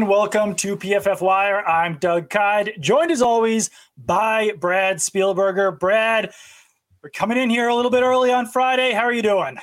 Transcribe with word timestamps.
and 0.00 0.08
welcome 0.08 0.54
to 0.54 0.78
PFF 0.78 1.20
Wire. 1.20 1.62
I'm 1.68 1.98
Doug 1.98 2.30
Kyed, 2.30 2.72
joined 2.80 3.10
as 3.10 3.20
always 3.20 3.68
by 3.98 4.52
Brad 4.58 4.96
Spielberger. 4.96 5.78
Brad, 5.78 6.32
we're 7.02 7.10
coming 7.10 7.36
in 7.36 7.50
here 7.50 7.68
a 7.68 7.74
little 7.74 7.90
bit 7.90 8.02
early 8.02 8.32
on 8.32 8.46
Friday. 8.46 8.92
How 8.92 9.02
are 9.02 9.12
you 9.12 9.20
doing? 9.20 9.58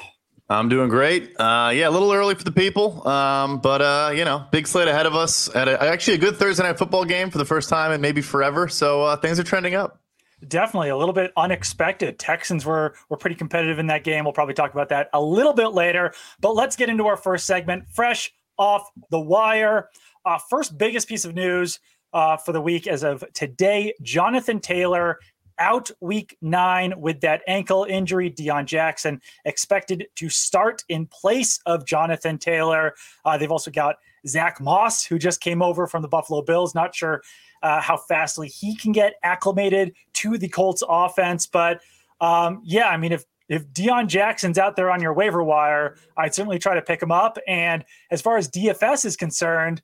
I'm 0.47 0.69
doing 0.69 0.89
great. 0.89 1.33
Uh, 1.39 1.71
yeah, 1.73 1.89
a 1.89 1.89
little 1.89 2.13
early 2.13 2.35
for 2.35 2.43
the 2.43 2.51
people, 2.51 3.07
um, 3.07 3.57
but 3.57 3.81
uh, 3.81 4.11
you 4.13 4.25
know, 4.25 4.45
big 4.51 4.67
slate 4.67 4.87
ahead 4.87 5.07
of 5.07 5.15
us. 5.15 5.53
At 5.55 5.67
a, 5.67 5.81
actually 5.81 6.13
a 6.13 6.19
good 6.19 6.37
Thursday 6.37 6.61
night 6.61 6.77
football 6.77 7.03
game 7.03 7.31
for 7.31 7.39
the 7.39 7.45
first 7.45 7.67
time 7.67 7.91
and 7.91 7.99
maybe 7.99 8.21
forever. 8.21 8.67
So 8.67 9.01
uh, 9.01 9.15
things 9.15 9.39
are 9.39 9.43
trending 9.43 9.73
up. 9.73 9.99
Definitely 10.47 10.89
a 10.89 10.97
little 10.97 11.15
bit 11.15 11.33
unexpected. 11.35 12.19
Texans 12.19 12.63
were 12.63 12.93
were 13.09 13.17
pretty 13.17 13.37
competitive 13.37 13.79
in 13.79 13.87
that 13.87 14.03
game. 14.03 14.23
We'll 14.23 14.33
probably 14.33 14.53
talk 14.53 14.71
about 14.71 14.89
that 14.89 15.09
a 15.13 15.21
little 15.21 15.53
bit 15.53 15.69
later. 15.69 16.13
But 16.39 16.53
let's 16.53 16.75
get 16.75 16.89
into 16.89 17.07
our 17.07 17.17
first 17.17 17.47
segment, 17.47 17.89
fresh 17.89 18.31
off 18.57 18.89
the 19.09 19.19
wire. 19.19 19.89
Uh, 20.27 20.37
first 20.37 20.77
biggest 20.77 21.07
piece 21.07 21.23
of 21.23 21.33
news 21.33 21.79
uh, 22.11 22.35
for 22.35 22.51
the 22.51 22.59
week 22.59 22.85
as 22.85 23.01
of 23.01 23.23
today: 23.33 23.93
Jonathan 24.01 24.59
Taylor 24.59 25.19
out 25.57 25.89
week 26.01 26.37
nine 26.41 26.93
with 26.97 27.21
that 27.21 27.41
ankle 27.47 27.85
injury. 27.85 28.29
Deon 28.29 28.65
Jackson 28.65 29.21
expected 29.45 30.05
to 30.15 30.27
start 30.27 30.83
in 30.89 31.05
place 31.05 31.61
of 31.65 31.85
Jonathan 31.85 32.37
Taylor. 32.37 32.93
Uh, 33.23 33.37
they've 33.37 33.51
also 33.51 33.71
got 33.71 33.95
Zach 34.27 34.59
Moss, 34.59 35.05
who 35.05 35.17
just 35.17 35.39
came 35.39 35.61
over 35.61 35.87
from 35.87 36.01
the 36.01 36.09
Buffalo 36.09 36.41
Bills. 36.41 36.75
Not 36.75 36.93
sure 36.93 37.21
uh, 37.63 37.79
how 37.79 37.95
fastly 37.95 38.49
he 38.49 38.75
can 38.75 38.91
get 38.91 39.13
acclimated 39.23 39.93
to 40.15 40.37
the 40.37 40.49
Colts 40.49 40.83
offense, 40.87 41.47
but 41.47 41.79
um, 42.19 42.61
yeah, 42.65 42.89
I 42.89 42.97
mean, 42.97 43.13
if 43.13 43.23
if 43.49 43.65
Deon 43.69 44.07
Jackson's 44.07 44.57
out 44.57 44.75
there 44.75 44.91
on 44.91 45.01
your 45.01 45.13
waiver 45.13 45.43
wire, 45.43 45.95
I'd 46.17 46.33
certainly 46.33 46.59
try 46.59 46.75
to 46.75 46.81
pick 46.81 47.01
him 47.01 47.11
up. 47.11 47.37
And 47.47 47.85
as 48.11 48.21
far 48.21 48.37
as 48.37 48.49
DFS 48.49 49.05
is 49.05 49.15
concerned, 49.15 49.81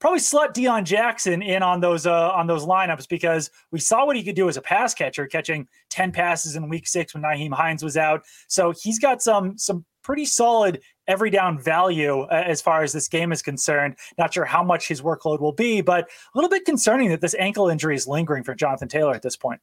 probably 0.00 0.18
slot 0.18 0.54
Deon 0.54 0.84
Jackson 0.84 1.42
in 1.42 1.62
on 1.62 1.80
those 1.80 2.06
uh, 2.06 2.30
on 2.30 2.46
those 2.46 2.64
lineups 2.64 3.08
because 3.08 3.50
we 3.70 3.78
saw 3.78 4.04
what 4.04 4.16
he 4.16 4.24
could 4.24 4.34
do 4.34 4.48
as 4.48 4.56
a 4.56 4.62
pass 4.62 4.94
catcher, 4.94 5.26
catching 5.26 5.68
ten 5.90 6.10
passes 6.10 6.56
in 6.56 6.68
Week 6.68 6.88
Six 6.88 7.14
when 7.14 7.22
Nyheim 7.22 7.52
Hines 7.52 7.84
was 7.84 7.96
out. 7.96 8.24
So 8.48 8.72
he's 8.72 8.98
got 8.98 9.22
some 9.22 9.56
some 9.56 9.84
pretty 10.02 10.24
solid 10.24 10.80
every 11.06 11.30
down 11.30 11.58
value 11.58 12.22
uh, 12.22 12.44
as 12.46 12.60
far 12.60 12.82
as 12.82 12.92
this 12.92 13.08
game 13.08 13.32
is 13.32 13.42
concerned. 13.42 13.96
Not 14.18 14.34
sure 14.34 14.44
how 14.44 14.64
much 14.64 14.88
his 14.88 15.02
workload 15.02 15.40
will 15.40 15.52
be, 15.52 15.80
but 15.82 16.04
a 16.04 16.38
little 16.38 16.50
bit 16.50 16.64
concerning 16.64 17.10
that 17.10 17.20
this 17.20 17.34
ankle 17.38 17.68
injury 17.68 17.94
is 17.94 18.06
lingering 18.06 18.42
for 18.42 18.54
Jonathan 18.54 18.88
Taylor 18.88 19.14
at 19.14 19.22
this 19.22 19.36
point 19.36 19.60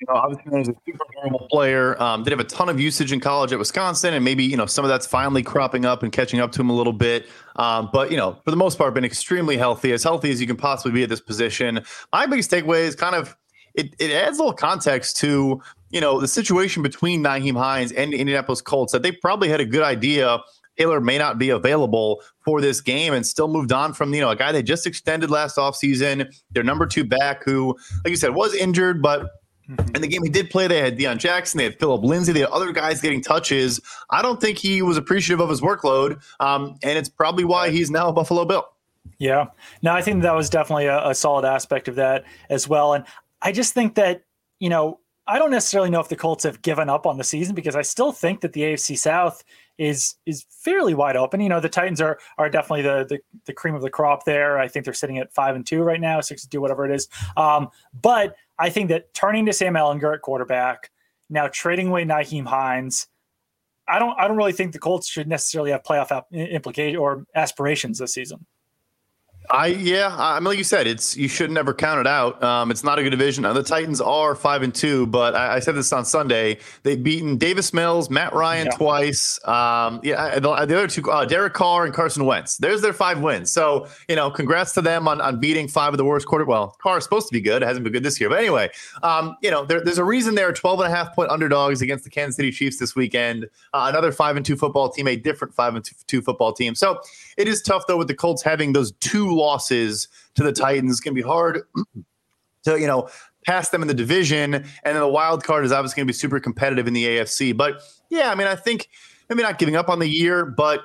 you 0.00 0.06
know, 0.08 0.14
obviously 0.14 0.50
he 0.50 0.58
was 0.58 0.68
a 0.68 0.74
super 0.86 1.04
durable 1.12 1.46
player. 1.50 2.00
Um, 2.02 2.24
did 2.24 2.30
have 2.30 2.40
a 2.40 2.44
ton 2.44 2.68
of 2.68 2.80
usage 2.80 3.12
in 3.12 3.20
college 3.20 3.52
at 3.52 3.58
Wisconsin, 3.58 4.14
and 4.14 4.24
maybe 4.24 4.44
you 4.44 4.56
know 4.56 4.66
some 4.66 4.84
of 4.84 4.88
that's 4.88 5.06
finally 5.06 5.42
cropping 5.42 5.84
up 5.84 6.02
and 6.02 6.12
catching 6.12 6.40
up 6.40 6.52
to 6.52 6.60
him 6.60 6.70
a 6.70 6.74
little 6.74 6.92
bit. 6.92 7.26
Um, 7.56 7.90
but 7.92 8.10
you 8.10 8.16
know, 8.16 8.38
for 8.44 8.50
the 8.50 8.56
most 8.56 8.76
part, 8.76 8.92
been 8.94 9.04
extremely 9.04 9.56
healthy, 9.56 9.92
as 9.92 10.02
healthy 10.02 10.30
as 10.30 10.40
you 10.40 10.46
can 10.46 10.56
possibly 10.56 10.92
be 10.92 11.02
at 11.02 11.08
this 11.08 11.20
position. 11.20 11.80
My 12.12 12.26
biggest 12.26 12.50
takeaway 12.50 12.80
is 12.80 12.94
kind 12.94 13.14
of 13.14 13.36
it, 13.74 13.94
it 13.98 14.10
adds 14.10 14.38
a 14.38 14.42
little 14.42 14.56
context 14.56 15.16
to 15.18 15.60
you 15.90 16.00
know 16.00 16.20
the 16.20 16.28
situation 16.28 16.82
between 16.82 17.22
Nyheim 17.22 17.56
Hines 17.56 17.92
and 17.92 18.12
the 18.12 18.18
Indianapolis 18.18 18.60
Colts 18.60 18.92
that 18.92 19.02
they 19.02 19.12
probably 19.12 19.48
had 19.48 19.60
a 19.60 19.66
good 19.66 19.82
idea 19.82 20.40
Taylor 20.76 21.00
may 21.00 21.18
not 21.18 21.38
be 21.38 21.50
available 21.50 22.22
for 22.44 22.60
this 22.60 22.80
game 22.80 23.14
and 23.14 23.26
still 23.26 23.48
moved 23.48 23.72
on 23.72 23.92
from, 23.92 24.12
you 24.12 24.20
know, 24.20 24.30
a 24.30 24.36
guy 24.36 24.52
they 24.52 24.62
just 24.62 24.86
extended 24.86 25.30
last 25.30 25.56
offseason, 25.56 26.32
their 26.50 26.62
number 26.62 26.86
two 26.86 27.04
back 27.04 27.44
who, 27.44 27.76
like 28.04 28.10
you 28.10 28.16
said, 28.16 28.34
was 28.34 28.54
injured, 28.54 29.02
but 29.02 29.30
Mm-hmm. 29.68 29.96
In 29.96 30.02
the 30.02 30.08
game 30.08 30.22
he 30.22 30.28
did 30.28 30.50
play, 30.50 30.66
they 30.66 30.80
had 30.80 30.98
Deon 30.98 31.18
Jackson, 31.18 31.58
they 31.58 31.64
had 31.64 31.78
Phillip 31.78 32.02
Lindsay, 32.02 32.32
they 32.32 32.40
had 32.40 32.50
other 32.50 32.72
guys 32.72 33.00
getting 33.00 33.22
touches. 33.22 33.80
I 34.10 34.22
don't 34.22 34.40
think 34.40 34.58
he 34.58 34.82
was 34.82 34.96
appreciative 34.96 35.40
of 35.40 35.48
his 35.48 35.60
workload, 35.60 36.22
um, 36.40 36.76
and 36.82 36.98
it's 36.98 37.08
probably 37.08 37.44
why 37.44 37.70
he's 37.70 37.90
now 37.90 38.08
a 38.08 38.12
Buffalo 38.12 38.44
Bill. 38.44 38.66
Yeah, 39.18 39.46
no, 39.82 39.92
I 39.92 40.02
think 40.02 40.22
that 40.22 40.34
was 40.34 40.50
definitely 40.50 40.86
a, 40.86 41.08
a 41.08 41.14
solid 41.14 41.44
aspect 41.44 41.88
of 41.88 41.94
that 41.96 42.24
as 42.50 42.68
well. 42.68 42.94
And 42.94 43.04
I 43.42 43.52
just 43.52 43.74
think 43.74 43.94
that 43.94 44.24
you 44.58 44.68
know 44.68 45.00
I 45.26 45.38
don't 45.38 45.50
necessarily 45.50 45.90
know 45.90 46.00
if 46.00 46.08
the 46.08 46.16
Colts 46.16 46.44
have 46.44 46.60
given 46.60 46.90
up 46.90 47.06
on 47.06 47.16
the 47.16 47.24
season 47.24 47.54
because 47.54 47.74
I 47.74 47.82
still 47.82 48.12
think 48.12 48.42
that 48.42 48.52
the 48.52 48.60
AFC 48.62 48.98
South 48.98 49.42
is 49.78 50.16
is 50.26 50.44
fairly 50.50 50.94
wide 50.94 51.16
open. 51.16 51.40
You 51.40 51.48
know, 51.48 51.60
the 51.60 51.68
Titans 51.68 52.00
are 52.00 52.18
are 52.36 52.50
definitely 52.50 52.82
the 52.82 53.06
the, 53.08 53.18
the 53.46 53.52
cream 53.52 53.74
of 53.74 53.82
the 53.82 53.90
crop 53.90 54.24
there. 54.24 54.58
I 54.58 54.68
think 54.68 54.84
they're 54.84 54.94
sitting 54.94 55.18
at 55.18 55.32
five 55.32 55.56
and 55.56 55.66
two 55.66 55.82
right 55.82 56.00
now, 56.00 56.20
six 56.20 56.42
and 56.42 56.52
two, 56.52 56.60
whatever 56.60 56.84
it 56.84 56.94
is. 56.94 57.08
Um, 57.36 57.70
but 58.00 58.36
I 58.58 58.70
think 58.70 58.88
that 58.90 59.12
turning 59.14 59.46
to 59.46 59.52
Sam 59.52 59.74
Ehlinger 59.74 60.14
at 60.14 60.22
quarterback, 60.22 60.90
now 61.28 61.48
trading 61.48 61.88
away 61.88 62.04
Nyheim 62.04 62.46
Hines, 62.46 63.06
I 63.88 63.98
don't 63.98 64.18
I 64.18 64.28
don't 64.28 64.36
really 64.36 64.52
think 64.52 64.72
the 64.72 64.78
Colts 64.78 65.08
should 65.08 65.28
necessarily 65.28 65.70
have 65.70 65.82
playoff 65.82 66.22
implication 66.32 66.96
or 66.98 67.26
aspirations 67.34 67.98
this 67.98 68.14
season. 68.14 68.46
I 69.50 69.66
yeah, 69.66 70.14
I 70.18 70.40
mean, 70.40 70.44
like 70.44 70.58
you 70.58 70.64
said, 70.64 70.86
it's 70.86 71.16
you 71.16 71.28
should 71.28 71.50
never 71.50 71.74
count 71.74 72.00
it 72.00 72.06
out. 72.06 72.42
Um, 72.42 72.70
it's 72.70 72.82
not 72.82 72.98
a 72.98 73.02
good 73.02 73.10
division. 73.10 73.42
Now, 73.42 73.52
the 73.52 73.62
Titans 73.62 74.00
are 74.00 74.34
five 74.34 74.62
and 74.62 74.74
two, 74.74 75.06
but 75.08 75.34
I, 75.34 75.56
I, 75.56 75.58
said 75.58 75.74
this 75.74 75.92
on 75.92 76.06
Sunday. 76.06 76.58
They've 76.82 77.02
beaten 77.02 77.36
Davis 77.36 77.74
Mills, 77.74 78.08
Matt 78.08 78.32
Ryan 78.32 78.66
yeah. 78.66 78.76
twice. 78.76 79.38
Um, 79.46 80.00
yeah, 80.02 80.38
the, 80.38 80.40
the, 80.40 80.50
other 80.50 80.88
two, 80.88 81.10
uh, 81.10 81.26
Derek 81.26 81.52
Carr 81.52 81.84
and 81.84 81.92
Carson 81.92 82.24
Wentz. 82.24 82.56
There's 82.56 82.80
their 82.80 82.94
five 82.94 83.20
wins. 83.20 83.52
So 83.52 83.86
you 84.08 84.16
know, 84.16 84.30
congrats 84.30 84.72
to 84.74 84.80
them 84.80 85.06
on, 85.06 85.20
on 85.20 85.40
beating 85.40 85.68
five 85.68 85.92
of 85.92 85.98
the 85.98 86.06
worst 86.06 86.26
quarter. 86.26 86.46
Well, 86.46 86.74
Carr 86.80 86.96
is 86.96 87.04
supposed 87.04 87.28
to 87.28 87.32
be 87.32 87.42
good. 87.42 87.62
It 87.62 87.66
hasn't 87.66 87.84
been 87.84 87.92
good 87.92 88.02
this 88.02 88.18
year, 88.18 88.30
but 88.30 88.38
anyway, 88.38 88.70
um, 89.02 89.36
you 89.42 89.50
know, 89.50 89.66
there, 89.66 89.82
there's 89.82 89.98
a 89.98 90.04
reason 90.04 90.34
they're 90.34 90.52
12 90.52 90.80
and 90.80 90.92
a 90.92 90.96
half 90.96 91.14
point 91.14 91.30
underdogs 91.30 91.82
against 91.82 92.04
the 92.04 92.10
Kansas 92.10 92.36
City 92.36 92.50
Chiefs 92.50 92.78
this 92.78 92.96
weekend. 92.96 93.44
Uh, 93.74 93.86
another 93.90 94.10
five 94.10 94.36
and 94.36 94.46
two 94.46 94.56
football 94.56 94.88
team, 94.88 95.06
a 95.06 95.16
different 95.16 95.52
five 95.52 95.74
and 95.74 95.84
two, 95.84 95.94
two 96.06 96.22
football 96.22 96.54
team. 96.54 96.74
So 96.74 96.98
it 97.36 97.46
is 97.46 97.60
tough 97.60 97.82
though 97.86 97.98
with 97.98 98.08
the 98.08 98.14
Colts 98.14 98.42
having 98.42 98.72
those 98.72 98.92
two 99.00 99.33
losses 99.34 100.08
to 100.34 100.42
the 100.42 100.52
Titans. 100.52 100.92
It's 100.92 101.00
going 101.00 101.14
to 101.14 101.22
be 101.22 101.26
hard 101.26 101.62
to, 102.64 102.80
you 102.80 102.86
know, 102.86 103.08
pass 103.46 103.68
them 103.68 103.82
in 103.82 103.88
the 103.88 103.94
division. 103.94 104.54
And 104.54 104.64
then 104.84 105.00
the 105.00 105.08
wild 105.08 105.44
card 105.44 105.64
is 105.64 105.72
obviously 105.72 105.96
going 105.96 106.06
to 106.06 106.12
be 106.12 106.16
super 106.16 106.40
competitive 106.40 106.86
in 106.86 106.94
the 106.94 107.04
AFC. 107.04 107.56
But 107.56 107.82
yeah, 108.10 108.30
I 108.30 108.34
mean, 108.34 108.46
I 108.46 108.56
think 108.56 108.88
maybe 109.28 109.42
not 109.42 109.58
giving 109.58 109.76
up 109.76 109.88
on 109.88 109.98
the 109.98 110.08
year, 110.08 110.44
but 110.44 110.84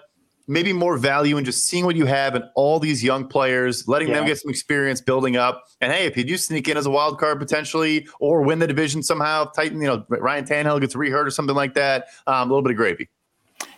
maybe 0.49 0.73
more 0.73 0.97
value 0.97 1.37
in 1.37 1.45
just 1.45 1.65
seeing 1.67 1.85
what 1.85 1.95
you 1.95 2.07
have 2.07 2.33
and 2.33 2.43
all 2.55 2.79
these 2.79 3.03
young 3.03 3.27
players, 3.27 3.87
letting 3.87 4.07
yeah. 4.07 4.15
them 4.15 4.25
get 4.25 4.39
some 4.39 4.49
experience 4.49 4.99
building 4.99 5.37
up. 5.37 5.63
And 5.79 5.93
hey, 5.93 6.05
if 6.05 6.17
you 6.17 6.23
do 6.23 6.37
sneak 6.37 6.67
in 6.67 6.75
as 6.75 6.87
a 6.87 6.89
wild 6.89 7.19
card 7.19 7.39
potentially 7.39 8.07
or 8.19 8.41
win 8.41 8.57
the 8.57 8.65
division 8.65 9.03
somehow, 9.03 9.45
Titan, 9.45 9.79
you 9.79 9.87
know, 9.87 10.03
Ryan 10.09 10.45
Tannehill 10.45 10.81
gets 10.81 10.95
rehurt 10.95 11.27
or 11.27 11.29
something 11.29 11.55
like 11.55 11.75
that, 11.75 12.07
um, 12.25 12.49
a 12.49 12.51
little 12.51 12.63
bit 12.63 12.71
of 12.71 12.77
gravy. 12.77 13.09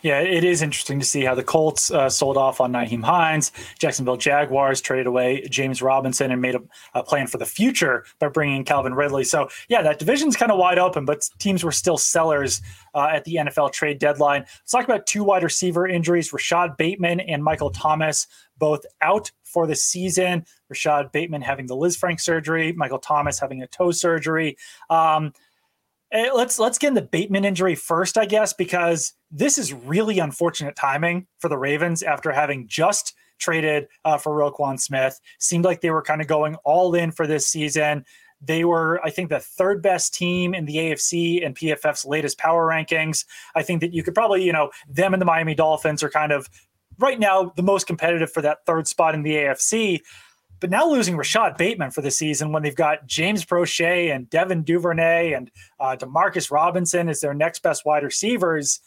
Yeah, 0.02 0.18
it 0.18 0.42
is 0.42 0.62
interesting 0.62 0.98
to 0.98 1.06
see 1.06 1.24
how 1.24 1.36
the 1.36 1.44
Colts 1.44 1.90
uh, 1.92 2.10
sold 2.10 2.36
off 2.36 2.60
on 2.60 2.72
Nyheim 2.72 3.04
Hines. 3.04 3.52
Jacksonville 3.78 4.16
Jaguars 4.16 4.80
traded 4.80 5.06
away 5.06 5.46
James 5.48 5.80
Robinson 5.80 6.32
and 6.32 6.42
made 6.42 6.56
a, 6.56 6.62
a, 6.94 7.02
plan 7.04 7.28
for 7.28 7.38
the 7.38 7.46
future 7.46 8.04
by 8.18 8.28
bringing 8.28 8.64
Calvin 8.64 8.94
Ridley. 8.94 9.22
So, 9.22 9.48
yeah, 9.68 9.80
that 9.82 10.00
division's 10.00 10.36
kind 10.36 10.50
of 10.50 10.58
wide 10.58 10.78
open, 10.78 11.04
but 11.04 11.28
teams 11.38 11.62
were 11.62 11.72
still 11.72 11.96
sellers 11.96 12.60
uh, 12.94 13.10
at 13.12 13.24
the 13.24 13.36
NFL 13.36 13.72
trade 13.72 14.00
deadline. 14.00 14.40
Let's 14.40 14.72
talk 14.72 14.84
about 14.84 15.06
two 15.06 15.22
wide 15.22 15.44
receiver 15.44 15.86
injuries 15.86 16.32
Rashod 16.32 16.76
Bateman 16.76 17.20
and 17.20 17.44
Michael 17.44 17.70
Thomas, 17.70 18.26
both 18.58 18.84
out 19.02 19.30
for 19.44 19.68
the 19.68 19.76
season. 19.76 20.44
Rashod 20.68 21.12
Bateman 21.12 21.42
having 21.42 21.66
the 21.66 21.76
Lisfranc 21.76 22.20
surgery, 22.20 22.72
Michael 22.72 22.98
Thomas 22.98 23.38
having 23.38 23.62
a 23.62 23.68
toe 23.68 23.92
surgery. 23.92 24.56
Um, 24.90 25.32
let's 26.12 26.58
let's 26.58 26.78
get 26.78 26.88
in 26.88 26.94
the 26.94 27.02
Bateman 27.02 27.44
injury 27.44 27.74
first, 27.74 28.18
I 28.18 28.26
guess, 28.26 28.52
because 28.52 29.14
this 29.30 29.58
is 29.58 29.72
really 29.72 30.18
unfortunate 30.18 30.76
timing 30.76 31.26
for 31.38 31.48
the 31.48 31.58
Ravens 31.58 32.02
after 32.02 32.30
having 32.32 32.68
just 32.68 33.14
traded 33.38 33.88
uh, 34.04 34.18
for 34.18 34.32
Roquan 34.32 34.78
Smith. 34.78 35.18
Seemed 35.38 35.64
like 35.64 35.80
they 35.80 35.90
were 35.90 36.02
kind 36.02 36.20
of 36.20 36.26
going 36.26 36.56
all 36.64 36.94
in 36.94 37.10
for 37.12 37.26
this 37.26 37.46
season. 37.46 38.04
They 38.40 38.64
were, 38.64 39.00
I 39.04 39.10
think, 39.10 39.28
the 39.28 39.38
third 39.38 39.82
best 39.82 40.14
team 40.14 40.52
in 40.52 40.64
the 40.64 40.76
AFC 40.76 41.44
and 41.46 41.56
PFF's 41.56 42.04
latest 42.04 42.38
power 42.38 42.66
rankings. 42.66 43.24
I 43.54 43.62
think 43.62 43.80
that 43.80 43.94
you 43.94 44.02
could 44.02 44.14
probably, 44.14 44.42
you 44.42 44.52
know, 44.52 44.70
them 44.88 45.14
and 45.14 45.20
the 45.20 45.26
Miami 45.26 45.54
Dolphins 45.54 46.02
are 46.02 46.10
kind 46.10 46.32
of 46.32 46.48
right 46.98 47.20
now 47.20 47.52
the 47.56 47.62
most 47.62 47.86
competitive 47.86 48.32
for 48.32 48.42
that 48.42 48.58
third 48.66 48.88
spot 48.88 49.14
in 49.14 49.22
the 49.22 49.34
AFC. 49.34 50.00
But 50.62 50.70
now 50.70 50.88
losing 50.88 51.16
Rashod 51.16 51.56
Bateman 51.56 51.90
for 51.90 52.02
the 52.02 52.10
season 52.12 52.52
when 52.52 52.62
they've 52.62 52.72
got 52.74 53.04
James 53.04 53.44
Proche 53.44 54.14
and 54.14 54.30
Devin 54.30 54.62
Duvernay 54.62 55.32
and 55.32 55.50
uh, 55.80 55.96
Demarcus 55.98 56.52
Robinson 56.52 57.08
as 57.08 57.20
their 57.20 57.34
next 57.34 57.64
best 57.64 57.84
wide 57.84 58.04
receivers, 58.04 58.80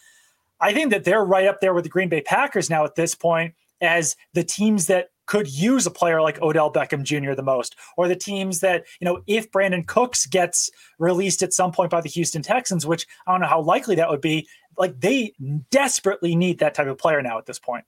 I 0.62 0.74
think 0.74 0.92
that 0.92 1.04
they're 1.04 1.26
right 1.26 1.48
up 1.48 1.60
there 1.60 1.74
with 1.74 1.84
the 1.84 1.90
Green 1.90 2.08
Bay 2.08 2.22
Packers 2.22 2.70
now 2.70 2.86
at 2.86 2.96
this 2.96 3.14
point 3.14 3.56
as 3.82 4.16
the 4.34 4.44
teams 4.44 4.88
that 4.88 5.10
could 5.26 5.50
use 5.50 5.86
a 5.86 5.92
player 5.92 6.22
like 6.22 6.42
Odell 6.42 6.72
Beckham 6.72 7.04
Jr. 7.04 7.34
the 7.34 7.44
most, 7.44 7.76
or 7.98 8.08
the 8.08 8.16
teams 8.16 8.62
that, 8.62 8.86
you 9.02 9.06
know, 9.06 9.22
if 9.28 9.52
Brandin 9.52 9.86
Cooks 9.86 10.28
gets 10.28 10.72
released 10.98 11.44
at 11.44 11.52
some 11.52 11.74
point 11.74 11.92
by 11.92 12.00
the 12.00 12.08
Houston 12.08 12.42
Texans, 12.42 12.86
which 12.86 13.06
I 13.28 13.34
don't 13.34 13.42
know 13.42 13.48
how 13.48 13.62
likely 13.62 13.96
that 13.96 14.10
would 14.10 14.22
be, 14.22 14.48
like 14.78 15.02
they 15.02 15.34
desperately 15.72 16.38
need 16.38 16.60
that 16.60 16.74
type 16.74 16.88
of 16.88 16.98
player 16.98 17.22
now 17.22 17.38
at 17.38 17.48
this 17.48 17.60
point. 17.60 17.84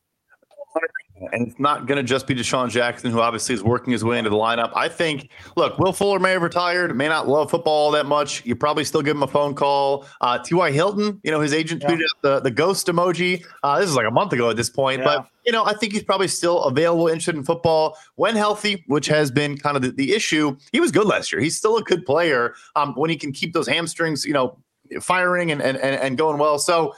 And 1.32 1.48
it's 1.48 1.60
not 1.60 1.88
going 1.88 1.98
to 1.98 2.04
just 2.04 2.28
be 2.28 2.36
DeSean 2.36 2.70
Jackson, 2.70 3.12
who 3.12 3.20
obviously 3.22 3.56
is 3.56 3.64
working 3.64 3.92
his 3.92 4.04
way 4.04 4.18
into 4.18 4.30
the 4.30 4.36
lineup. 4.36 4.72
I 4.76 4.88
think, 4.88 5.30
look, 5.56 5.78
Will 5.80 5.94
Fuller 5.94 6.20
may 6.20 6.32
have 6.32 6.42
retired, 6.42 6.96
may 6.96 7.08
not 7.08 7.28
love 7.28 7.50
football 7.50 7.92
that 7.92 8.06
much. 8.06 8.46
You 8.46 8.56
probably 8.56 8.84
still 8.84 9.02
give 9.02 9.16
him 9.16 9.24
a 9.24 9.28
phone 9.28 9.56
call. 9.56 10.06
Uh, 10.22 10.38
T.Y. 10.38 10.72
Hilton, 10.72 11.20
you 11.24 11.32
know, 11.32 11.40
his 11.40 11.54
agent 11.54 11.82
yeah. 11.82 11.90
tweeted 11.90 12.04
out 12.04 12.22
the, 12.22 12.40
the 12.42 12.52
ghost 12.52 12.88
emoji. 12.88 13.44
Uh, 13.64 13.80
this 13.80 13.90
is 13.90 13.96
like 13.96 14.08
a 14.08 14.12
month 14.12 14.34
ago 14.34 14.50
at 14.50 14.58
this 14.58 14.70
point. 14.70 15.00
Yeah. 15.00 15.06
But, 15.06 15.28
you 15.46 15.52
know, 15.52 15.66
I 15.66 15.74
think 15.74 15.94
he's 15.94 16.04
probably 16.04 16.28
still 16.28 16.64
available, 16.64 17.08
interested 17.08 17.36
in 17.36 17.44
football 17.44 17.98
when 18.16 18.36
healthy, 18.36 18.84
which 18.88 19.08
has 19.08 19.32
been 19.32 19.58
kind 19.58 19.76
of 19.76 19.82
the, 19.82 19.92
the 19.92 20.14
issue. 20.14 20.56
He 20.72 20.80
was 20.80 20.92
good 20.92 21.08
last 21.08 21.32
year. 21.32 21.42
He's 21.42 21.58
still 21.58 21.78
a 21.78 21.84
good 21.84 22.06
player 22.06 22.54
um, 22.76 22.94
when 22.96 23.10
he 23.10 23.16
can 23.16 23.32
keep 23.32 23.54
those 23.54 23.68
hamstrings, 23.68 24.26
you 24.26 24.34
know, 24.34 24.58
firing 25.02 25.52
and, 25.52 25.62
and, 25.62 25.78
and 25.78 26.18
going 26.18 26.38
well. 26.38 26.60
So, 26.60 26.94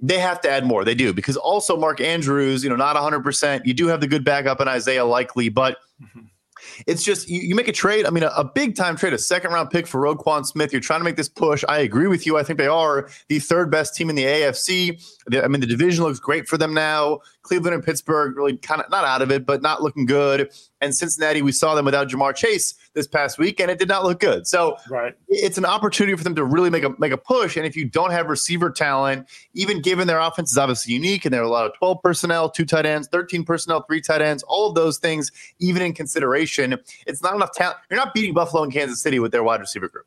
they 0.00 0.18
have 0.18 0.40
to 0.42 0.50
add 0.50 0.64
more. 0.64 0.84
They 0.84 0.94
do 0.94 1.12
because 1.12 1.36
also 1.36 1.76
Mark 1.76 2.00
Andrews, 2.00 2.62
you 2.62 2.70
know, 2.70 2.76
not 2.76 2.96
100%. 2.96 3.62
You 3.64 3.74
do 3.74 3.86
have 3.86 4.00
the 4.00 4.06
good 4.06 4.24
backup 4.24 4.60
in 4.60 4.68
Isaiah 4.68 5.04
Likely, 5.04 5.48
but 5.48 5.78
mm-hmm. 6.02 6.26
it's 6.86 7.02
just 7.02 7.30
you, 7.30 7.40
you, 7.40 7.54
make 7.54 7.68
a 7.68 7.72
trade. 7.72 8.04
I 8.04 8.10
mean, 8.10 8.22
a, 8.22 8.30
a, 8.36 8.44
big 8.44 8.76
time 8.76 8.96
trade, 8.96 9.14
a 9.14 9.18
second 9.18 9.52
round 9.52 9.70
pick 9.70 9.86
for 9.86 10.00
Roquan 10.00 10.44
Smith. 10.44 10.70
You're 10.70 10.82
trying 10.82 11.00
to 11.00 11.04
make 11.04 11.16
this 11.16 11.30
push. 11.30 11.64
I 11.66 11.78
agree 11.78 12.08
with 12.08 12.26
you. 12.26 12.36
I 12.36 12.42
think 12.42 12.58
they 12.58 12.66
are 12.66 13.08
the 13.28 13.38
third 13.38 13.70
best 13.70 13.94
team 13.94 14.10
in 14.10 14.16
the 14.16 14.24
AFC. 14.24 15.02
I 15.42 15.48
mean, 15.48 15.60
the 15.60 15.66
division 15.66 16.04
looks 16.04 16.18
great 16.18 16.46
for 16.46 16.58
them 16.58 16.74
now. 16.74 17.20
Cleveland 17.42 17.74
and 17.74 17.84
Pittsburgh 17.84 18.36
really 18.36 18.58
kind 18.58 18.82
of 18.82 18.90
not 18.90 19.04
out 19.04 19.22
of 19.22 19.30
it, 19.30 19.46
but 19.46 19.62
not 19.62 19.82
looking 19.82 20.04
good. 20.04 20.50
And 20.82 20.94
Cincinnati, 20.94 21.40
we 21.40 21.52
saw 21.52 21.74
them 21.74 21.86
without 21.86 22.08
Ja'Marr 22.08 22.36
Chase 22.36 22.74
this 22.96 23.06
past 23.06 23.38
week, 23.38 23.60
and 23.60 23.70
it 23.70 23.78
did 23.78 23.88
not 23.88 24.02
look 24.02 24.18
good. 24.18 24.46
So 24.46 24.76
right. 24.88 25.14
it's 25.28 25.58
an 25.58 25.66
opportunity 25.66 26.16
for 26.16 26.24
them 26.24 26.34
to 26.34 26.44
really 26.44 26.70
make 26.70 26.82
a 26.82 26.90
make 26.98 27.12
a 27.12 27.18
push. 27.18 27.56
And 27.56 27.64
if 27.64 27.76
you 27.76 27.84
don't 27.84 28.10
have 28.10 28.28
receiver 28.28 28.70
talent, 28.70 29.28
even 29.54 29.80
given 29.80 30.08
their 30.08 30.18
offense 30.18 30.50
is 30.50 30.58
obviously 30.58 30.94
unique, 30.94 31.24
and 31.24 31.32
there 31.32 31.42
are 31.42 31.44
a 31.44 31.48
lot 31.48 31.66
of 31.66 31.74
12 31.74 32.02
personnel, 32.02 32.50
two 32.50 32.64
tight 32.64 32.86
ends, 32.86 33.06
13 33.12 33.44
personnel, 33.44 33.82
three 33.82 34.00
tight 34.00 34.22
ends, 34.22 34.42
all 34.44 34.70
of 34.70 34.74
those 34.74 34.98
things, 34.98 35.30
even 35.60 35.82
in 35.82 35.92
consideration, 35.92 36.76
it's 37.06 37.22
not 37.22 37.34
enough 37.34 37.52
talent. 37.52 37.76
You're 37.90 37.98
not 37.98 38.14
beating 38.14 38.34
Buffalo 38.34 38.64
and 38.64 38.72
Kansas 38.72 39.00
City 39.00 39.20
with 39.20 39.30
their 39.30 39.44
wide 39.44 39.60
receiver 39.60 39.88
group. 39.88 40.06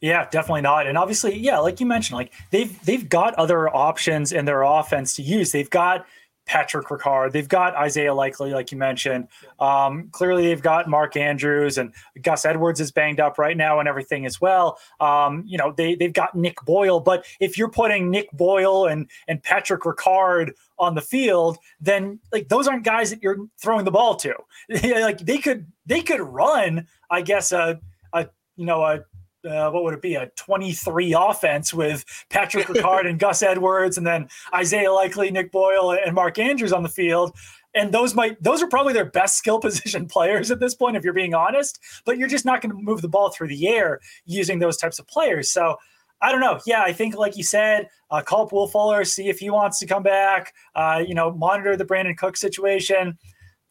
Yeah, 0.00 0.28
definitely 0.30 0.60
not. 0.60 0.86
And 0.86 0.96
obviously, 0.96 1.36
yeah, 1.36 1.58
like 1.58 1.80
you 1.80 1.86
mentioned, 1.86 2.18
like 2.18 2.32
they've 2.50 2.84
they've 2.84 3.08
got 3.08 3.34
other 3.34 3.74
options 3.74 4.32
in 4.32 4.44
their 4.44 4.62
offense 4.62 5.16
to 5.16 5.22
use. 5.22 5.50
They've 5.50 5.70
got 5.70 6.06
Patrick 6.48 6.86
Ricard. 6.86 7.32
They've 7.32 7.46
got 7.46 7.76
Isaiah 7.76 8.14
Likely, 8.14 8.50
like 8.50 8.72
you 8.72 8.78
mentioned. 8.78 9.28
Um, 9.60 10.08
clearly, 10.10 10.46
they've 10.46 10.62
got 10.62 10.88
Mark 10.88 11.16
Andrews 11.16 11.76
and 11.76 11.92
Gus 12.22 12.44
Edwards 12.46 12.80
is 12.80 12.90
banged 12.90 13.20
up 13.20 13.38
right 13.38 13.56
now 13.56 13.78
and 13.78 13.88
everything 13.88 14.24
as 14.24 14.40
well. 14.40 14.78
Um, 14.98 15.44
you 15.46 15.58
know, 15.58 15.72
they 15.76 15.94
they've 15.94 16.12
got 16.12 16.34
Nick 16.34 16.56
Boyle, 16.64 17.00
but 17.00 17.26
if 17.38 17.58
you're 17.58 17.70
putting 17.70 18.10
Nick 18.10 18.32
Boyle 18.32 18.86
and 18.86 19.08
and 19.28 19.42
Patrick 19.42 19.82
Ricard 19.82 20.52
on 20.78 20.94
the 20.94 21.02
field, 21.02 21.58
then 21.80 22.18
like 22.32 22.48
those 22.48 22.66
aren't 22.66 22.84
guys 22.84 23.10
that 23.10 23.22
you're 23.22 23.46
throwing 23.60 23.84
the 23.84 23.90
ball 23.90 24.16
to. 24.16 24.34
like 24.82 25.18
they 25.18 25.38
could 25.38 25.66
they 25.84 26.00
could 26.00 26.20
run, 26.20 26.86
I 27.10 27.20
guess 27.20 27.52
a 27.52 27.78
a 28.14 28.26
you 28.56 28.64
know 28.64 28.82
a 28.82 29.04
uh, 29.48 29.70
what 29.70 29.84
would 29.84 29.94
it 29.94 30.02
be 30.02 30.14
a 30.14 30.30
23 30.36 31.14
offense 31.18 31.72
with 31.72 32.04
Patrick 32.30 32.66
Ricard 32.68 33.08
and 33.08 33.18
Gus 33.18 33.42
Edwards 33.42 33.98
and 33.98 34.06
then 34.06 34.28
Isaiah 34.54 34.92
Likely, 34.92 35.30
Nick 35.30 35.50
Boyle 35.50 35.92
and 35.92 36.14
Mark 36.14 36.38
Andrews 36.38 36.72
on 36.72 36.82
the 36.82 36.88
field 36.88 37.36
and 37.74 37.92
those 37.92 38.14
might 38.14 38.42
those 38.42 38.62
are 38.62 38.68
probably 38.68 38.92
their 38.92 39.04
best 39.04 39.36
skill 39.36 39.60
position 39.60 40.06
players 40.06 40.50
at 40.50 40.60
this 40.60 40.74
point 40.74 40.96
if 40.96 41.04
you're 41.04 41.12
being 41.12 41.34
honest 41.34 41.78
but 42.04 42.18
you're 42.18 42.28
just 42.28 42.44
not 42.44 42.60
going 42.60 42.74
to 42.74 42.80
move 42.80 43.02
the 43.02 43.08
ball 43.08 43.30
through 43.30 43.48
the 43.48 43.68
air 43.68 44.00
using 44.24 44.58
those 44.58 44.76
types 44.76 44.98
of 44.98 45.06
players 45.06 45.50
so 45.50 45.76
I 46.20 46.32
don't 46.32 46.40
know. 46.40 46.58
Yeah, 46.66 46.82
I 46.82 46.92
think, 46.92 47.16
like 47.16 47.36
you 47.36 47.44
said, 47.44 47.88
uh, 48.10 48.22
call 48.22 48.42
up 48.42 48.52
Will 48.52 48.66
Fuller, 48.66 49.04
see 49.04 49.28
if 49.28 49.38
he 49.38 49.50
wants 49.50 49.78
to 49.78 49.86
come 49.86 50.02
back. 50.02 50.52
Uh, 50.74 51.02
you 51.06 51.14
know, 51.14 51.32
monitor 51.32 51.76
the 51.76 51.84
Brandin 51.84 52.16
Cook 52.16 52.36
situation. 52.36 53.16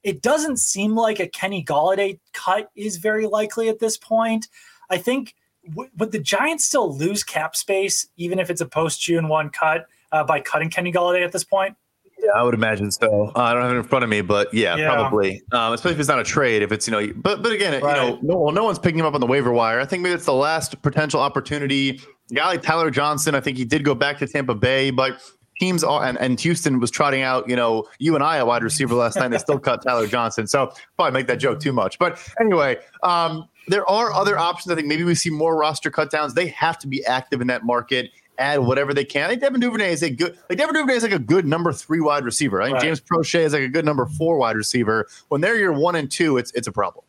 It 0.04 0.22
doesn't 0.22 0.58
seem 0.58 0.96
like 0.96 1.20
a 1.20 1.28
Kenny 1.28 1.64
Golladay 1.64 2.20
cut 2.34 2.70
is 2.76 2.98
very 2.98 3.28
likely 3.28 3.68
at 3.68 3.80
this 3.80 3.98
point. 3.98 4.48
I 4.90 4.98
think 4.98 5.36
would 5.76 6.12
the 6.12 6.20
Giants 6.20 6.66
still 6.66 6.96
lose 6.96 7.24
cap 7.24 7.56
space 7.56 8.08
even 8.18 8.40
if 8.40 8.50
it's 8.50 8.62
a 8.62 8.66
post 8.66 9.02
June 9.02 9.28
one 9.28 9.50
cut 9.50 9.88
uh, 10.12 10.24
by 10.24 10.40
cutting 10.40 10.70
Kenny 10.70 10.92
Golladay 10.92 11.24
at 11.24 11.32
this 11.32 11.44
point? 11.44 11.76
Yeah, 12.20 12.32
I 12.32 12.42
would 12.42 12.56
imagine 12.56 12.90
so. 12.90 13.32
Uh, 13.36 13.40
I 13.40 13.54
don't 13.54 13.62
have 13.62 13.72
it 13.74 13.78
in 13.78 13.84
front 13.84 14.04
of 14.04 14.10
me, 14.10 14.22
but 14.22 14.52
yeah, 14.52 14.76
yeah. 14.76 14.94
probably. 14.94 15.44
Um, 15.52 15.74
especially 15.74 15.94
if 15.94 16.00
it's 16.00 16.10
not 16.10 16.20
a 16.20 16.24
trade. 16.24 16.64
If 16.64 16.72
it's 16.72 16.88
you 16.88 16.92
know, 16.92 17.14
but 17.16 17.44
but 17.44 17.52
again, 17.52 17.82
right. 17.82 18.04
you 18.04 18.12
know, 18.12 18.20
no, 18.22 18.38
well, 18.38 18.54
no 18.54 18.64
one's 18.64 18.80
picking 18.80 19.00
him 19.00 19.06
up 19.06 19.14
on 19.14 19.22
the 19.22 19.28
waiver 19.28 19.52
wire. 19.52 19.80
I 19.80 19.86
think 19.86 20.02
maybe 20.02 20.16
it's 20.16 20.26
the 20.26 20.34
last 20.34 20.82
potential 20.82 21.20
opportunity. 21.20 22.02
A 22.32 22.34
guy 22.34 22.48
like 22.48 22.62
Tyler 22.64 22.90
Johnson, 22.90 23.36
I 23.36 23.40
think 23.40 23.58
he 23.58 23.66
did 23.66 23.84
go 23.84 23.94
back 23.94 24.18
to 24.20 24.28
Tampa 24.28 24.56
Bay, 24.56 24.90
but 24.90 25.22
teams 25.60 25.84
are, 25.84 26.04
and, 26.04 26.18
and 26.20 26.40
Houston 26.40 26.80
was 26.80 26.92
trotting 26.92 27.22
out, 27.22 27.50
you 27.50 27.56
know, 27.56 27.88
you 28.00 28.16
and 28.16 28.24
I 28.24 28.38
a 28.38 28.46
wide 28.46 28.64
receiver 28.64 28.96
last 28.96 29.16
night. 29.16 29.30
They 29.30 29.38
still 29.38 29.60
cut 29.68 29.84
Tyler 29.84 30.08
Johnson. 30.08 30.48
So 30.48 30.72
probably 30.96 31.14
make 31.14 31.28
that 31.28 31.38
joke 31.38 31.60
too 31.60 31.74
much. 31.74 32.00
But 32.00 32.20
anyway, 32.40 32.78
um, 33.04 33.48
there 33.68 33.90
are 33.90 34.14
other 34.14 34.38
options. 34.38 34.72
I 34.72 34.76
think 34.76 34.88
maybe 34.88 35.04
we 35.04 35.16
see 35.16 35.30
more 35.30 35.56
roster 35.56 35.92
cutdowns. 35.92 36.34
They 36.34 36.48
have 36.48 36.80
to 36.80 36.88
be 36.88 37.06
active 37.06 37.42
in 37.42 37.48
that 37.48 37.64
market, 37.64 38.12
add 38.38 38.60
whatever 38.60 38.94
they 38.94 39.06
can. 39.06 39.26
I 39.26 39.30
think 39.30 39.42
Devin 39.42 39.60
Duvernay 39.60 39.92
is 39.92 40.04
a 40.04 40.10
good 40.10 40.38
like 40.50 40.58
Devin 40.58 40.74
Duvernay 40.74 40.96
is 40.96 41.04
like 41.04 41.12
a 41.12 41.20
good 41.20 41.46
number 41.46 41.72
three 41.74 42.00
wide 42.00 42.24
receiver. 42.24 42.62
I 42.62 42.66
think 42.66 42.76
right. 42.76 42.84
James 42.84 43.02
Proche 43.02 43.40
is 43.40 43.54
like 43.54 43.64
a 43.64 43.68
good 43.68 43.86
number 43.86 44.06
four 44.06 44.38
wide 44.38 44.56
receiver. 44.56 45.08
When 45.30 45.42
they're 45.42 45.58
your 45.58 45.74
one 45.74 45.96
and 45.96 46.10
two, 46.10 46.38
it's 46.38 46.52
it's 46.54 46.68
a 46.68 46.72
problem. 46.72 47.04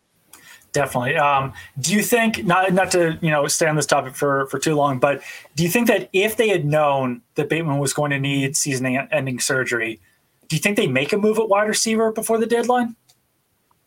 Definitely. 0.73 1.17
Um, 1.17 1.55
do 1.81 1.95
you 1.95 2.03
think 2.03 2.45
not 2.45 2.73
not 2.73 2.91
to 2.93 3.19
you 3.23 3.31
know 3.31 3.47
stay 3.47 3.67
on 3.67 3.77
this 3.77 3.87
topic 3.87 4.15
for 4.15 4.47
for 4.47 4.59
too 4.59 4.75
long, 4.75 4.99
but 4.99 5.23
do 5.57 5.63
you 5.63 5.69
think 5.69 5.89
that 5.89 6.11
if 6.13 6.37
they 6.37 6.49
had 6.49 6.65
known 6.65 7.23
that 7.37 7.49
Bateman 7.49 7.79
was 7.79 7.93
going 7.93 8.11
to 8.11 8.21
need 8.21 8.57
season-ending 8.57 9.41
surgery, 9.41 10.01
do 10.49 10.57
you 10.57 10.61
think 10.61 10.77
they 10.77 10.87
make 10.87 11.13
a 11.13 11.17
move 11.17 11.39
at 11.39 11.49
wide 11.49 11.69
receiver 11.69 12.13
before 12.13 12.39
the 12.39 12.47
deadline? 12.47 12.97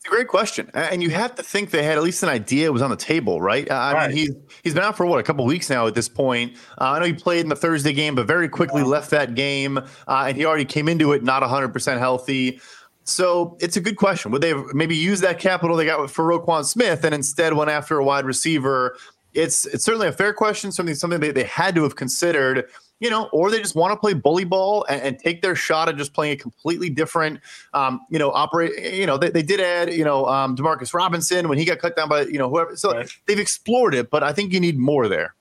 It's 0.03 0.07
a 0.07 0.15
great 0.15 0.29
question, 0.29 0.71
and 0.73 1.03
you 1.03 1.11
have 1.11 1.35
to 1.35 1.43
think 1.43 1.69
they 1.69 1.83
had 1.83 1.95
at 1.95 2.01
least 2.01 2.23
an 2.23 2.29
idea 2.29 2.65
it 2.65 2.73
was 2.73 2.81
on 2.81 2.89
the 2.89 2.95
table, 2.95 3.39
right? 3.39 3.69
I 3.69 3.93
right. 3.93 4.07
mean, 4.07 4.17
he's 4.17 4.31
he's 4.63 4.73
been 4.73 4.81
out 4.81 4.97
for 4.97 5.05
what 5.05 5.19
a 5.19 5.23
couple 5.23 5.45
weeks 5.45 5.69
now 5.69 5.85
at 5.85 5.93
this 5.93 6.09
point. 6.09 6.57
Uh, 6.79 6.93
I 6.93 6.99
know 6.99 7.05
he 7.05 7.13
played 7.13 7.41
in 7.41 7.49
the 7.49 7.55
Thursday 7.55 7.93
game, 7.93 8.15
but 8.15 8.25
very 8.25 8.49
quickly 8.49 8.81
left 8.81 9.11
that 9.11 9.35
game, 9.35 9.77
uh, 9.77 10.25
and 10.27 10.35
he 10.35 10.43
already 10.43 10.65
came 10.65 10.89
into 10.89 11.11
it 11.11 11.23
not 11.23 11.43
100 11.43 11.67
percent 11.69 11.99
healthy. 11.99 12.59
So 13.03 13.55
it's 13.59 13.77
a 13.77 13.79
good 13.79 13.95
question. 13.95 14.31
Would 14.31 14.41
they 14.41 14.49
have 14.49 14.73
maybe 14.73 14.95
use 14.95 15.21
that 15.21 15.37
capital 15.37 15.77
they 15.77 15.85
got 15.85 16.09
for 16.09 16.25
Roquan 16.25 16.65
Smith 16.65 17.03
and 17.03 17.13
instead 17.13 17.53
went 17.53 17.69
after 17.69 17.99
a 17.99 18.03
wide 18.03 18.25
receiver? 18.25 18.97
It's 19.35 19.67
it's 19.67 19.85
certainly 19.85 20.07
a 20.07 20.11
fair 20.11 20.33
question, 20.33 20.71
something 20.71 20.95
something 20.95 21.19
they, 21.19 21.29
they 21.31 21.43
had 21.43 21.75
to 21.75 21.83
have 21.83 21.95
considered 21.95 22.65
you 23.01 23.09
know, 23.09 23.25
or 23.33 23.51
they 23.51 23.57
just 23.57 23.75
want 23.75 23.91
to 23.91 23.97
play 23.97 24.13
bully 24.13 24.45
ball 24.45 24.85
and, 24.87 25.01
and, 25.01 25.19
take 25.19 25.41
their 25.41 25.55
shot 25.55 25.89
at 25.89 25.97
just 25.97 26.13
playing 26.13 26.33
a 26.33 26.37
completely 26.37 26.89
different, 26.89 27.39
um, 27.73 27.99
you 28.09 28.19
know, 28.19 28.31
operate. 28.31 28.71
You 28.93 29.07
know, 29.07 29.17
they, 29.17 29.29
they 29.29 29.41
did 29.41 29.59
add, 29.59 29.91
you 29.91 30.05
know, 30.05 30.27
um, 30.27 30.55
Demarcus 30.55 30.93
Robinson 30.93 31.49
when 31.49 31.57
he 31.57 31.65
got 31.65 31.79
cut 31.79 31.95
down 31.95 32.07
by, 32.07 32.21
you 32.21 32.37
know, 32.37 32.47
whoever. 32.47 32.75
So 32.75 32.93
right. 32.93 33.11
they've 33.25 33.39
explored 33.39 33.95
it, 33.95 34.11
but 34.11 34.23
I 34.23 34.31
think 34.31 34.53
you 34.53 34.59
need 34.59 34.77
more 34.77 35.07
there. 35.07 35.33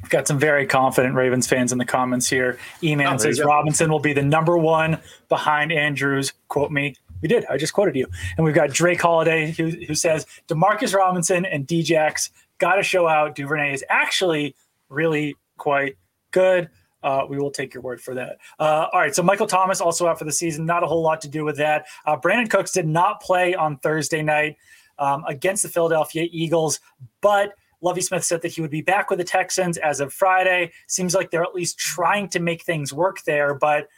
We've 0.00 0.10
got 0.10 0.28
some 0.28 0.38
very 0.38 0.66
confident 0.66 1.16
Ravens 1.16 1.48
fans 1.48 1.72
in 1.72 1.78
the 1.78 1.84
comments 1.84 2.28
here. 2.28 2.58
E-Man 2.82 3.14
oh, 3.14 3.16
says 3.16 3.42
Robinson 3.42 3.90
will 3.90 3.98
be 3.98 4.12
the 4.12 4.22
number 4.22 4.56
one 4.56 4.98
behind 5.28 5.72
Andrews. 5.72 6.32
Quote 6.46 6.70
me. 6.70 6.94
We 7.20 7.28
did. 7.28 7.44
I 7.46 7.56
just 7.56 7.72
quoted 7.72 7.96
you. 7.96 8.06
And 8.36 8.44
we've 8.44 8.54
got 8.54 8.70
Drake 8.70 9.00
Holiday 9.00 9.50
who, 9.50 9.70
who 9.70 9.96
says 9.96 10.24
Demarcus 10.46 10.94
Robinson 10.94 11.44
and 11.44 11.66
Djax 11.66 12.30
got 12.58 12.76
to 12.76 12.84
show 12.84 13.08
out. 13.08 13.34
Duvernay 13.34 13.72
is 13.72 13.84
actually 13.88 14.54
really 14.88 15.34
quite 15.56 15.96
good. 16.30 16.68
Uh, 17.02 17.24
we 17.28 17.38
will 17.38 17.50
take 17.50 17.72
your 17.72 17.82
word 17.82 18.00
for 18.00 18.14
that. 18.14 18.38
Uh, 18.58 18.86
all 18.92 19.00
right. 19.00 19.14
So 19.14 19.22
Michael 19.22 19.46
Thomas 19.46 19.80
also 19.80 20.08
out 20.08 20.18
for 20.18 20.24
the 20.24 20.32
season. 20.32 20.66
Not 20.66 20.82
a 20.82 20.86
whole 20.86 21.02
lot 21.02 21.20
to 21.20 21.28
do 21.28 21.44
with 21.44 21.56
that. 21.58 21.86
Uh, 22.04 22.16
Brandin 22.16 22.50
Cooks 22.50 22.72
did 22.72 22.86
not 22.86 23.20
play 23.20 23.54
on 23.54 23.78
Thursday 23.78 24.22
night 24.22 24.56
um, 24.98 25.24
against 25.28 25.62
the 25.62 25.68
Philadelphia 25.68 26.26
Eagles, 26.32 26.80
but 27.20 27.52
Lovie 27.80 28.00
Smith 28.00 28.24
said 28.24 28.42
that 28.42 28.52
he 28.52 28.60
would 28.60 28.70
be 28.70 28.80
back 28.80 29.10
with 29.10 29.18
the 29.18 29.24
Texans 29.24 29.76
as 29.78 30.00
of 30.00 30.12
Friday. 30.12 30.72
Seems 30.88 31.14
like 31.14 31.30
they're 31.30 31.44
at 31.44 31.54
least 31.54 31.78
trying 31.78 32.28
to 32.30 32.40
make 32.40 32.64
things 32.64 32.92
work 32.92 33.22
there, 33.24 33.54
but 33.54 33.88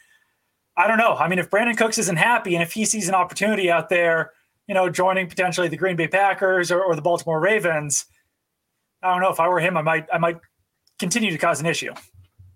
I 0.76 0.86
don't 0.86 0.98
know. 0.98 1.14
I 1.14 1.28
mean, 1.28 1.38
if 1.38 1.48
Brandin 1.50 1.76
Cooks 1.76 1.98
isn't 1.98 2.16
happy 2.16 2.54
and 2.54 2.62
if 2.62 2.72
he 2.72 2.84
sees 2.84 3.08
an 3.08 3.14
opportunity 3.14 3.70
out 3.70 3.88
there, 3.88 4.32
you 4.66 4.74
know, 4.74 4.90
joining 4.90 5.28
potentially 5.28 5.68
the 5.68 5.76
Green 5.76 5.96
Bay 5.96 6.08
Packers 6.08 6.70
or, 6.70 6.82
or 6.82 6.94
the 6.94 7.02
Baltimore 7.02 7.40
Ravens, 7.40 8.04
I 9.02 9.12
don't 9.12 9.22
know. 9.22 9.30
If 9.30 9.40
I 9.40 9.48
were 9.48 9.60
him, 9.60 9.76
I 9.76 9.82
might 9.82 10.06
I 10.12 10.18
might 10.18 10.38
continue 10.98 11.30
to 11.30 11.38
cause 11.38 11.60
an 11.60 11.66
issue. 11.66 11.92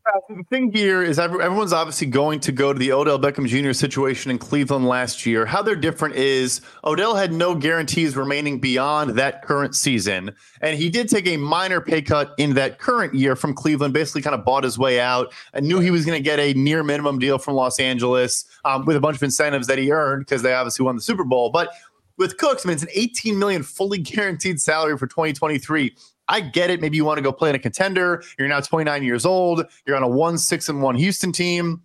The 0.05 0.43
thing 0.51 0.73
here 0.73 1.01
is 1.03 1.21
everyone's 1.21 1.73
obviously 1.73 2.09
going 2.09 2.41
to 2.41 2.51
go 2.51 2.73
to 2.73 2.79
the 2.79 2.91
Odell 2.91 3.21
Beckham 3.21 3.47
Jr. 3.47 3.73
situation 3.73 4.33
in 4.33 4.39
Cleveland 4.39 4.89
last 4.89 5.25
year. 5.25 5.47
How 5.47 5.63
they're 5.63 5.77
different 5.77 6.17
is 6.17 6.61
Odell 6.83 7.15
had 7.15 7.33
no 7.33 7.55
guarantees 7.55 8.17
remaining 8.17 8.59
beyond 8.59 9.11
that 9.11 9.43
current 9.43 9.77
season. 9.77 10.35
And 10.61 10.77
he 10.77 10.91
did 10.91 11.09
take 11.09 11.29
a 11.29 11.37
minor 11.37 11.81
pay 11.81 12.03
cut 12.03 12.35
in 12.37 12.55
that 12.55 12.81
current 12.81 13.15
year 13.15 13.37
from 13.37 13.55
Cleveland, 13.55 13.95
basically 13.95 14.23
kind 14.23 14.35
of 14.35 14.45
bought 14.45 14.65
his 14.65 14.77
way 14.77 14.99
out 14.99 15.33
and 15.53 15.69
knew 15.69 15.79
he 15.79 15.93
was 15.93 16.05
going 16.05 16.19
to 16.19 16.23
get 16.23 16.41
a 16.41 16.53
near 16.55 16.83
minimum 16.83 17.21
deal 17.21 17.39
from 17.39 17.55
Los 17.55 17.79
Angeles 17.79 18.45
um, 18.65 18.85
with 18.85 18.97
a 18.97 19.01
bunch 19.01 19.17
of 19.17 19.23
incentives 19.23 19.69
that 19.69 19.79
he 19.79 19.93
earned 19.93 20.27
because 20.27 20.43
they 20.43 20.53
obviously 20.53 20.85
won 20.85 20.97
the 20.97 21.03
Super 21.03 21.25
Bowl. 21.25 21.51
But 21.51 21.71
with 22.19 22.39
Cooks, 22.39 22.67
I 22.67 22.69
mean, 22.69 22.75
it's 22.75 22.83
an 22.83 22.91
18 22.93 23.39
million 23.39 23.63
fully 23.63 23.99
guaranteed 23.99 24.61
salary 24.61 24.99
for 24.99 25.07
2023. 25.07 25.95
I 26.33 26.41
get 26.41 26.71
it. 26.71 26.81
Maybe 26.81 26.97
you 26.97 27.05
want 27.05 27.19
to 27.19 27.23
go 27.23 27.31
play 27.31 27.51
in 27.51 27.55
a 27.55 27.59
contender. 27.59 28.23
You're 28.39 28.49
now 28.49 28.61
29 28.61 29.05
years 29.05 29.27
old. 29.27 29.67
You're 29.87 29.97
on 29.97 30.03
a 30.03 30.09
one 30.09 30.39
six 30.39 30.69
and 30.69 30.83
one 30.83 30.97
Houston 30.97 31.31
team. 31.31 31.83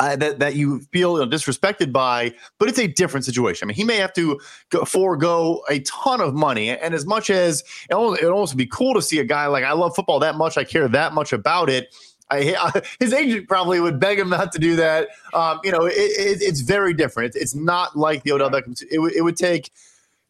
uh, 0.00 0.16
that 0.16 0.38
that 0.38 0.54
you 0.54 0.80
feel 0.92 1.18
you 1.18 1.24
know, 1.24 1.30
disrespected 1.30 1.92
by, 1.92 2.32
but 2.58 2.68
it's 2.68 2.78
a 2.78 2.86
different 2.86 3.24
situation. 3.24 3.66
I 3.66 3.68
mean, 3.68 3.76
he 3.76 3.84
may 3.84 3.96
have 3.96 4.12
to 4.14 4.40
go, 4.70 4.84
forego 4.84 5.62
a 5.68 5.80
ton 5.80 6.20
of 6.20 6.34
money, 6.34 6.70
and 6.70 6.94
as 6.94 7.04
much 7.06 7.30
as 7.30 7.64
it 7.90 7.98
would 7.98 8.22
almost 8.24 8.56
be 8.56 8.66
cool 8.66 8.94
to 8.94 9.02
see 9.02 9.18
a 9.18 9.24
guy 9.24 9.46
like 9.46 9.64
I 9.64 9.72
love 9.72 9.94
football 9.94 10.20
that 10.20 10.36
much, 10.36 10.56
I 10.56 10.64
care 10.64 10.88
that 10.88 11.14
much 11.14 11.32
about 11.32 11.68
it. 11.68 11.94
I, 12.30 12.82
his 13.00 13.14
agent 13.14 13.48
probably 13.48 13.80
would 13.80 13.98
beg 13.98 14.18
him 14.18 14.28
not 14.28 14.52
to 14.52 14.58
do 14.58 14.76
that. 14.76 15.08
Um, 15.32 15.60
you 15.64 15.72
know, 15.72 15.86
it, 15.86 15.94
it, 15.94 16.42
it's 16.42 16.60
very 16.60 16.92
different. 16.92 17.28
It's, 17.28 17.36
it's, 17.36 17.54
not 17.54 17.96
like 17.96 18.22
the 18.22 18.32
Odell 18.32 18.50
Beckham. 18.50 18.78
It, 18.82 19.16
it 19.16 19.22
would 19.22 19.36
take 19.36 19.72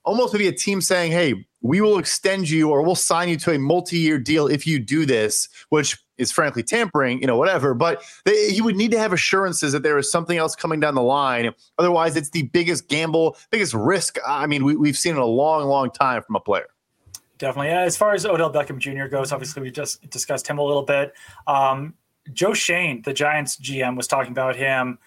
almost 0.08 0.32
maybe 0.32 0.48
a 0.48 0.52
team 0.52 0.80
saying, 0.80 1.12
"Hey, 1.12 1.46
we 1.60 1.80
will 1.80 1.98
extend 1.98 2.48
you 2.48 2.70
or 2.70 2.82
we'll 2.82 2.94
sign 2.94 3.28
you 3.28 3.36
to 3.36 3.52
a 3.52 3.58
multi-year 3.58 4.18
deal 4.18 4.46
if 4.46 4.66
you 4.66 4.78
do 4.78 5.06
this," 5.06 5.48
which 5.68 5.96
is 6.18 6.32
frankly 6.32 6.62
tampering, 6.62 7.20
you 7.20 7.26
know, 7.26 7.36
whatever. 7.36 7.74
But 7.74 8.02
they, 8.24 8.50
he 8.50 8.60
would 8.60 8.76
need 8.76 8.90
to 8.90 8.98
have 8.98 9.12
assurances 9.12 9.72
that 9.72 9.82
there 9.82 9.98
is 9.98 10.10
something 10.10 10.36
else 10.36 10.54
coming 10.54 10.80
down 10.80 10.94
the 10.94 11.02
line. 11.02 11.52
Otherwise, 11.78 12.16
it's 12.16 12.30
the 12.30 12.42
biggest 12.42 12.88
gamble, 12.88 13.36
biggest 13.50 13.72
risk. 13.74 14.18
I 14.26 14.46
mean, 14.46 14.64
we, 14.64 14.76
we've 14.76 14.96
seen 14.96 15.12
in 15.12 15.18
a 15.18 15.26
long, 15.26 15.66
long 15.68 15.90
time 15.90 16.22
from 16.22 16.36
a 16.36 16.40
player. 16.40 16.66
Definitely. 17.38 17.70
As 17.70 17.96
far 17.96 18.14
as 18.14 18.26
Odell 18.26 18.52
Beckham 18.52 18.78
Jr. 18.78 19.06
goes, 19.06 19.30
obviously 19.30 19.62
we 19.62 19.70
just 19.70 20.10
discussed 20.10 20.48
him 20.48 20.58
a 20.58 20.62
little 20.62 20.82
bit. 20.82 21.14
Um, 21.46 21.94
Joe 22.32 22.52
Schoen, 22.52 23.02
the 23.04 23.12
Giants 23.12 23.56
GM, 23.56 23.96
was 23.96 24.08
talking 24.08 24.32
about 24.32 24.56
him 24.56 24.98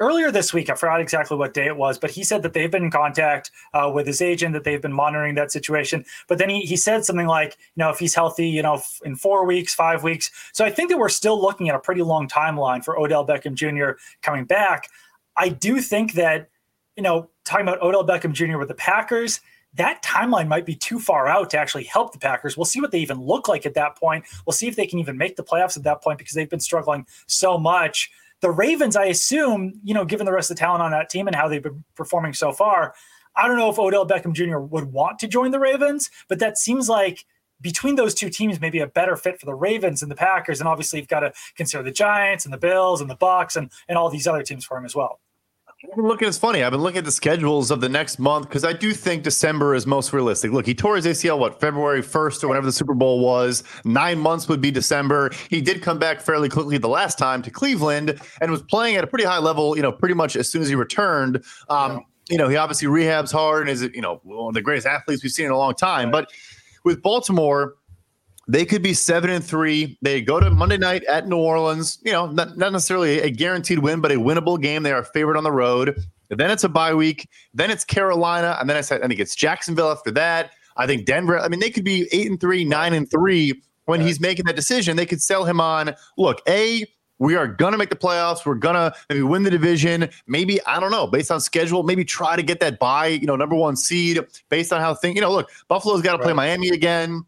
earlier 0.00 0.30
this 0.30 0.54
week. 0.54 0.70
I 0.70 0.74
forgot 0.74 1.00
exactly 1.00 1.36
what 1.36 1.54
day 1.54 1.66
it 1.66 1.76
was, 1.76 1.98
but 1.98 2.10
he 2.10 2.22
said 2.22 2.42
that 2.42 2.52
they've 2.52 2.70
been 2.70 2.84
in 2.84 2.90
contact 2.90 3.50
uh, 3.74 3.90
with 3.92 4.06
his 4.06 4.22
agent, 4.22 4.52
that 4.52 4.64
they've 4.64 4.80
been 4.80 4.92
monitoring 4.92 5.34
that 5.34 5.50
situation. 5.50 6.04
But 6.28 6.38
then 6.38 6.48
he, 6.48 6.60
he 6.60 6.76
said 6.76 7.04
something 7.04 7.26
like, 7.26 7.56
you 7.74 7.82
know, 7.82 7.90
if 7.90 7.98
he's 7.98 8.14
healthy, 8.14 8.48
you 8.48 8.62
know, 8.62 8.74
f- 8.74 9.00
in 9.04 9.16
four 9.16 9.44
weeks, 9.44 9.74
five 9.74 10.02
weeks. 10.02 10.30
So 10.52 10.64
I 10.64 10.70
think 10.70 10.90
that 10.90 10.98
we're 10.98 11.08
still 11.08 11.40
looking 11.40 11.68
at 11.68 11.74
a 11.74 11.80
pretty 11.80 12.02
long 12.02 12.28
timeline 12.28 12.84
for 12.84 12.98
Odell 12.98 13.26
Beckham 13.26 13.54
Jr. 13.54 13.98
coming 14.22 14.44
back. 14.44 14.88
I 15.36 15.48
do 15.48 15.80
think 15.80 16.14
that, 16.14 16.48
you 16.96 17.02
know, 17.02 17.30
talking 17.44 17.66
about 17.66 17.82
Odell 17.82 18.06
Beckham 18.06 18.32
Jr. 18.32 18.58
with 18.58 18.68
the 18.68 18.74
Packers, 18.74 19.40
that 19.74 20.02
timeline 20.02 20.48
might 20.48 20.66
be 20.66 20.74
too 20.74 20.98
far 20.98 21.28
out 21.28 21.50
to 21.50 21.58
actually 21.58 21.84
help 21.84 22.12
the 22.12 22.18
Packers. 22.18 22.56
We'll 22.56 22.64
see 22.64 22.80
what 22.80 22.90
they 22.90 23.00
even 23.00 23.20
look 23.20 23.48
like 23.48 23.66
at 23.66 23.74
that 23.74 23.96
point. 23.96 24.24
We'll 24.46 24.54
see 24.54 24.66
if 24.66 24.76
they 24.76 24.86
can 24.86 24.98
even 24.98 25.16
make 25.16 25.36
the 25.36 25.44
playoffs 25.44 25.76
at 25.76 25.84
that 25.84 26.02
point 26.02 26.18
because 26.18 26.34
they've 26.34 26.48
been 26.48 26.60
struggling 26.60 27.06
so 27.26 27.58
much. 27.58 28.10
The 28.40 28.50
Ravens, 28.50 28.96
I 28.96 29.06
assume, 29.06 29.80
you 29.82 29.94
know, 29.94 30.04
given 30.04 30.26
the 30.26 30.32
rest 30.32 30.50
of 30.50 30.56
the 30.56 30.60
talent 30.60 30.82
on 30.82 30.92
that 30.92 31.10
team 31.10 31.26
and 31.26 31.34
how 31.34 31.48
they've 31.48 31.62
been 31.62 31.84
performing 31.96 32.34
so 32.34 32.52
far, 32.52 32.94
I 33.36 33.46
don't 33.46 33.56
know 33.56 33.70
if 33.70 33.78
Odell 33.78 34.06
Beckham 34.06 34.32
Jr. 34.32 34.58
would 34.58 34.92
want 34.92 35.18
to 35.20 35.28
join 35.28 35.50
the 35.50 35.60
Ravens, 35.60 36.10
but 36.28 36.38
that 36.38 36.58
seems 36.58 36.88
like 36.88 37.24
between 37.60 37.96
those 37.96 38.14
two 38.14 38.30
teams, 38.30 38.60
maybe 38.60 38.78
a 38.80 38.86
better 38.86 39.16
fit 39.16 39.40
for 39.40 39.46
the 39.46 39.54
Ravens 39.54 40.02
and 40.02 40.10
the 40.10 40.16
Packers. 40.16 40.60
And 40.60 40.68
obviously, 40.68 40.98
you've 40.98 41.08
got 41.08 41.20
to 41.20 41.32
consider 41.56 41.82
the 41.82 41.90
Giants 41.90 42.44
and 42.44 42.54
the 42.54 42.58
Bills 42.58 43.00
and 43.00 43.10
the 43.10 43.16
Bucks 43.16 43.56
and, 43.56 43.70
and 43.88 43.98
all 43.98 44.10
these 44.10 44.26
other 44.26 44.42
teams 44.42 44.64
for 44.64 44.76
him 44.78 44.84
as 44.84 44.94
well. 44.94 45.20
I've 45.84 45.94
been 45.94 46.08
looking. 46.08 46.26
It's 46.26 46.38
funny. 46.38 46.64
I've 46.64 46.72
been 46.72 46.80
looking 46.80 46.98
at 46.98 47.04
the 47.04 47.12
schedules 47.12 47.70
of 47.70 47.80
the 47.80 47.88
next 47.88 48.18
month 48.18 48.48
because 48.48 48.64
I 48.64 48.72
do 48.72 48.92
think 48.92 49.22
December 49.22 49.76
is 49.76 49.86
most 49.86 50.12
realistic. 50.12 50.50
Look, 50.50 50.66
he 50.66 50.74
tore 50.74 50.96
his 50.96 51.06
ACL 51.06 51.38
what 51.38 51.60
February 51.60 52.02
first 52.02 52.42
or 52.42 52.48
whenever 52.48 52.66
the 52.66 52.72
Super 52.72 52.94
Bowl 52.94 53.20
was. 53.20 53.62
Nine 53.84 54.18
months 54.18 54.48
would 54.48 54.60
be 54.60 54.72
December. 54.72 55.30
He 55.48 55.60
did 55.60 55.80
come 55.80 56.00
back 56.00 56.20
fairly 56.20 56.48
quickly 56.48 56.78
the 56.78 56.88
last 56.88 57.16
time 57.16 57.42
to 57.42 57.50
Cleveland 57.52 58.20
and 58.40 58.50
was 58.50 58.62
playing 58.62 58.96
at 58.96 59.04
a 59.04 59.06
pretty 59.06 59.24
high 59.24 59.38
level. 59.38 59.76
You 59.76 59.82
know, 59.82 59.92
pretty 59.92 60.16
much 60.16 60.34
as 60.34 60.50
soon 60.50 60.62
as 60.62 60.68
he 60.68 60.74
returned. 60.74 61.44
Um, 61.68 61.92
yeah. 61.92 61.98
You 62.30 62.38
know, 62.38 62.48
he 62.48 62.56
obviously 62.56 62.88
rehabs 62.88 63.30
hard 63.30 63.68
and 63.68 63.70
is 63.70 63.82
you 63.82 64.02
know 64.02 64.20
one 64.24 64.48
of 64.48 64.54
the 64.54 64.62
greatest 64.62 64.86
athletes 64.88 65.22
we've 65.22 65.30
seen 65.30 65.46
in 65.46 65.52
a 65.52 65.58
long 65.58 65.74
time. 65.74 66.10
But 66.10 66.32
with 66.82 67.02
Baltimore, 67.02 67.76
they 68.48 68.64
could 68.64 68.82
be 68.82 68.94
seven 68.94 69.30
and 69.30 69.44
three. 69.44 69.98
They 70.02 70.22
go 70.22 70.40
to 70.40 70.50
Monday 70.50 70.78
night 70.78 71.04
at 71.04 71.28
New 71.28 71.36
Orleans. 71.36 71.98
You 72.04 72.12
know, 72.12 72.26
not, 72.26 72.56
not 72.56 72.72
necessarily 72.72 73.20
a 73.20 73.30
guaranteed 73.30 73.78
win, 73.80 74.00
but 74.00 74.10
a 74.10 74.16
winnable 74.16 74.60
game. 74.60 74.82
They 74.82 74.92
are 74.92 75.04
favored 75.04 75.36
on 75.36 75.44
the 75.44 75.52
road. 75.52 76.02
Then 76.30 76.50
it's 76.50 76.64
a 76.64 76.68
bye 76.68 76.94
week. 76.94 77.28
Then 77.54 77.70
it's 77.70 77.84
Carolina, 77.84 78.56
and 78.58 78.68
then 78.68 78.76
I 78.76 78.80
said 78.80 79.02
I 79.02 79.08
think 79.08 79.20
it's 79.20 79.34
Jacksonville 79.34 79.90
after 79.90 80.10
that. 80.12 80.50
I 80.76 80.86
think 80.86 81.04
Denver. 81.04 81.38
I 81.38 81.48
mean, 81.48 81.60
they 81.60 81.70
could 81.70 81.84
be 81.84 82.08
eight 82.10 82.30
and 82.30 82.40
three, 82.40 82.64
nine 82.64 82.94
and 82.94 83.10
three 83.10 83.62
when 83.84 84.00
he's 84.00 84.20
making 84.20 84.44
that 84.46 84.56
decision. 84.56 84.96
They 84.96 85.06
could 85.06 85.22
sell 85.22 85.44
him 85.44 85.60
on. 85.60 85.94
Look, 86.16 86.40
a 86.48 86.86
we 87.18 87.34
are 87.34 87.46
going 87.48 87.72
to 87.72 87.78
make 87.78 87.90
the 87.90 87.96
playoffs. 87.96 88.46
We're 88.46 88.54
going 88.54 88.74
to 88.76 88.94
maybe 89.08 89.22
win 89.22 89.42
the 89.42 89.50
division. 89.50 90.08
Maybe, 90.26 90.64
I 90.66 90.78
don't 90.78 90.92
know, 90.92 91.06
based 91.06 91.30
on 91.30 91.40
schedule, 91.40 91.82
maybe 91.82 92.04
try 92.04 92.36
to 92.36 92.42
get 92.42 92.60
that 92.60 92.78
bye, 92.78 93.08
you 93.08 93.26
know, 93.26 93.36
number 93.36 93.56
one 93.56 93.76
seed 93.76 94.20
based 94.50 94.72
on 94.72 94.80
how 94.80 94.94
things, 94.94 95.16
you 95.16 95.20
know, 95.20 95.32
look, 95.32 95.50
Buffalo's 95.68 96.00
got 96.00 96.12
to 96.12 96.18
right. 96.18 96.24
play 96.26 96.32
Miami 96.32 96.68
again. 96.68 97.24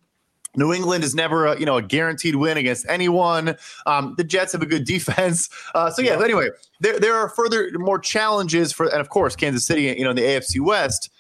New 0.57 0.73
England 0.73 1.05
is 1.05 1.15
never 1.15 1.47
a, 1.47 1.59
you 1.59 1.67
know 1.67 1.77
a 1.77 1.83
guaranteed 1.83 2.37
win 2.37 2.57
against 2.57 2.87
anyone. 2.89 3.57
Um, 3.87 4.15
the 4.17 4.25
Jets 4.25 4.53
have 4.53 4.63
a 4.63 4.67
good 4.67 4.85
defense. 4.97 5.49
Uh, 5.75 5.91
so 5.91 6.03
yeah, 6.03 6.19
yeah. 6.19 6.25
anyway, 6.25 6.49
there 6.81 6.99
there 6.99 7.15
are 7.15 7.29
further 7.29 7.71
more 7.75 7.99
challenges 7.99 8.73
for, 8.73 8.87
and 8.87 9.01
of 9.01 9.11
course 9.11 9.37
Kansas 9.37 9.65
City, 9.65 9.83
you 9.83 10.05
know, 10.05 10.11
in 10.11 10.17
the 10.17 10.23
AFC 10.23 10.61
West. 10.61 11.11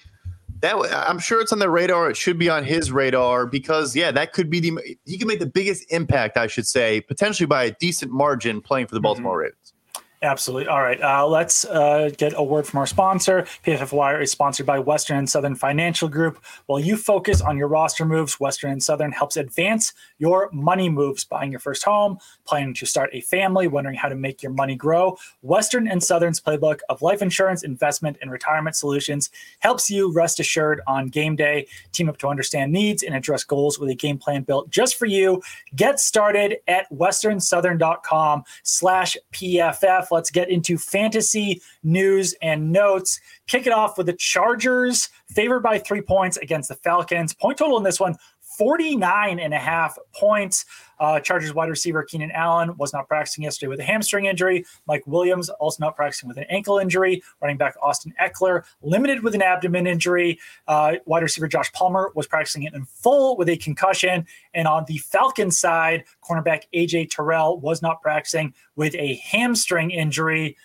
That 0.60 0.74
I'm 1.08 1.18
sure 1.18 1.40
it's 1.40 1.52
on 1.52 1.58
the 1.58 1.70
radar. 1.70 2.10
It 2.10 2.18
should 2.18 2.38
be 2.38 2.50
on 2.50 2.64
his 2.64 2.92
radar 2.92 3.46
because 3.46 3.96
yeah, 3.96 4.10
that 4.10 4.34
could 4.34 4.50
be 4.50 4.60
the 4.60 4.78
he 5.06 5.16
can 5.16 5.26
make 5.26 5.38
the 5.38 5.46
biggest 5.46 5.90
impact, 5.90 6.36
I 6.36 6.48
should 6.48 6.66
say, 6.66 7.00
potentially 7.00 7.46
by 7.46 7.64
a 7.64 7.70
decent 7.80 8.12
margin 8.12 8.60
playing 8.60 8.88
for 8.88 8.94
the 8.94 9.00
Baltimore 9.00 9.32
mm-hmm. 9.32 9.44
Ravens. 9.44 9.59
Absolutely. 10.22 10.68
All 10.68 10.82
right. 10.82 11.00
Uh, 11.00 11.26
let's 11.26 11.64
uh, 11.64 12.10
get 12.18 12.34
a 12.36 12.42
word 12.42 12.66
from 12.66 12.78
our 12.78 12.86
sponsor. 12.86 13.46
PFF 13.64 13.90
Wire 13.90 14.20
is 14.20 14.30
sponsored 14.30 14.66
by 14.66 14.78
Western 14.78 15.16
and 15.16 15.30
Southern 15.30 15.54
Financial 15.54 16.08
Group. 16.08 16.44
While 16.66 16.78
you 16.78 16.98
focus 16.98 17.40
on 17.40 17.56
your 17.56 17.68
roster 17.68 18.04
moves, 18.04 18.38
Western 18.38 18.70
and 18.70 18.82
Southern 18.82 19.12
helps 19.12 19.38
advance 19.38 19.94
your 20.20 20.48
money 20.52 20.88
moves. 20.88 21.24
Buying 21.24 21.50
your 21.50 21.60
first 21.60 21.82
home, 21.82 22.18
planning 22.44 22.74
to 22.74 22.86
start 22.86 23.10
a 23.12 23.20
family, 23.22 23.66
wondering 23.66 23.96
how 23.96 24.08
to 24.08 24.14
make 24.14 24.42
your 24.42 24.52
money 24.52 24.76
grow. 24.76 25.16
Western 25.42 25.88
and 25.88 26.02
Southern's 26.02 26.40
playbook 26.40 26.80
of 26.88 27.02
life 27.02 27.22
insurance, 27.22 27.64
investment, 27.64 28.18
and 28.20 28.30
retirement 28.30 28.76
solutions 28.76 29.30
helps 29.58 29.90
you 29.90 30.12
rest 30.12 30.38
assured 30.38 30.80
on 30.86 31.08
game 31.08 31.34
day. 31.34 31.66
Team 31.92 32.08
up 32.08 32.18
to 32.18 32.28
understand 32.28 32.72
needs 32.72 33.02
and 33.02 33.14
address 33.14 33.42
goals 33.42 33.78
with 33.78 33.90
a 33.90 33.94
game 33.94 34.18
plan 34.18 34.42
built 34.42 34.70
just 34.70 34.96
for 34.96 35.06
you. 35.06 35.42
Get 35.74 35.98
started 35.98 36.58
at 36.68 36.90
westernsouthern.com 36.92 38.44
slash 38.62 39.16
PFF. 39.32 40.06
Let's 40.10 40.30
get 40.30 40.50
into 40.50 40.78
fantasy 40.78 41.62
news 41.82 42.34
and 42.42 42.70
notes. 42.70 43.20
Kick 43.46 43.66
it 43.66 43.72
off 43.72 43.96
with 43.96 44.06
the 44.06 44.12
Chargers 44.12 45.08
favored 45.28 45.60
by 45.60 45.78
three 45.78 46.00
points 46.00 46.36
against 46.38 46.68
the 46.68 46.74
Falcons. 46.76 47.32
Point 47.32 47.58
total 47.58 47.78
in 47.78 47.84
this 47.84 48.00
one 48.00 48.16
49 48.60 49.38
and 49.38 49.54
a 49.54 49.58
half 49.58 49.96
points. 50.14 50.66
Uh, 50.98 51.18
Chargers 51.18 51.54
wide 51.54 51.70
receiver 51.70 52.02
Keenan 52.02 52.30
Allen 52.32 52.76
was 52.76 52.92
not 52.92 53.08
practicing 53.08 53.42
yesterday 53.42 53.68
with 53.68 53.80
a 53.80 53.82
hamstring 53.82 54.26
injury. 54.26 54.66
Mike 54.86 55.02
Williams 55.06 55.48
also 55.48 55.78
not 55.82 55.96
practicing 55.96 56.28
with 56.28 56.36
an 56.36 56.44
ankle 56.50 56.78
injury. 56.78 57.22
Running 57.40 57.56
back 57.56 57.74
Austin 57.80 58.12
Ekeler 58.20 58.64
limited 58.82 59.22
with 59.22 59.34
an 59.34 59.40
abdomen 59.40 59.86
injury. 59.86 60.38
Uh, 60.68 60.96
wide 61.06 61.22
receiver 61.22 61.48
Josh 61.48 61.72
Palmer 61.72 62.12
was 62.14 62.26
practicing 62.26 62.64
it 62.64 62.74
in 62.74 62.84
full 62.84 63.38
with 63.38 63.48
a 63.48 63.56
concussion. 63.56 64.26
And 64.52 64.68
on 64.68 64.84
the 64.86 64.98
Falcons 64.98 65.58
side, 65.58 66.04
cornerback 66.22 66.64
AJ 66.74 67.12
Terrell 67.12 67.58
was 67.60 67.80
not 67.80 68.02
practicing 68.02 68.52
with 68.76 68.94
a 68.94 69.14
hamstring 69.24 69.90
injury. 69.90 70.58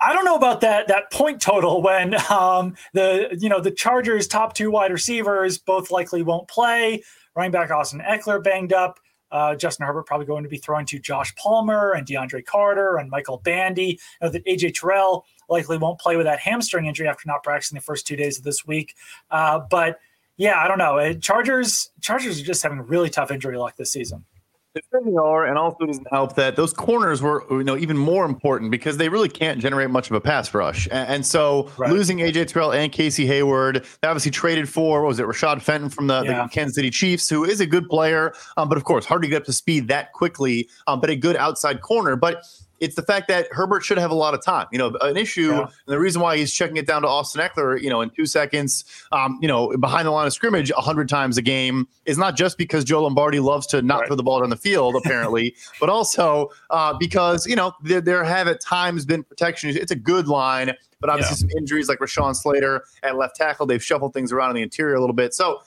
I 0.00 0.14
don't 0.14 0.24
know 0.24 0.36
about 0.36 0.62
that 0.62 0.88
that 0.88 1.12
point 1.12 1.42
total 1.42 1.82
when 1.82 2.14
um, 2.30 2.74
the 2.94 3.36
you 3.38 3.48
know 3.48 3.60
the 3.60 3.70
Chargers 3.70 4.26
top 4.26 4.54
two 4.54 4.70
wide 4.70 4.92
receivers 4.92 5.58
both 5.58 5.90
likely 5.90 6.22
won't 6.22 6.48
play. 6.48 7.02
Running 7.36 7.52
back 7.52 7.70
Austin 7.70 8.00
Ekeler 8.00 8.42
banged 8.42 8.72
up. 8.72 8.98
Uh, 9.30 9.54
Justin 9.54 9.86
Herbert 9.86 10.06
probably 10.06 10.26
going 10.26 10.42
to 10.42 10.48
be 10.48 10.56
throwing 10.56 10.86
to 10.86 10.98
Josh 10.98 11.32
Palmer 11.36 11.92
and 11.92 12.04
DeAndre 12.04 12.44
Carter 12.44 12.96
and 12.96 13.08
Michael 13.10 13.38
Bandy. 13.38 14.00
You 14.20 14.26
know, 14.26 14.28
that 14.30 14.44
AJ 14.44 14.74
Terrell 14.74 15.24
likely 15.48 15.78
won't 15.78 16.00
play 16.00 16.16
with 16.16 16.26
that 16.26 16.40
hamstring 16.40 16.86
injury 16.86 17.06
after 17.06 17.22
not 17.26 17.44
practicing 17.44 17.76
the 17.76 17.82
first 17.82 18.06
two 18.06 18.16
days 18.16 18.38
of 18.38 18.44
this 18.44 18.66
week. 18.66 18.96
Uh, 19.30 19.60
but 19.70 20.00
yeah, 20.36 20.58
I 20.58 20.66
don't 20.66 20.78
know. 20.78 21.12
Chargers 21.14 21.90
Chargers 22.00 22.40
are 22.40 22.44
just 22.44 22.62
having 22.62 22.80
really 22.80 23.10
tough 23.10 23.30
injury 23.30 23.58
luck 23.58 23.76
this 23.76 23.92
season. 23.92 24.24
They 24.72 24.82
certainly 24.92 25.16
are, 25.18 25.46
and 25.46 25.58
also 25.58 25.84
doesn't 25.84 26.06
help 26.12 26.36
that 26.36 26.54
those 26.54 26.72
corners 26.72 27.20
were, 27.20 27.44
you 27.50 27.64
know, 27.64 27.76
even 27.76 27.96
more 27.96 28.24
important 28.24 28.70
because 28.70 28.98
they 28.98 29.08
really 29.08 29.28
can't 29.28 29.58
generate 29.58 29.90
much 29.90 30.10
of 30.10 30.14
a 30.14 30.20
pass 30.20 30.54
rush. 30.54 30.86
And, 30.92 31.08
and 31.08 31.26
so 31.26 31.68
right. 31.76 31.90
losing 31.90 32.18
AJ 32.18 32.46
Terrell 32.46 32.72
and 32.72 32.92
Casey 32.92 33.26
Hayward, 33.26 33.84
they 34.00 34.06
obviously 34.06 34.30
traded 34.30 34.68
for 34.68 35.02
what 35.02 35.08
was 35.08 35.18
it 35.18 35.26
Rashad 35.26 35.60
Fenton 35.60 35.90
from 35.90 36.06
the, 36.06 36.22
yeah. 36.22 36.44
the, 36.44 36.48
Kansas 36.50 36.76
City 36.76 36.90
Chiefs, 36.90 37.28
who 37.28 37.44
is 37.44 37.60
a 37.60 37.66
good 37.66 37.88
player, 37.88 38.32
um, 38.56 38.68
but 38.68 38.78
of 38.78 38.84
course 38.84 39.04
hard 39.04 39.22
to 39.22 39.28
get 39.28 39.38
up 39.38 39.44
to 39.46 39.52
speed 39.52 39.88
that 39.88 40.12
quickly, 40.12 40.68
um, 40.86 41.00
but 41.00 41.10
a 41.10 41.16
good 41.16 41.34
outside 41.34 41.80
corner. 41.80 42.14
But 42.14 42.44
it's 42.80 42.96
the 42.96 43.02
fact 43.02 43.28
that 43.28 43.46
Herbert 43.52 43.84
should 43.84 43.98
have 43.98 44.10
a 44.10 44.14
lot 44.14 44.32
of 44.32 44.42
time. 44.42 44.66
You 44.72 44.78
know, 44.78 44.96
an 45.02 45.16
issue, 45.16 45.50
yeah. 45.50 45.60
and 45.60 45.68
the 45.86 45.98
reason 45.98 46.20
why 46.22 46.38
he's 46.38 46.52
checking 46.52 46.78
it 46.78 46.86
down 46.86 47.02
to 47.02 47.08
Austin 47.08 47.40
Ekeler, 47.40 47.80
you 47.80 47.90
know, 47.90 48.00
in 48.00 48.10
two 48.10 48.26
seconds, 48.26 48.84
um, 49.12 49.38
you 49.40 49.48
know, 49.48 49.76
behind 49.76 50.06
the 50.06 50.10
line 50.10 50.26
of 50.26 50.32
scrimmage 50.32 50.70
a 50.70 50.80
hundred 50.80 51.08
times 51.08 51.36
a 51.36 51.42
game 51.42 51.86
is 52.06 52.16
not 52.18 52.36
just 52.36 52.58
because 52.58 52.82
Joe 52.82 53.02
Lombardi 53.02 53.38
loves 53.38 53.66
to 53.68 53.82
not 53.82 54.00
right. 54.00 54.06
throw 54.08 54.16
the 54.16 54.22
ball 54.22 54.40
down 54.40 54.50
the 54.50 54.56
field, 54.56 54.96
apparently, 54.96 55.54
but 55.80 55.88
also 55.90 56.50
uh, 56.70 56.94
because 56.98 57.46
you 57.46 57.54
know 57.54 57.72
there, 57.82 58.00
there 58.00 58.24
have 58.24 58.48
at 58.48 58.60
times 58.60 59.04
been 59.04 59.22
protection. 59.22 59.70
It's 59.70 59.92
a 59.92 59.96
good 59.96 60.26
line, 60.26 60.72
but 61.00 61.10
obviously 61.10 61.34
yeah. 61.34 61.52
some 61.52 61.58
injuries 61.58 61.88
like 61.88 61.98
Rashawn 61.98 62.34
Slater 62.34 62.84
at 63.02 63.16
left 63.16 63.36
tackle, 63.36 63.66
they've 63.66 63.84
shuffled 63.84 64.14
things 64.14 64.32
around 64.32 64.50
in 64.50 64.56
the 64.56 64.62
interior 64.62 64.94
a 64.94 65.00
little 65.00 65.14
bit. 65.14 65.34
So 65.34 65.60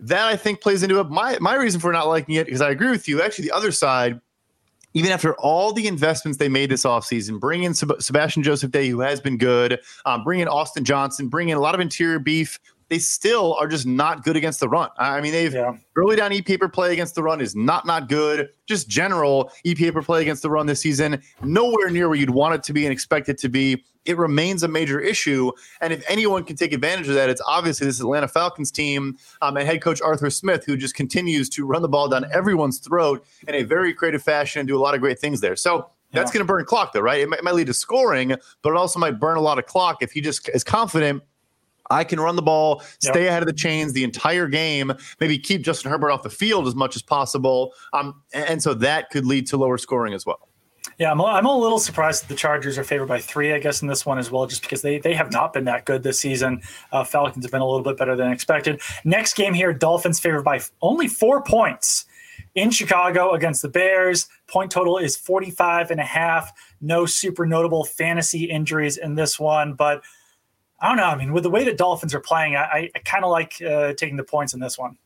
that 0.00 0.26
I 0.26 0.36
think 0.36 0.60
plays 0.60 0.82
into 0.82 0.98
it. 0.98 1.10
My 1.10 1.38
my 1.40 1.54
reason 1.54 1.80
for 1.80 1.92
not 1.92 2.08
liking 2.08 2.36
it 2.36 2.46
because 2.46 2.62
I 2.62 2.70
agree 2.70 2.90
with 2.90 3.06
you. 3.06 3.22
Actually, 3.22 3.48
the 3.48 3.54
other 3.54 3.70
side 3.70 4.20
even 4.94 5.10
after 5.10 5.34
all 5.34 5.72
the 5.72 5.86
investments 5.86 6.38
they 6.38 6.48
made 6.48 6.70
this 6.70 6.84
offseason, 6.84 7.40
bring 7.40 7.62
in 7.62 7.74
Seb- 7.74 8.00
Sebastian 8.00 8.42
Joseph 8.42 8.70
Day, 8.70 8.88
who 8.88 9.00
has 9.00 9.20
been 9.20 9.36
good, 9.38 9.80
um, 10.04 10.24
bring 10.24 10.40
in 10.40 10.48
Austin 10.48 10.84
Johnson, 10.84 11.28
bring 11.28 11.48
in 11.48 11.56
a 11.56 11.60
lot 11.60 11.74
of 11.74 11.80
interior 11.80 12.18
beef. 12.18 12.58
They 12.92 12.98
still 12.98 13.54
are 13.54 13.66
just 13.66 13.86
not 13.86 14.22
good 14.22 14.36
against 14.36 14.60
the 14.60 14.68
run. 14.68 14.90
I 14.98 15.22
mean, 15.22 15.32
they've 15.32 15.54
yeah. 15.54 15.78
early 15.96 16.14
down 16.14 16.30
EPA 16.30 16.60
per 16.60 16.68
play 16.68 16.92
against 16.92 17.14
the 17.14 17.22
run 17.22 17.40
is 17.40 17.56
not 17.56 17.86
not 17.86 18.06
good. 18.06 18.50
Just 18.66 18.86
general 18.86 19.50
EPA 19.64 19.94
per 19.94 20.02
play 20.02 20.20
against 20.20 20.42
the 20.42 20.50
run 20.50 20.66
this 20.66 20.80
season, 20.80 21.22
nowhere 21.42 21.88
near 21.88 22.10
where 22.10 22.18
you'd 22.18 22.28
want 22.28 22.54
it 22.54 22.62
to 22.64 22.74
be 22.74 22.84
and 22.84 22.92
expect 22.92 23.30
it 23.30 23.38
to 23.38 23.48
be. 23.48 23.82
It 24.04 24.18
remains 24.18 24.62
a 24.62 24.68
major 24.68 25.00
issue, 25.00 25.52
and 25.80 25.90
if 25.90 26.04
anyone 26.06 26.44
can 26.44 26.54
take 26.54 26.74
advantage 26.74 27.08
of 27.08 27.14
that, 27.14 27.30
it's 27.30 27.40
obviously 27.46 27.86
this 27.86 27.98
Atlanta 27.98 28.28
Falcons 28.28 28.70
team 28.70 29.16
um, 29.40 29.56
and 29.56 29.66
head 29.66 29.80
coach 29.80 30.02
Arthur 30.02 30.28
Smith, 30.28 30.66
who 30.66 30.76
just 30.76 30.94
continues 30.94 31.48
to 31.48 31.64
run 31.64 31.80
the 31.80 31.88
ball 31.88 32.10
down 32.10 32.26
everyone's 32.30 32.78
throat 32.78 33.24
in 33.48 33.54
a 33.54 33.62
very 33.62 33.94
creative 33.94 34.22
fashion 34.22 34.60
and 34.60 34.68
do 34.68 34.76
a 34.76 34.82
lot 34.82 34.94
of 34.94 35.00
great 35.00 35.18
things 35.18 35.40
there. 35.40 35.56
So 35.56 35.88
that's 36.12 36.28
yeah. 36.28 36.34
going 36.34 36.46
to 36.46 36.52
burn 36.52 36.66
clock, 36.66 36.92
though, 36.92 37.00
right? 37.00 37.22
It 37.22 37.28
might, 37.30 37.38
it 37.38 37.42
might, 37.42 37.54
lead 37.54 37.68
to 37.68 37.74
scoring, 37.74 38.36
but 38.60 38.70
it 38.70 38.76
also 38.76 38.98
might 38.98 39.18
burn 39.18 39.38
a 39.38 39.40
lot 39.40 39.58
of 39.58 39.64
clock 39.64 40.02
if 40.02 40.12
he 40.12 40.20
just 40.20 40.46
is 40.50 40.62
confident 40.62 41.22
I 41.92 42.04
can 42.04 42.18
run 42.18 42.36
the 42.36 42.42
ball, 42.42 42.82
stay 43.00 43.22
yep. 43.22 43.30
ahead 43.30 43.42
of 43.42 43.46
the 43.46 43.52
chains 43.52 43.92
the 43.92 44.04
entire 44.04 44.48
game, 44.48 44.92
maybe 45.20 45.38
keep 45.38 45.62
Justin 45.62 45.90
Herbert 45.90 46.10
off 46.10 46.22
the 46.22 46.30
field 46.30 46.66
as 46.66 46.74
much 46.74 46.96
as 46.96 47.02
possible. 47.02 47.74
Um, 47.92 48.22
and 48.32 48.62
so 48.62 48.74
that 48.74 49.10
could 49.10 49.26
lead 49.26 49.46
to 49.48 49.56
lower 49.56 49.78
scoring 49.78 50.14
as 50.14 50.24
well. 50.24 50.48
Yeah, 50.98 51.10
I'm 51.10 51.20
a, 51.20 51.24
I'm 51.24 51.46
a 51.46 51.56
little 51.56 51.78
surprised 51.78 52.22
that 52.22 52.28
the 52.28 52.34
Chargers 52.34 52.78
are 52.78 52.84
favored 52.84 53.06
by 53.06 53.20
three, 53.20 53.52
I 53.52 53.58
guess, 53.58 53.82
in 53.82 53.88
this 53.88 54.04
one 54.04 54.18
as 54.18 54.30
well, 54.30 54.46
just 54.46 54.62
because 54.62 54.82
they, 54.82 54.98
they 54.98 55.14
have 55.14 55.32
not 55.32 55.52
been 55.52 55.64
that 55.64 55.84
good 55.84 56.02
this 56.02 56.20
season. 56.20 56.60
Uh, 56.90 57.04
Falcons 57.04 57.44
have 57.44 57.52
been 57.52 57.60
a 57.60 57.66
little 57.66 57.82
bit 57.82 57.96
better 57.96 58.16
than 58.16 58.30
expected. 58.30 58.80
Next 59.04 59.34
game 59.34 59.54
here, 59.54 59.72
Dolphins 59.72 60.20
favored 60.20 60.42
by 60.42 60.60
only 60.80 61.08
four 61.08 61.42
points 61.42 62.04
in 62.54 62.70
Chicago 62.70 63.32
against 63.32 63.62
the 63.62 63.68
Bears. 63.68 64.28
Point 64.48 64.70
total 64.70 64.98
is 64.98 65.16
45 65.16 65.90
and 65.90 66.00
a 66.00 66.04
half. 66.04 66.52
No 66.80 67.06
super 67.06 67.46
notable 67.46 67.84
fantasy 67.84 68.44
injuries 68.44 68.96
in 68.96 69.14
this 69.14 69.38
one, 69.38 69.74
but– 69.74 70.02
I 70.82 70.88
don't 70.88 70.96
know. 70.96 71.04
I 71.04 71.16
mean, 71.16 71.32
with 71.32 71.44
the 71.44 71.50
way 71.50 71.64
the 71.64 71.72
Dolphins 71.72 72.12
are 72.12 72.20
playing, 72.20 72.56
I, 72.56 72.90
I 72.94 72.98
kind 73.04 73.24
of 73.24 73.30
like 73.30 73.62
uh, 73.62 73.92
taking 73.94 74.16
the 74.16 74.24
points 74.24 74.52
in 74.52 74.58
this 74.58 74.76
one. 74.76 74.98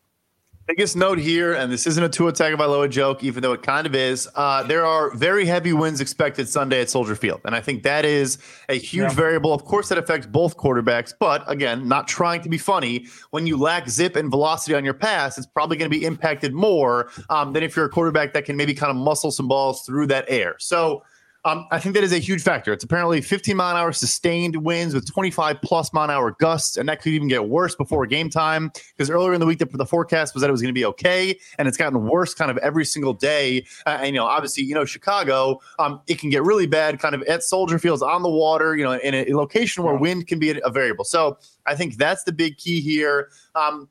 Biggest 0.66 0.96
note 0.96 1.18
here, 1.18 1.52
and 1.52 1.70
this 1.70 1.86
isn't 1.86 2.02
a 2.02 2.08
Tua 2.08 2.32
Tagovailoa 2.32 2.90
joke, 2.90 3.22
even 3.22 3.40
though 3.40 3.52
it 3.52 3.62
kind 3.62 3.86
of 3.86 3.94
is. 3.94 4.28
Uh, 4.34 4.64
there 4.64 4.84
are 4.84 5.14
very 5.14 5.44
heavy 5.44 5.72
winds 5.72 6.00
expected 6.00 6.48
Sunday 6.48 6.80
at 6.80 6.90
Soldier 6.90 7.14
Field, 7.14 7.40
and 7.44 7.54
I 7.54 7.60
think 7.60 7.84
that 7.84 8.04
is 8.04 8.38
a 8.68 8.74
huge 8.74 9.10
yeah. 9.10 9.14
variable. 9.14 9.52
Of 9.52 9.64
course, 9.64 9.88
that 9.90 9.98
affects 9.98 10.26
both 10.26 10.56
quarterbacks, 10.56 11.14
but 11.20 11.48
again, 11.48 11.86
not 11.86 12.08
trying 12.08 12.42
to 12.42 12.48
be 12.48 12.58
funny. 12.58 13.06
When 13.30 13.46
you 13.46 13.56
lack 13.56 13.88
zip 13.88 14.16
and 14.16 14.28
velocity 14.28 14.74
on 14.74 14.84
your 14.84 14.94
pass, 14.94 15.38
it's 15.38 15.46
probably 15.46 15.76
going 15.76 15.88
to 15.88 15.96
be 15.96 16.04
impacted 16.04 16.52
more 16.52 17.10
um, 17.30 17.52
than 17.52 17.62
if 17.62 17.76
you're 17.76 17.84
a 17.84 17.90
quarterback 17.90 18.32
that 18.32 18.44
can 18.44 18.56
maybe 18.56 18.74
kind 18.74 18.90
of 18.90 18.96
muscle 18.96 19.30
some 19.30 19.46
balls 19.46 19.82
through 19.82 20.08
that 20.08 20.24
air. 20.26 20.56
So 20.58 21.04
um, 21.46 21.64
I 21.70 21.78
think 21.78 21.94
that 21.94 22.02
is 22.02 22.12
a 22.12 22.18
huge 22.18 22.42
factor. 22.42 22.72
It's 22.72 22.82
apparently 22.82 23.20
15 23.20 23.56
mile 23.56 23.70
an 23.70 23.80
hour 23.80 23.92
sustained 23.92 24.56
winds 24.56 24.94
with 24.94 25.06
25 25.08 25.62
plus 25.62 25.92
mile 25.92 26.02
an 26.06 26.10
hour 26.10 26.32
gusts, 26.32 26.76
and 26.76 26.88
that 26.88 27.00
could 27.00 27.12
even 27.12 27.28
get 27.28 27.48
worse 27.48 27.76
before 27.76 28.04
game 28.04 28.28
time. 28.28 28.72
Because 28.96 29.10
earlier 29.10 29.32
in 29.32 29.38
the 29.38 29.46
week, 29.46 29.60
the, 29.60 29.66
the 29.66 29.86
forecast 29.86 30.34
was 30.34 30.40
that 30.40 30.48
it 30.48 30.50
was 30.50 30.60
going 30.60 30.74
to 30.74 30.78
be 30.78 30.84
okay, 30.84 31.38
and 31.56 31.68
it's 31.68 31.76
gotten 31.76 32.04
worse 32.08 32.34
kind 32.34 32.50
of 32.50 32.58
every 32.58 32.84
single 32.84 33.12
day. 33.12 33.64
Uh, 33.86 33.98
and 34.00 34.08
you 34.08 34.20
know, 34.20 34.26
obviously, 34.26 34.64
you 34.64 34.74
know, 34.74 34.84
Chicago, 34.84 35.60
um, 35.78 36.00
it 36.08 36.18
can 36.18 36.30
get 36.30 36.42
really 36.42 36.66
bad, 36.66 36.98
kind 36.98 37.14
of 37.14 37.22
at 37.22 37.44
Soldier 37.44 37.78
Fields 37.78 38.02
on 38.02 38.24
the 38.24 38.28
water, 38.28 38.76
you 38.76 38.82
know, 38.82 38.94
in 38.94 39.14
a, 39.14 39.26
a 39.26 39.36
location 39.36 39.84
where 39.84 39.94
wind 39.94 40.26
can 40.26 40.40
be 40.40 40.50
a, 40.50 40.58
a, 40.64 40.70
variable. 40.70 41.04
So 41.04 41.38
I 41.64 41.76
think 41.76 41.96
that's 41.96 42.24
the 42.24 42.32
big 42.32 42.56
key 42.56 42.80
here. 42.80 43.30
Um, 43.54 43.88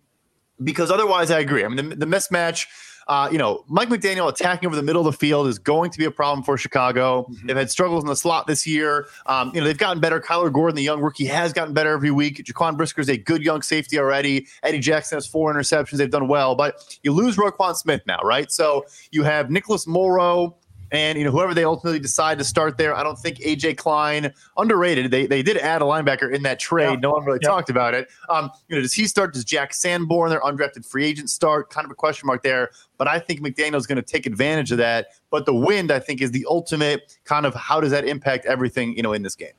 because 0.62 0.92
otherwise, 0.92 1.32
I 1.32 1.40
agree. 1.40 1.64
I 1.64 1.70
mean, 1.70 1.90
the, 1.90 1.96
the 1.96 2.06
mismatch 2.06 2.66
uh, 3.08 3.30
you 3.32 3.38
know, 3.38 3.64
Mike 3.68 3.90
McDaniel 3.90 4.30
attacking 4.30 4.68
over 4.68 4.76
the 4.76 4.82
middle 4.84 5.06
of 5.06 5.12
the 5.12 5.18
field 5.18 5.48
is 5.48 5.60
going 5.60 5.92
to 5.92 5.98
be 5.98 6.06
a 6.06 6.12
problem 6.12 6.44
for 6.44 6.58
Chicago. 6.58 7.24
Mm-hmm. 7.24 7.48
They've 7.48 7.58
had 7.58 7.70
struggles 7.70 8.04
in 8.04 8.08
the 8.08 8.16
slot 8.16 8.48
this 8.48 8.66
year. 8.66 9.08
Um, 9.28 9.52
you 9.54 9.62
know, 9.62 9.68
they've 9.68 9.78
gotten 9.78 10.00
better. 10.00 10.20
Kyler 10.20 10.52
Gordon, 10.52 10.76
the 10.76 10.84
young 10.84 11.02
rookie, 11.02 11.26
has 11.26 11.54
gotten 11.54 11.74
better 11.74 11.92
every 11.92 12.12
week. 12.12 12.44
Jaquan 12.44 12.78
Brisker 12.78 13.02
is 13.02 13.10
a 13.10 13.18
good 13.18 13.44
young 13.44 13.62
safety 13.62 14.00
already. 14.00 14.48
Eddie 14.64 14.80
Jackson 14.80 15.18
has 15.18 15.28
four 15.28 15.54
interceptions. 15.54 15.98
They've 15.98 16.10
done 16.10 16.28
well, 16.28 16.56
but 16.56 16.98
you 17.04 17.12
lose 17.12 17.38
Roquan 17.38 17.76
Smith 17.76 18.02
now, 18.08 18.20
right? 18.24 18.52
So 18.52 18.86
you 19.12 19.24
have 19.24 19.52
Nicholas 19.52 19.86
Morrow 19.86 20.56
and 20.92 21.18
you 21.18 21.24
know 21.24 21.32
whoever 21.32 21.54
they 21.54 21.64
ultimately 21.64 22.00
decide 22.00 22.38
to 22.38 22.44
start 22.44 22.78
there. 22.78 22.96
I 22.96 23.04
don't 23.04 23.18
think 23.18 23.40
AJ 23.40 23.78
Klein 23.78 24.34
underrated. 24.58 25.12
They 25.12 25.26
they 25.26 25.42
did 25.42 25.58
add 25.58 25.82
a 25.82 25.86
linebacker 25.86 26.34
in 26.34 26.44
that 26.44 26.60
trade. 26.60 26.94
Yeah. 26.94 26.96
No 26.96 27.12
one 27.12 27.26
really 27.26 27.40
talked 27.40 27.70
about 27.70 27.94
it. 27.94 28.10
Um, 28.30 28.52
you 28.68 28.76
know, 28.76 28.82
does 28.82 28.94
he 28.94 29.08
start? 29.08 29.34
Does 29.34 29.44
Jack 29.44 29.74
Sanborn, 29.74 30.30
their 30.30 30.42
undrafted 30.42 30.86
free 30.86 31.06
agent, 31.06 31.30
start? 31.30 31.70
Kind 31.70 31.86
of 31.86 31.92
a 31.92 31.96
question 31.96 32.28
mark 32.28 32.44
there. 32.44 32.70
But 32.98 33.08
I 33.08 33.20
think 33.20 33.42
McDaniel's 33.42 33.88
going 33.88 33.98
to 33.98 34.02
take 34.02 34.26
advantage 34.26 34.72
of 34.72 34.78
that. 34.78 35.08
But 35.30 35.46
the 35.46 35.56
wind, 35.56 35.92
I 35.92 36.00
think, 36.00 36.22
is 36.22 36.32
the 36.32 36.46
ultimate 36.50 37.18
kind 37.26 37.46
of 37.46 37.54
how 37.54 37.82
does 37.82 37.92
that 37.92 38.06
impact 38.06 38.46
everything 38.46 38.96
you 38.96 39.04
know 39.04 39.14
in 39.14 39.24
this 39.24 39.36
game. 39.36 39.54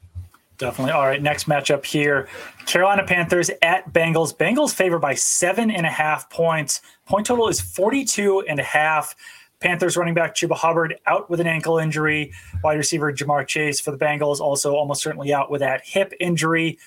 Definitely. 0.58 0.92
All 0.92 1.06
right. 1.06 1.20
Next 1.20 1.48
matchup 1.48 1.84
here 1.84 2.28
Carolina 2.66 3.04
Panthers 3.04 3.50
at 3.62 3.92
Bengals. 3.92 4.34
Bengals 4.34 4.72
favored 4.72 5.00
by 5.00 5.14
seven 5.14 5.70
and 5.70 5.84
a 5.84 5.90
half 5.90 6.30
points. 6.30 6.80
Point 7.06 7.26
total 7.26 7.48
is 7.48 7.60
42 7.60 8.44
and 8.48 8.58
a 8.58 8.62
half. 8.62 9.14
Panthers 9.60 9.96
running 9.96 10.14
back 10.14 10.34
Chuba 10.34 10.54
Hubbard 10.54 10.98
out 11.06 11.30
with 11.30 11.40
an 11.40 11.46
ankle 11.46 11.78
injury. 11.78 12.32
Wide 12.62 12.76
receiver 12.76 13.12
Ja'Marr 13.12 13.46
Chase 13.46 13.80
for 13.80 13.90
the 13.90 13.98
Bengals 13.98 14.40
also 14.40 14.74
almost 14.74 15.02
certainly 15.02 15.32
out 15.32 15.50
with 15.50 15.60
that 15.60 15.82
hip 15.84 16.12
injury. 16.20 16.78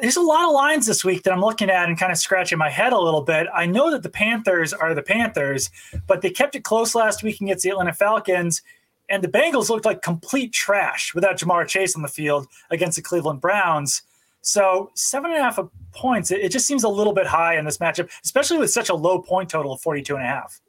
There's 0.00 0.16
a 0.16 0.22
lot 0.22 0.46
of 0.46 0.52
lines 0.52 0.86
this 0.86 1.04
week 1.04 1.22
that 1.24 1.32
I'm 1.32 1.42
looking 1.42 1.68
at 1.68 1.88
and 1.88 1.98
kind 1.98 2.12
of 2.12 2.18
scratching 2.18 2.56
my 2.56 2.70
head 2.70 2.92
a 2.92 2.98
little 2.98 3.20
bit. 3.20 3.46
I 3.52 3.66
know 3.66 3.90
that 3.90 4.02
the 4.02 4.08
Panthers 4.08 4.72
are 4.72 4.94
the 4.94 5.02
Panthers, 5.02 5.70
but 6.06 6.22
they 6.22 6.30
kept 6.30 6.54
it 6.54 6.64
close 6.64 6.94
last 6.94 7.22
week 7.22 7.40
against 7.40 7.64
the 7.64 7.70
Atlanta 7.70 7.92
Falcons, 7.92 8.62
and 9.10 9.22
the 9.22 9.28
Bengals 9.28 9.68
looked 9.68 9.84
like 9.84 10.00
complete 10.00 10.52
trash 10.52 11.14
without 11.14 11.36
Ja'Marr 11.36 11.66
Chase 11.66 11.94
on 11.94 12.00
the 12.00 12.08
field 12.08 12.46
against 12.70 12.96
the 12.96 13.02
Cleveland 13.02 13.42
Browns. 13.42 14.02
So 14.40 14.90
seven 14.94 15.30
and 15.30 15.40
a 15.40 15.42
half 15.42 15.58
points, 15.92 16.30
it, 16.30 16.48
just 16.50 16.66
seems 16.66 16.84
a 16.84 16.88
little 16.88 17.12
bit 17.12 17.26
high 17.26 17.58
in 17.58 17.64
this 17.64 17.78
matchup, 17.78 18.08
especially 18.24 18.58
with 18.58 18.70
such 18.70 18.88
a 18.88 18.94
low 18.94 19.20
point 19.20 19.50
total 19.50 19.72
of 19.72 19.82
42 19.82 20.14
and 20.14 20.24
a 20.24 20.26
half 20.26 20.60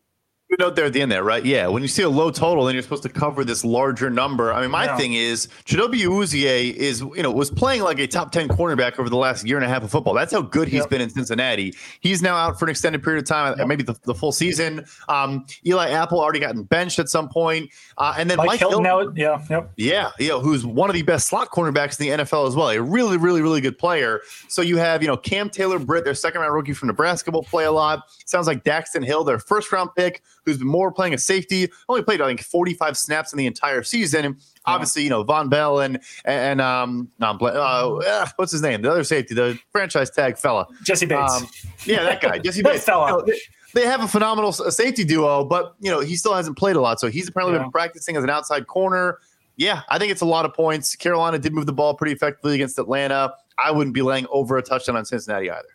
note 0.59 0.75
there 0.75 0.85
at 0.85 0.93
the 0.93 1.01
end 1.01 1.11
there, 1.11 1.23
right? 1.23 1.43
Yeah. 1.45 1.67
When 1.67 1.81
you 1.81 1.87
see 1.87 2.03
a 2.03 2.09
low 2.09 2.31
total, 2.31 2.65
then 2.65 2.75
you're 2.75 2.83
supposed 2.83 3.03
to 3.03 3.09
cover 3.09 3.43
this 3.43 3.63
larger 3.63 4.09
number. 4.09 4.53
I 4.53 4.61
mean, 4.61 4.71
my 4.71 4.85
yeah. 4.85 4.97
thing 4.97 5.13
is 5.13 5.47
Chidobe 5.65 6.01
Awuzie 6.01 6.73
is, 6.73 7.01
you 7.01 7.23
know, 7.23 7.31
was 7.31 7.51
playing 7.51 7.81
like 7.81 7.99
a 7.99 8.07
top 8.07 8.31
10 8.31 8.47
cornerback 8.49 8.99
over 8.99 9.09
the 9.09 9.17
last 9.17 9.45
year 9.45 9.57
and 9.57 9.65
a 9.65 9.69
half 9.69 9.83
of 9.83 9.91
football. 9.91 10.13
That's 10.13 10.33
how 10.33 10.41
good 10.41 10.67
he's 10.67 10.81
yep. 10.81 10.89
been 10.89 11.01
in 11.01 11.09
Cincinnati. 11.09 11.73
He's 11.99 12.21
now 12.21 12.35
out 12.35 12.59
for 12.59 12.65
an 12.65 12.71
extended 12.71 13.03
period 13.03 13.23
of 13.23 13.27
time, 13.27 13.55
yep. 13.57 13.67
maybe 13.67 13.83
the, 13.83 13.95
the, 14.03 14.13
full 14.13 14.31
season. 14.31 14.85
Um, 15.09 15.45
Eli 15.65 15.89
Apple 15.89 16.19
already 16.19 16.39
gotten 16.39 16.63
benched 16.63 16.99
at 16.99 17.09
some 17.09 17.29
point. 17.29 17.69
Uh, 17.97 18.15
and 18.17 18.29
then 18.29 18.37
Mike, 18.37 18.47
Mike 18.47 18.59
Hilton, 18.59 18.85
Hilton, 18.85 19.13
now, 19.15 19.21
yeah, 19.21 19.45
yep. 19.49 19.71
yeah, 19.77 20.11
you 20.19 20.29
know, 20.29 20.39
who's 20.39 20.65
one 20.65 20.89
of 20.89 20.93
the 20.93 21.01
best 21.01 21.27
slot 21.27 21.49
cornerbacks 21.49 21.99
in 21.99 22.17
the 22.17 22.23
NFL 22.23 22.47
as 22.47 22.55
well. 22.55 22.69
A 22.69 22.81
really, 22.81 23.17
really, 23.17 23.41
really 23.41 23.61
good 23.61 23.77
player. 23.77 24.21
So 24.47 24.61
you 24.61 24.77
have, 24.77 25.01
you 25.01 25.07
know, 25.07 25.17
Cam 25.17 25.49
Taylor 25.49 25.79
Britt, 25.79 26.05
their 26.05 26.13
second 26.13 26.41
round 26.41 26.53
rookie 26.53 26.73
from 26.73 26.87
Nebraska, 26.87 27.31
will 27.31 27.43
play 27.43 27.65
a 27.65 27.71
lot. 27.71 28.03
Sounds 28.25 28.47
like 28.47 28.63
Daxton 28.63 29.05
Hill, 29.05 29.23
their 29.23 29.39
first 29.39 29.71
round 29.71 29.89
pick, 29.95 30.21
who's 30.45 30.57
been 30.57 30.67
more 30.67 30.91
playing 30.91 31.13
a 31.13 31.17
safety, 31.17 31.69
only 31.89 32.03
played 32.03 32.21
I 32.21 32.27
think 32.27 32.41
45 32.41 32.97
snaps 32.97 33.33
in 33.33 33.37
the 33.37 33.47
entire 33.47 33.83
season. 33.83 34.25
And 34.25 34.35
obviously, 34.65 35.03
you 35.03 35.09
know 35.09 35.23
Vonn 35.23 35.49
Bell 35.49 35.79
and 35.79 35.99
and 36.25 36.61
um, 36.61 37.09
uh, 37.21 37.35
uh, 37.41 38.27
what's 38.35 38.51
his 38.51 38.61
name, 38.61 38.81
the 38.81 38.91
other 38.91 39.03
safety, 39.03 39.33
the 39.33 39.59
franchise 39.71 40.09
tag 40.09 40.37
fella, 40.37 40.67
Jessie 40.83 41.05
Bates. 41.05 41.33
Um, 41.33 41.47
yeah, 41.85 42.03
that 42.03 42.21
guy, 42.21 42.39
Jessie 42.39 42.63
Bates. 42.63 42.85
fella. 42.85 43.07
You 43.07 43.17
know, 43.17 43.25
they, 43.25 43.81
they, 43.81 43.87
have 43.87 44.03
a 44.03 44.07
phenomenal 44.07 44.51
safety 44.51 45.03
duo, 45.03 45.43
but 45.43 45.75
you 45.79 45.91
know 45.91 45.99
he 45.99 46.15
still 46.15 46.33
hasn't 46.33 46.57
played 46.57 46.75
a 46.75 46.81
lot, 46.81 46.99
so 46.99 47.07
he's 47.07 47.27
apparently 47.27 47.55
yeah. 47.55 47.63
been 47.63 47.71
practicing 47.71 48.15
as 48.17 48.23
an 48.23 48.29
outside 48.29 48.67
corner. 48.67 49.19
Yeah, 49.55 49.81
I 49.89 49.99
think 49.99 50.11
it's 50.11 50.21
a 50.21 50.25
lot 50.25 50.45
of 50.45 50.53
points. 50.53 50.95
Carolina 50.95 51.37
did 51.37 51.53
move 51.53 51.67
the 51.67 51.73
ball 51.73 51.93
pretty 51.93 52.13
effectively 52.13 52.55
against 52.55 52.79
Atlanta. 52.79 53.33
I 53.57 53.71
wouldn't 53.71 53.93
be 53.93 54.01
laying 54.01 54.25
over 54.31 54.57
a 54.57 54.63
touchdown 54.63 54.95
on 54.95 55.05
Cincinnati 55.05 55.49
either. 55.51 55.67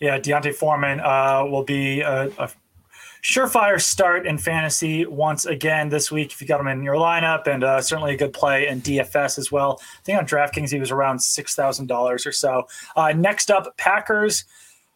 Yeah, 0.00 0.18
D'Onta 0.18 0.54
Foreman 0.54 1.00
uh, 1.00 1.44
will 1.44 1.62
be 1.62 2.00
a, 2.00 2.30
a, 2.38 2.50
surefire 3.22 3.80
start 3.80 4.26
in 4.26 4.38
fantasy 4.38 5.06
once 5.06 5.44
again 5.46 5.88
this 5.88 6.10
week 6.10 6.32
if 6.32 6.40
you 6.40 6.46
got 6.46 6.60
him 6.60 6.66
in 6.66 6.82
your 6.82 6.94
lineup, 6.94 7.46
and 7.46 7.64
uh, 7.64 7.80
certainly 7.80 8.14
a 8.14 8.16
good 8.16 8.32
play 8.32 8.68
in 8.68 8.80
DFS 8.80 9.38
as 9.38 9.52
well. 9.52 9.80
I 9.82 10.02
think 10.04 10.18
on 10.18 10.26
DraftKings 10.26 10.70
he 10.70 10.78
was 10.78 10.90
around 10.90 11.20
six 11.20 11.54
thousand 11.54 11.86
dollars 11.86 12.26
or 12.26 12.32
so. 12.32 12.66
Uh, 12.96 13.12
next 13.12 13.50
up, 13.50 13.76
Packers. 13.76 14.44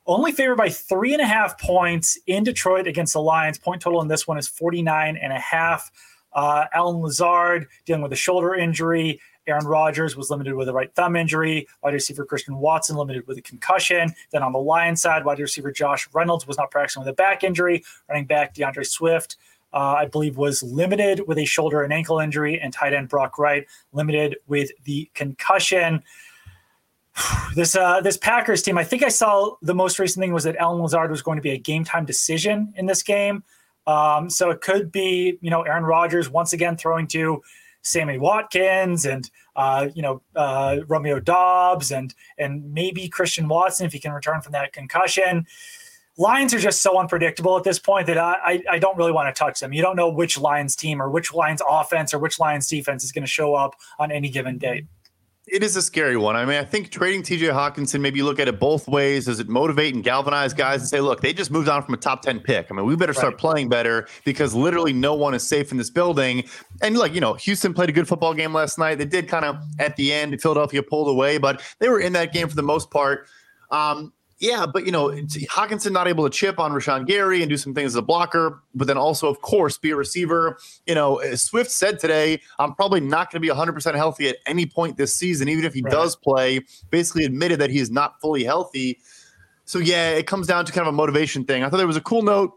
Only 0.06 0.32
favored 0.32 0.56
by 0.56 0.68
three 0.68 1.14
and 1.14 1.22
a 1.22 1.26
half 1.26 1.58
points 1.58 2.18
in 2.26 2.44
Detroit 2.44 2.86
against 2.86 3.14
the 3.14 3.22
Lions. 3.22 3.58
Point 3.58 3.80
total 3.80 4.02
in 4.02 4.08
this 4.08 4.28
one 4.28 4.36
is 4.36 4.46
49 4.46 5.16
and 5.16 5.32
a 5.32 5.38
half. 5.38 5.90
Uh, 6.34 6.66
Allen 6.74 7.00
Lazard 7.00 7.68
dealing 7.86 8.02
with 8.02 8.12
a 8.12 8.16
shoulder 8.16 8.54
injury. 8.54 9.18
Aaron 9.46 9.66
Rodgers 9.66 10.16
was 10.16 10.30
limited 10.30 10.54
with 10.54 10.68
a 10.68 10.72
right 10.72 10.92
thumb 10.94 11.16
injury. 11.16 11.66
Wide 11.82 11.94
receiver 11.94 12.24
Christian 12.24 12.56
Watson 12.56 12.96
limited 12.96 13.26
with 13.26 13.38
a 13.38 13.42
concussion. 13.42 14.14
Then 14.30 14.42
on 14.42 14.52
the 14.52 14.58
Lions 14.58 15.02
side, 15.02 15.24
wide 15.24 15.38
receiver 15.38 15.70
Josh 15.70 16.08
Reynolds 16.12 16.46
was 16.46 16.56
not 16.56 16.70
practicing 16.70 17.02
with 17.02 17.08
a 17.08 17.14
back 17.14 17.44
injury. 17.44 17.84
Running 18.08 18.26
back 18.26 18.54
DeAndre 18.54 18.86
Swift, 18.86 19.36
uh, 19.72 19.96
I 19.98 20.06
believe, 20.06 20.36
was 20.36 20.62
limited 20.62 21.26
with 21.26 21.38
a 21.38 21.44
shoulder 21.44 21.82
and 21.82 21.92
ankle 21.92 22.18
injury. 22.18 22.60
And 22.60 22.72
tight 22.72 22.94
end 22.94 23.08
Brock 23.08 23.38
Wright 23.38 23.66
limited 23.92 24.36
with 24.46 24.70
the 24.84 25.10
concussion. 25.14 26.02
This 27.54 27.76
uh, 27.76 28.00
this 28.00 28.16
Packers 28.16 28.62
team, 28.62 28.76
I 28.76 28.82
think 28.82 29.04
I 29.04 29.08
saw 29.08 29.54
the 29.62 29.76
most 29.76 30.00
recent 30.00 30.20
thing 30.20 30.32
was 30.32 30.42
that 30.42 30.56
Allen 30.56 30.82
Lazard 30.82 31.12
was 31.12 31.22
going 31.22 31.36
to 31.36 31.42
be 31.42 31.52
a 31.52 31.56
game 31.56 31.84
time 31.84 32.04
decision 32.04 32.74
in 32.76 32.86
this 32.86 33.04
game. 33.04 33.44
Um, 33.86 34.28
so 34.28 34.50
it 34.50 34.60
could 34.60 34.90
be, 34.90 35.38
you 35.40 35.50
know, 35.50 35.62
Aaron 35.62 35.84
Rodgers 35.84 36.28
once 36.28 36.52
again 36.52 36.76
throwing 36.76 37.06
to 37.08 37.42
Sammy 37.84 38.18
Watkins 38.18 39.06
and 39.06 39.30
uh, 39.54 39.88
you 39.94 40.02
know 40.02 40.20
uh, 40.34 40.78
Romeo 40.88 41.20
Doubs 41.20 41.92
and 41.92 42.14
and 42.38 42.72
maybe 42.72 43.08
Christian 43.08 43.46
Watson 43.46 43.86
if 43.86 43.92
he 43.92 44.00
can 44.00 44.12
return 44.12 44.40
from 44.40 44.52
that 44.52 44.72
concussion. 44.72 45.46
Lions 46.16 46.54
are 46.54 46.60
just 46.60 46.80
so 46.80 46.98
unpredictable 46.98 47.56
at 47.56 47.64
this 47.64 47.80
point 47.80 48.06
that 48.06 48.16
I, 48.16 48.34
I, 48.44 48.62
I 48.70 48.78
don't 48.78 48.96
really 48.96 49.10
want 49.10 49.34
to 49.34 49.36
touch 49.36 49.58
them. 49.58 49.72
You 49.72 49.82
don't 49.82 49.96
know 49.96 50.08
which 50.08 50.38
Lions 50.38 50.76
team 50.76 51.02
or 51.02 51.10
which 51.10 51.34
Lions 51.34 51.60
offense 51.68 52.14
or 52.14 52.20
which 52.20 52.38
Lions 52.38 52.68
defense 52.68 53.02
is 53.02 53.10
going 53.10 53.24
to 53.24 53.30
show 53.30 53.54
up 53.54 53.74
on 53.98 54.12
any 54.12 54.28
given 54.28 54.56
day 54.56 54.86
it 55.46 55.62
is 55.62 55.76
a 55.76 55.82
scary 55.82 56.16
one. 56.16 56.36
I 56.36 56.44
mean, 56.46 56.56
I 56.56 56.64
think 56.64 56.90
trading 56.90 57.22
TJ 57.22 57.52
Hockenson, 57.52 58.00
maybe 58.00 58.18
you 58.18 58.24
look 58.24 58.40
at 58.40 58.48
it 58.48 58.58
both 58.58 58.88
ways. 58.88 59.26
Does 59.26 59.40
it 59.40 59.48
motivate 59.48 59.94
and 59.94 60.02
galvanize 60.02 60.54
guys 60.54 60.80
and 60.80 60.88
say, 60.88 61.00
look, 61.00 61.20
they 61.20 61.34
just 61.34 61.50
moved 61.50 61.68
on 61.68 61.82
from 61.82 61.92
a 61.92 61.98
top 61.98 62.22
10 62.22 62.40
pick? 62.40 62.68
I 62.70 62.74
mean, 62.74 62.86
we 62.86 62.96
better 62.96 63.12
right. 63.12 63.18
start 63.18 63.38
playing 63.38 63.68
better 63.68 64.08
because 64.24 64.54
literally 64.54 64.94
no 64.94 65.14
one 65.14 65.34
is 65.34 65.46
safe 65.46 65.70
in 65.70 65.76
this 65.76 65.90
building. 65.90 66.44
And 66.80 66.96
like, 66.96 67.14
you 67.14 67.20
know, 67.20 67.34
Houston 67.34 67.74
played 67.74 67.90
a 67.90 67.92
good 67.92 68.08
football 68.08 68.32
game 68.32 68.54
last 68.54 68.78
night. 68.78 68.96
They 68.96 69.04
did 69.04 69.28
kind 69.28 69.44
of 69.44 69.56
at 69.78 69.96
the 69.96 70.14
end, 70.14 70.40
Philadelphia 70.40 70.82
pulled 70.82 71.08
away, 71.08 71.36
but 71.36 71.62
they 71.78 71.90
were 71.90 72.00
in 72.00 72.14
that 72.14 72.32
game 72.32 72.48
for 72.48 72.56
the 72.56 72.62
most 72.62 72.90
part. 72.90 73.26
Um, 73.70 74.14
yeah, 74.44 74.66
but 74.66 74.84
you 74.84 74.92
know, 74.92 75.08
Hockenson 75.08 75.92
not 75.92 76.06
able 76.06 76.28
to 76.28 76.30
chip 76.30 76.58
on 76.58 76.70
Rashan 76.72 77.06
Gary 77.06 77.40
and 77.40 77.48
do 77.48 77.56
some 77.56 77.72
things 77.72 77.92
as 77.92 77.96
a 77.96 78.02
blocker, 78.02 78.62
but 78.74 78.86
then 78.86 78.98
also, 78.98 79.28
of 79.28 79.40
course, 79.40 79.78
be 79.78 79.90
a 79.90 79.96
receiver. 79.96 80.58
You 80.86 80.94
know, 80.94 81.18
Swift 81.34 81.70
said 81.70 81.98
today, 81.98 82.42
I'm 82.58 82.74
probably 82.74 83.00
not 83.00 83.32
going 83.32 83.40
to 83.42 83.48
be 83.48 83.48
100% 83.48 83.94
healthy 83.94 84.28
at 84.28 84.36
any 84.44 84.66
point 84.66 84.98
this 84.98 85.14
season, 85.14 85.48
even 85.48 85.64
if 85.64 85.72
he 85.72 85.80
right. 85.80 85.90
does 85.90 86.14
play. 86.14 86.60
Basically, 86.90 87.24
admitted 87.24 87.58
that 87.60 87.70
he 87.70 87.78
is 87.78 87.90
not 87.90 88.20
fully 88.20 88.44
healthy. 88.44 89.00
So 89.64 89.78
yeah, 89.78 90.10
it 90.10 90.26
comes 90.26 90.46
down 90.46 90.66
to 90.66 90.72
kind 90.72 90.86
of 90.86 90.92
a 90.92 90.96
motivation 90.96 91.44
thing. 91.44 91.64
I 91.64 91.70
thought 91.70 91.78
there 91.78 91.86
was 91.86 91.96
a 91.96 92.02
cool 92.02 92.20
note 92.20 92.52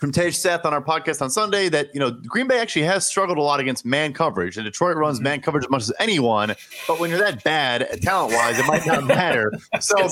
from 0.00 0.10
Tej 0.10 0.30
Seth 0.30 0.64
on 0.64 0.72
our 0.72 0.82
podcast 0.82 1.20
on 1.20 1.28
Sunday 1.28 1.68
that 1.68 1.94
you 1.94 2.00
know 2.00 2.10
Green 2.10 2.48
Bay 2.48 2.58
actually 2.58 2.86
has 2.86 3.06
struggled 3.06 3.36
a 3.36 3.42
lot 3.42 3.60
against 3.60 3.84
man 3.84 4.14
coverage, 4.14 4.56
and 4.56 4.64
Detroit 4.64 4.96
runs 4.96 5.18
mm-hmm. 5.18 5.24
man 5.24 5.40
coverage 5.42 5.64
as 5.66 5.70
much 5.70 5.82
as 5.82 5.92
anyone. 6.00 6.54
But 6.88 6.98
when 6.98 7.10
you're 7.10 7.18
that 7.18 7.44
bad 7.44 8.00
talent 8.00 8.32
wise, 8.32 8.58
it 8.58 8.66
might 8.66 8.86
not 8.86 9.04
matter. 9.04 9.52
so 9.80 10.08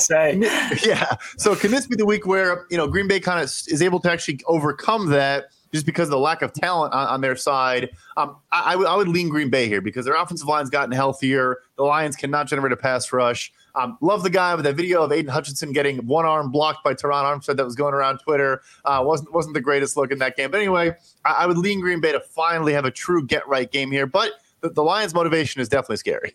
yeah, 0.87 1.17
so 1.39 1.57
can 1.57 1.71
this 1.71 1.87
be 1.87 1.97
the 1.97 2.07
week 2.07 2.27
where 2.27 2.67
you 2.71 2.77
know 2.77 2.87
Green 2.87 3.09
Bay 3.09 3.19
kind 3.19 3.41
of 3.41 3.45
is 3.45 3.81
able 3.81 3.99
to 4.01 4.13
actually 4.13 4.41
overcome 4.47 5.09
that? 5.09 5.47
Just 5.71 5.85
because 5.85 6.09
of 6.09 6.13
the 6.13 6.19
lack 6.19 6.41
of 6.41 6.55
talent 6.55 6.95
on, 6.95 7.07
on 7.09 7.21
their 7.21 7.37
side, 7.37 7.91
um, 8.17 8.37
I, 8.51 8.71
I, 8.71 8.73
w- 8.73 8.89
I 8.89 8.97
would 8.97 9.07
lean 9.07 9.29
Green 9.29 9.51
Bay 9.51 9.69
here 9.69 9.83
because 9.83 10.07
their 10.07 10.15
offensive 10.15 10.49
line's 10.49 10.71
gotten 10.71 10.93
healthier. 10.93 11.59
The 11.77 11.83
Lions 11.83 12.17
cannot 12.17 12.47
generate 12.47 12.73
a 12.73 12.77
pass 12.79 13.13
rush. 13.13 13.53
Um, 13.75 13.99
love 14.01 14.23
the 14.23 14.31
guy 14.31 14.55
with 14.55 14.65
that 14.65 14.75
video 14.75 15.03
of 15.03 15.13
Aidan 15.13 15.31
Hutchinson 15.31 15.73
getting 15.73 15.99
one 16.07 16.25
arm 16.25 16.51
blocked 16.51 16.83
by 16.83 16.95
Terron 16.95 17.25
Armstead 17.25 17.57
that 17.57 17.65
was 17.65 17.75
going 17.75 17.95
around 17.95 18.19
Twitter. 18.19 18.63
Uh, 18.85 19.03
wasn't 19.05 19.33
wasn't 19.33 19.55
the 19.55 19.61
greatest 19.61 19.97
look 19.97 20.11
in 20.11 20.19
that 20.19 20.37
game. 20.37 20.51
But 20.51 20.59
anyway, 20.59 20.95
I, 21.25 21.31
I 21.31 21.47
would 21.47 21.59
lean 21.59 21.81
Green 21.81 22.01
Bay 22.01 22.13
to 22.13 22.21
finally 22.21 22.73
have 22.73 22.85
a 22.85 22.91
true 22.91 23.25
get 23.27 23.47
right 23.49 23.71
game 23.71 23.91
here. 23.91 24.07
But 24.07 24.33
the, 24.61 24.71
the 24.71 24.83
Lions' 24.83 25.15
motivation 25.15 25.61
is 25.61 25.69
definitely 25.69 25.97
scary. 25.97 26.35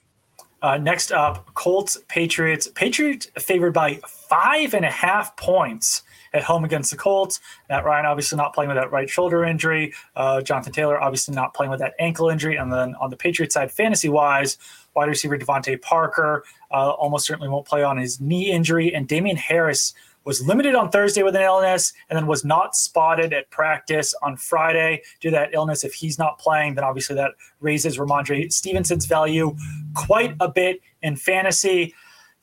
Uh, 0.61 0.77
next 0.77 1.11
up, 1.11 1.53
Colts 1.55 1.97
Patriots. 2.07 2.69
Patriots 2.73 3.27
favored 3.37 3.73
by 3.73 3.99
five 4.07 4.73
and 4.73 4.85
a 4.85 4.91
half 4.91 5.35
points 5.35 6.03
at 6.33 6.43
home 6.43 6.63
against 6.65 6.91
the 6.91 6.97
Colts. 6.97 7.39
Matt 7.69 7.85
Ryan 7.85 8.05
obviously 8.05 8.37
not 8.37 8.53
playing 8.53 8.69
with 8.69 8.77
that 8.77 8.91
right 8.91 9.09
shoulder 9.09 9.45
injury. 9.45 9.93
Uh, 10.15 10.41
Jonathan 10.41 10.73
Taylor 10.73 11.01
obviously 11.01 11.35
not 11.35 11.53
playing 11.53 11.69
with 11.69 11.79
that 11.79 11.93
ankle 11.99 12.29
injury. 12.29 12.55
And 12.55 12.71
then 12.71 12.95
on 12.95 13.09
the 13.09 13.17
Patriots 13.17 13.53
side, 13.53 13.71
fantasy 13.71 14.09
wise, 14.09 14.57
wide 14.95 15.09
receiver 15.09 15.37
DeVante 15.37 15.81
Parker 15.81 16.43
uh, 16.71 16.91
almost 16.91 17.25
certainly 17.25 17.49
won't 17.49 17.67
play 17.67 17.83
on 17.83 17.97
his 17.97 18.19
knee 18.19 18.51
injury. 18.51 18.93
And 18.93 19.07
Damien 19.07 19.37
Harris 19.37 19.93
was 20.25 20.45
limited 20.45 20.73
on 20.75 20.89
Thursday 20.89 21.23
with 21.23 21.35
an 21.35 21.41
illness 21.41 21.93
and 22.09 22.17
then 22.17 22.27
was 22.27 22.45
not 22.45 22.75
spotted 22.75 23.33
at 23.33 23.49
practice 23.49 24.13
on 24.21 24.37
Friday 24.37 25.01
due 25.19 25.29
to 25.29 25.35
that 25.35 25.53
illness. 25.53 25.83
If 25.83 25.93
he's 25.93 26.17
not 26.17 26.39
playing, 26.39 26.75
then 26.75 26.83
obviously 26.83 27.15
that 27.17 27.31
raises 27.59 27.97
Rhamondre 27.97 28.51
Stevenson's 28.51 29.05
value 29.05 29.55
quite 29.95 30.35
a 30.39 30.47
bit 30.47 30.81
in 31.01 31.15
fantasy. 31.15 31.93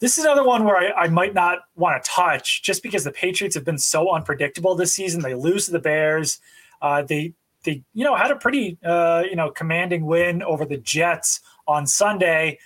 This 0.00 0.16
is 0.16 0.24
another 0.24 0.44
one 0.44 0.64
where 0.64 0.76
I, 0.76 1.04
I 1.04 1.08
might 1.08 1.34
not 1.34 1.58
want 1.76 2.02
to 2.02 2.10
touch 2.10 2.62
just 2.62 2.82
because 2.82 3.04
the 3.04 3.12
Patriots 3.12 3.54
have 3.54 3.64
been 3.64 3.78
so 3.78 4.14
unpredictable 4.14 4.74
this 4.74 4.94
season. 4.94 5.20
They 5.20 5.34
lose 5.34 5.66
to 5.66 5.72
the 5.72 5.78
Bears. 5.78 6.40
Uh, 6.80 7.02
they 7.02 7.34
they 7.64 7.82
you 7.92 8.04
know 8.04 8.16
had 8.16 8.30
a 8.30 8.36
pretty 8.36 8.78
uh, 8.84 9.24
you 9.28 9.36
know 9.36 9.50
commanding 9.50 10.06
win 10.06 10.42
over 10.42 10.64
the 10.64 10.78
Jets 10.78 11.40
on 11.68 11.86
Sunday. 11.86 12.58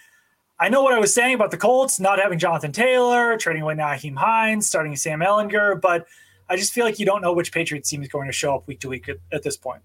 I 0.60 0.68
know 0.68 0.84
what 0.84 0.94
I 0.94 1.00
was 1.00 1.12
saying 1.12 1.34
about 1.34 1.50
the 1.50 1.56
Colts 1.56 1.98
not 1.98 2.20
having 2.20 2.38
Jonathan 2.38 2.70
Taylor, 2.70 3.36
trading 3.36 3.62
away 3.62 3.74
Nyheim 3.74 4.16
Hines, 4.16 4.68
starting 4.68 4.94
Sam 4.94 5.18
Ehlinger, 5.18 5.80
but 5.80 6.06
I 6.48 6.56
just 6.56 6.72
feel 6.72 6.84
like 6.84 7.00
you 7.00 7.06
don't 7.06 7.20
know 7.20 7.32
which 7.32 7.52
Patriots 7.52 7.90
team 7.90 8.02
is 8.02 8.08
going 8.08 8.28
to 8.28 8.32
show 8.32 8.54
up 8.54 8.68
week 8.68 8.78
to 8.80 8.88
week 8.88 9.08
at, 9.08 9.16
at 9.32 9.42
this 9.42 9.56
point. 9.56 9.82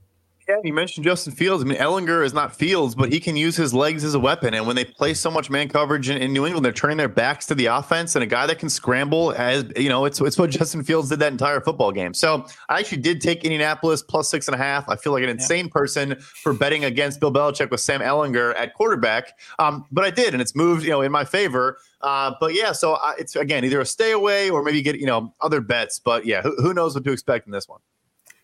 Yeah, 0.50 0.56
you 0.64 0.74
mentioned 0.74 1.04
Justin 1.04 1.32
Fields. 1.32 1.64
I 1.64 1.68
mean, 1.68 1.78
Ehlinger 1.78 2.26
is 2.26 2.34
not 2.34 2.56
Fields, 2.56 2.96
but 2.96 3.14
he 3.14 3.20
can 3.20 3.38
use 3.38 3.56
his 3.56 3.72
legs 3.72 4.04
as 4.04 4.16
a 4.16 4.20
weapon. 4.20 4.56
And 4.56 4.66
when 4.66 4.76
they 4.76 4.84
play 4.84 5.14
so 5.14 5.30
much 5.30 5.52
man 5.52 5.70
coverage 5.70 6.10
in, 6.10 6.18
in, 6.18 6.34
New 6.34 6.44
England, 6.48 6.66
they're 6.66 6.74
turning 6.74 6.98
their 6.98 7.08
backs 7.08 7.46
to 7.48 7.56
the 7.56 7.68
offense. 7.68 8.16
And 8.16 8.24
a 8.24 8.26
guy 8.26 8.48
that 8.48 8.58
can 8.58 8.68
scramble, 8.68 9.32
as 9.34 9.66
you 9.78 9.90
know, 9.90 10.06
it's 10.06 10.20
it's 10.20 10.40
what 10.40 10.50
Justin 10.60 10.84
Fields 10.84 11.10
did 11.10 11.20
that 11.20 11.32
entire 11.32 11.62
football 11.62 11.92
game. 11.92 12.16
So 12.16 12.48
I 12.68 12.80
actually 12.80 13.04
did 13.04 13.22
take 13.22 13.44
Indianapolis 13.44 14.02
plus 14.02 14.28
six 14.28 14.48
and 14.48 14.56
a 14.56 14.58
half. 14.58 14.90
I 14.90 14.96
feel 14.96 15.12
like 15.12 15.22
an 15.22 15.30
insane 15.30 15.66
yeah. 15.66 15.72
person 15.72 16.16
for 16.20 16.52
betting 16.52 16.84
against 16.84 17.20
Bill 17.20 17.32
Belichick 17.32 17.70
with 17.70 17.82
Sam 17.82 18.02
Ehlinger 18.02 18.56
at 18.58 18.74
quarterback, 18.74 19.38
um, 19.60 19.86
but 19.92 20.04
I 20.04 20.10
did, 20.10 20.34
and 20.34 20.42
it's 20.42 20.56
moved, 20.56 20.84
you 20.84 20.90
know, 20.90 21.02
in 21.02 21.12
my 21.12 21.26
favor. 21.26 21.78
Uh, 22.02 22.34
but 22.40 22.56
yeah, 22.56 22.72
so 22.72 22.94
uh, 22.94 23.14
it's 23.20 23.36
again 23.36 23.64
either 23.66 23.82
a 23.82 23.86
stay 23.86 24.14
away 24.14 24.50
or 24.50 24.64
maybe 24.64 24.82
get 24.82 25.00
you 25.00 25.06
know 25.06 25.32
other 25.42 25.62
bets. 25.62 26.00
But 26.00 26.26
yeah, 26.26 26.42
who, 26.42 26.56
who 26.56 26.74
knows 26.74 26.96
what 26.96 27.04
to 27.04 27.12
expect 27.12 27.46
in 27.46 27.52
this 27.52 27.68
one. 27.68 27.82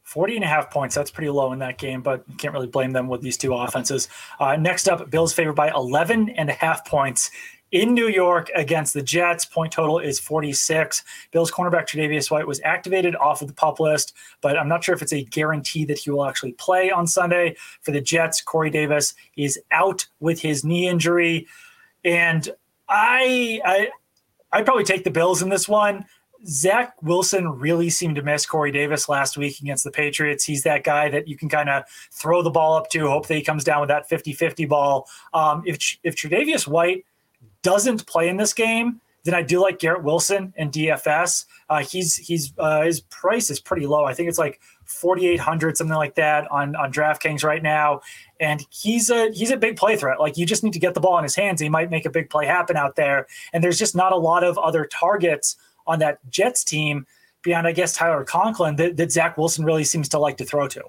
40 0.05 0.35
and 0.35 0.45
a 0.45 0.47
half 0.47 0.71
points. 0.71 0.95
That's 0.95 1.11
pretty 1.11 1.29
low 1.29 1.51
in 1.51 1.59
that 1.59 1.77
game, 1.77 2.01
but 2.01 2.23
you 2.29 2.35
can't 2.35 2.53
really 2.53 2.67
blame 2.67 2.91
them 2.91 3.07
with 3.07 3.21
these 3.21 3.37
two 3.37 3.53
offenses. 3.53 4.07
Uh, 4.39 4.55
next 4.55 4.87
up, 4.87 5.09
Bills 5.09 5.33
favored 5.33 5.55
by 5.55 5.71
11 5.71 6.29
and 6.29 6.49
a 6.49 6.53
half 6.53 6.85
points 6.85 7.31
in 7.71 7.95
New 7.95 8.07
York 8.07 8.49
against 8.55 8.93
the 8.93 9.01
Jets. 9.01 9.45
Point 9.45 9.73
total 9.73 9.97
is 9.97 10.19
46. 10.19 11.03
Bills 11.31 11.51
cornerback 11.51 11.87
Tre'Davious 11.87 12.29
White 12.29 12.45
was 12.45 12.61
activated 12.63 13.15
off 13.15 13.41
of 13.41 13.47
the 13.47 13.53
pup 13.53 13.79
list, 13.79 14.13
but 14.41 14.57
I'm 14.57 14.69
not 14.69 14.83
sure 14.83 14.93
if 14.93 15.01
it's 15.01 15.11
a 15.11 15.23
guarantee 15.23 15.85
that 15.85 15.97
he 15.97 16.11
will 16.11 16.25
actually 16.25 16.53
play 16.53 16.91
on 16.91 17.07
Sunday. 17.07 17.55
For 17.81 17.91
the 17.91 17.99
Jets, 17.99 18.41
Corey 18.41 18.69
Davis 18.69 19.15
is 19.35 19.59
out 19.71 20.05
with 20.19 20.39
his 20.39 20.63
knee 20.63 20.87
injury. 20.87 21.47
And 22.03 22.47
I, 22.87 23.59
I 23.65 23.89
I'd 24.51 24.65
probably 24.65 24.85
take 24.85 25.03
the 25.03 25.11
Bills 25.11 25.41
in 25.41 25.49
this 25.49 25.67
one. 25.67 26.05
Zach 26.45 26.93
Wilson 27.02 27.48
really 27.50 27.89
seemed 27.89 28.15
to 28.15 28.21
miss 28.21 28.45
Corey 28.45 28.71
Davis 28.71 29.10
last 29.10 29.38
week 29.38 29.60
against 29.60 29.84
the 29.84 29.91
Patriots. 29.91 30.43
He's 30.43 30.63
that 30.63 30.84
guy 30.84 31.10
that 31.10 31.28
you 31.28 31.38
can 31.38 31.50
kind 31.50 31.69
of 31.69 31.84
throw 32.12 32.41
the 32.41 32.50
ball 32.50 32.76
up 32.76 32.89
to, 32.91 33.08
hope 33.08 33.28
that 33.28 33.36
he 33.36 33.41
comes 33.41 33.63
down 33.63 33.82
with 33.82 33.89
that 33.89 34.08
50 34.10 34.34
50 34.34 34.65
ball. 34.65 35.08
Um, 35.34 35.63
if, 35.65 35.98
if 36.04 36.15
Tre'Davious 36.15 36.67
White 36.67 37.06
doesn't 37.62 38.06
play 38.06 38.30
in 38.30 38.38
this 38.38 38.54
game, 38.54 39.02
then 39.24 39.34
I 39.34 39.41
do 39.41 39.60
like 39.60 39.80
Garrett 39.80 40.04
Wilson 40.04 40.54
and 40.56 40.71
DFS. 40.71 41.45
Uh, 41.67 41.80
he's 41.80 42.15
he's 42.15 42.54
uh, 42.60 42.84
his 42.84 43.02
price 43.02 43.50
is 43.50 43.60
pretty 43.60 43.88
low. 43.88 44.06
I 44.06 44.13
think 44.13 44.30
it's 44.30 44.38
like 44.38 44.62
4800 44.86 45.78
something 45.78 45.95
like 45.95 46.15
that 46.15 46.50
on 46.52 46.76
on 46.76 46.93
DraftKings 46.93 47.43
right 47.43 47.62
now 47.62 48.02
and 48.39 48.65
he's 48.69 49.10
a 49.10 49.32
he's 49.32 49.52
a 49.52 49.58
big 49.58 49.78
play 49.78 49.95
threat 49.95 50.19
like 50.19 50.38
you 50.38 50.45
just 50.45 50.63
need 50.63 50.74
to 50.74 50.80
get 50.80 50.93
the 50.93 51.00
ball 51.00 51.17
in 51.17 51.24
his 51.24 51.36
hands 51.36 51.60
he 51.60 51.69
might 51.69 51.89
make 51.89 52.06
a 52.06 52.10
big 52.10 52.30
play 52.30 52.45
happen 52.45 52.78
out 52.78 52.95
there 52.95 53.26
and 53.52 53.63
there's 53.63 53.80
just 53.80 53.95
not 53.95 54.12
a 54.12 54.15
lot 54.15 54.43
of 54.43 54.58
other 54.60 54.86
targets 54.86 55.56
on 55.88 56.00
that 56.00 56.19
Jets 56.30 56.63
team 56.63 57.06
beyond, 57.41 57.67
I 57.67 57.71
guess, 57.71 57.93
Tyler 57.93 58.24
Conklin 58.24 58.76
that, 58.78 58.98
that 58.98 59.12
Zach 59.12 59.38
Wilson 59.38 59.65
really 59.65 59.84
seems 59.84 60.10
to 60.10 60.19
like 60.19 60.38
to 60.38 60.45
throw 60.45 60.67
to. 60.67 60.84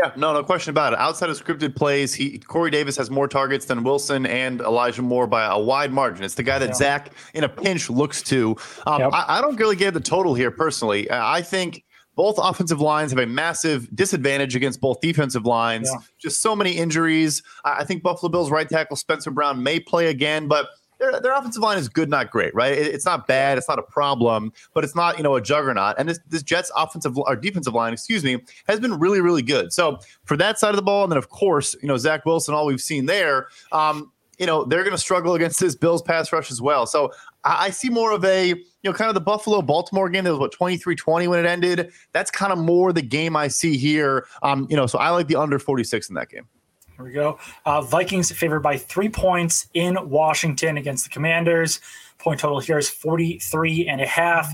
Yeah, 0.00 0.12
no, 0.16 0.32
no 0.32 0.44
question 0.44 0.70
about 0.70 0.92
it. 0.92 0.98
Outside 0.98 1.28
of 1.28 1.42
scripted 1.42 1.74
plays, 1.74 2.14
he 2.14 2.38
Corey 2.38 2.70
Davis 2.70 2.96
has 2.96 3.10
more 3.10 3.26
targets 3.26 3.64
than 3.66 3.82
Wilson 3.82 4.26
and 4.26 4.60
Elijah 4.60 5.02
Moore 5.02 5.26
by 5.26 5.44
a 5.44 5.58
wide 5.58 5.92
margin. 5.92 6.24
It's 6.24 6.34
the 6.34 6.42
guy 6.42 6.58
that 6.58 6.68
yeah. 6.68 6.74
Zach 6.74 7.12
in 7.34 7.42
a 7.42 7.48
pinch 7.48 7.90
looks 7.90 8.22
to. 8.24 8.54
Um, 8.86 9.00
yep. 9.00 9.10
I, 9.12 9.38
I, 9.38 9.40
don't 9.40 9.58
really 9.58 9.74
get 9.74 9.94
the 9.94 10.00
total 10.00 10.34
here 10.34 10.52
personally. 10.52 11.10
I 11.10 11.42
think 11.42 11.84
both 12.14 12.36
offensive 12.38 12.80
lines 12.80 13.10
have 13.10 13.18
a 13.18 13.26
massive 13.26 13.88
disadvantage 13.94 14.54
against 14.54 14.80
both 14.80 15.00
defensive 15.00 15.46
lines. 15.46 15.88
Yeah. 15.92 16.00
Just 16.18 16.42
so 16.42 16.54
many 16.54 16.72
injuries. 16.72 17.42
I, 17.64 17.78
I 17.80 17.84
think 17.84 18.04
Buffalo 18.04 18.30
Bills 18.30 18.50
right 18.50 18.68
tackle 18.68 18.96
Spencer 18.96 19.32
Brown 19.32 19.62
may 19.62 19.80
play 19.80 20.08
again, 20.08 20.46
but 20.46 20.68
their, 20.98 21.20
their 21.20 21.34
offensive 21.34 21.62
line 21.62 21.78
is 21.78 21.88
good, 21.88 22.08
not 22.08 22.30
great, 22.30 22.54
right? 22.54 22.72
It, 22.72 22.88
it's 22.88 23.04
not 23.04 23.26
bad, 23.26 23.58
it's 23.58 23.68
not 23.68 23.78
a 23.78 23.82
problem, 23.82 24.52
but 24.74 24.84
it's 24.84 24.94
not 24.94 25.16
you 25.16 25.22
know 25.22 25.36
a 25.36 25.40
juggernaut. 25.40 25.96
And 25.98 26.08
this 26.08 26.20
this 26.28 26.42
Jets 26.42 26.70
offensive 26.76 27.16
or 27.16 27.36
defensive 27.36 27.74
line, 27.74 27.92
excuse 27.92 28.24
me, 28.24 28.42
has 28.66 28.80
been 28.80 28.98
really 28.98 29.20
really 29.20 29.42
good. 29.42 29.72
So 29.72 29.98
for 30.24 30.36
that 30.36 30.58
side 30.58 30.70
of 30.70 30.76
the 30.76 30.82
ball, 30.82 31.04
and 31.04 31.12
then 31.12 31.18
of 31.18 31.28
course 31.28 31.74
you 31.82 31.88
know 31.88 31.96
Zach 31.96 32.24
Wilson, 32.26 32.54
all 32.54 32.66
we've 32.66 32.80
seen 32.80 33.06
there. 33.06 33.48
Um, 33.72 34.12
you 34.38 34.46
know 34.46 34.64
they're 34.64 34.84
going 34.84 34.94
to 34.94 34.98
struggle 34.98 35.34
against 35.34 35.58
this 35.58 35.74
Bills 35.74 36.00
pass 36.00 36.32
rush 36.32 36.50
as 36.50 36.62
well. 36.62 36.86
So 36.86 37.12
I, 37.44 37.70
see 37.70 37.88
more 37.88 38.12
of 38.12 38.24
a 38.24 38.48
you 38.48 38.64
know 38.84 38.92
kind 38.92 39.08
of 39.08 39.14
the 39.14 39.20
Buffalo 39.20 39.62
Baltimore 39.62 40.08
game 40.08 40.24
that 40.24 40.30
was 40.30 40.38
what 40.38 40.54
23-20 40.54 41.28
when 41.28 41.44
it 41.44 41.48
ended. 41.48 41.92
That's 42.12 42.30
kind 42.30 42.52
of 42.52 42.58
more 42.58 42.92
the 42.92 43.02
game 43.02 43.36
I 43.36 43.48
see 43.48 43.76
here. 43.76 44.26
Um, 44.42 44.66
you 44.70 44.76
know, 44.76 44.86
so 44.86 44.98
I 44.98 45.10
like 45.10 45.26
the 45.26 45.36
under 45.36 45.58
46 45.58 46.08
in 46.08 46.14
that 46.14 46.28
game. 46.28 46.46
Here 46.98 47.06
we 47.06 47.12
go. 47.12 47.38
Uh, 47.64 47.80
Vikings 47.80 48.32
favored 48.32 48.58
by 48.58 48.76
three 48.76 49.08
points 49.08 49.68
in 49.72 49.96
Washington 50.10 50.78
against 50.78 51.04
the 51.04 51.10
Commanders. 51.10 51.78
Point 52.18 52.40
total 52.40 52.58
here 52.58 52.76
is 52.76 52.90
43 52.90 53.86
and 53.86 54.00
a 54.00 54.06
half. 54.06 54.52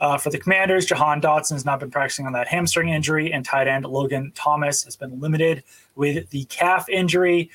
Uh, 0.00 0.18
for 0.18 0.30
the 0.30 0.38
Commanders, 0.38 0.86
Jahan 0.86 1.20
Dotson 1.20 1.52
has 1.52 1.64
not 1.64 1.78
been 1.78 1.92
practicing 1.92 2.26
on 2.26 2.32
that 2.32 2.48
hamstring 2.48 2.88
injury, 2.88 3.32
and 3.32 3.44
tight 3.44 3.68
end 3.68 3.84
Logan 3.84 4.32
Thomas 4.34 4.82
has 4.82 4.96
been 4.96 5.20
limited 5.20 5.62
with 5.94 6.28
the 6.30 6.46
calf 6.46 6.88
injury. 6.88 7.48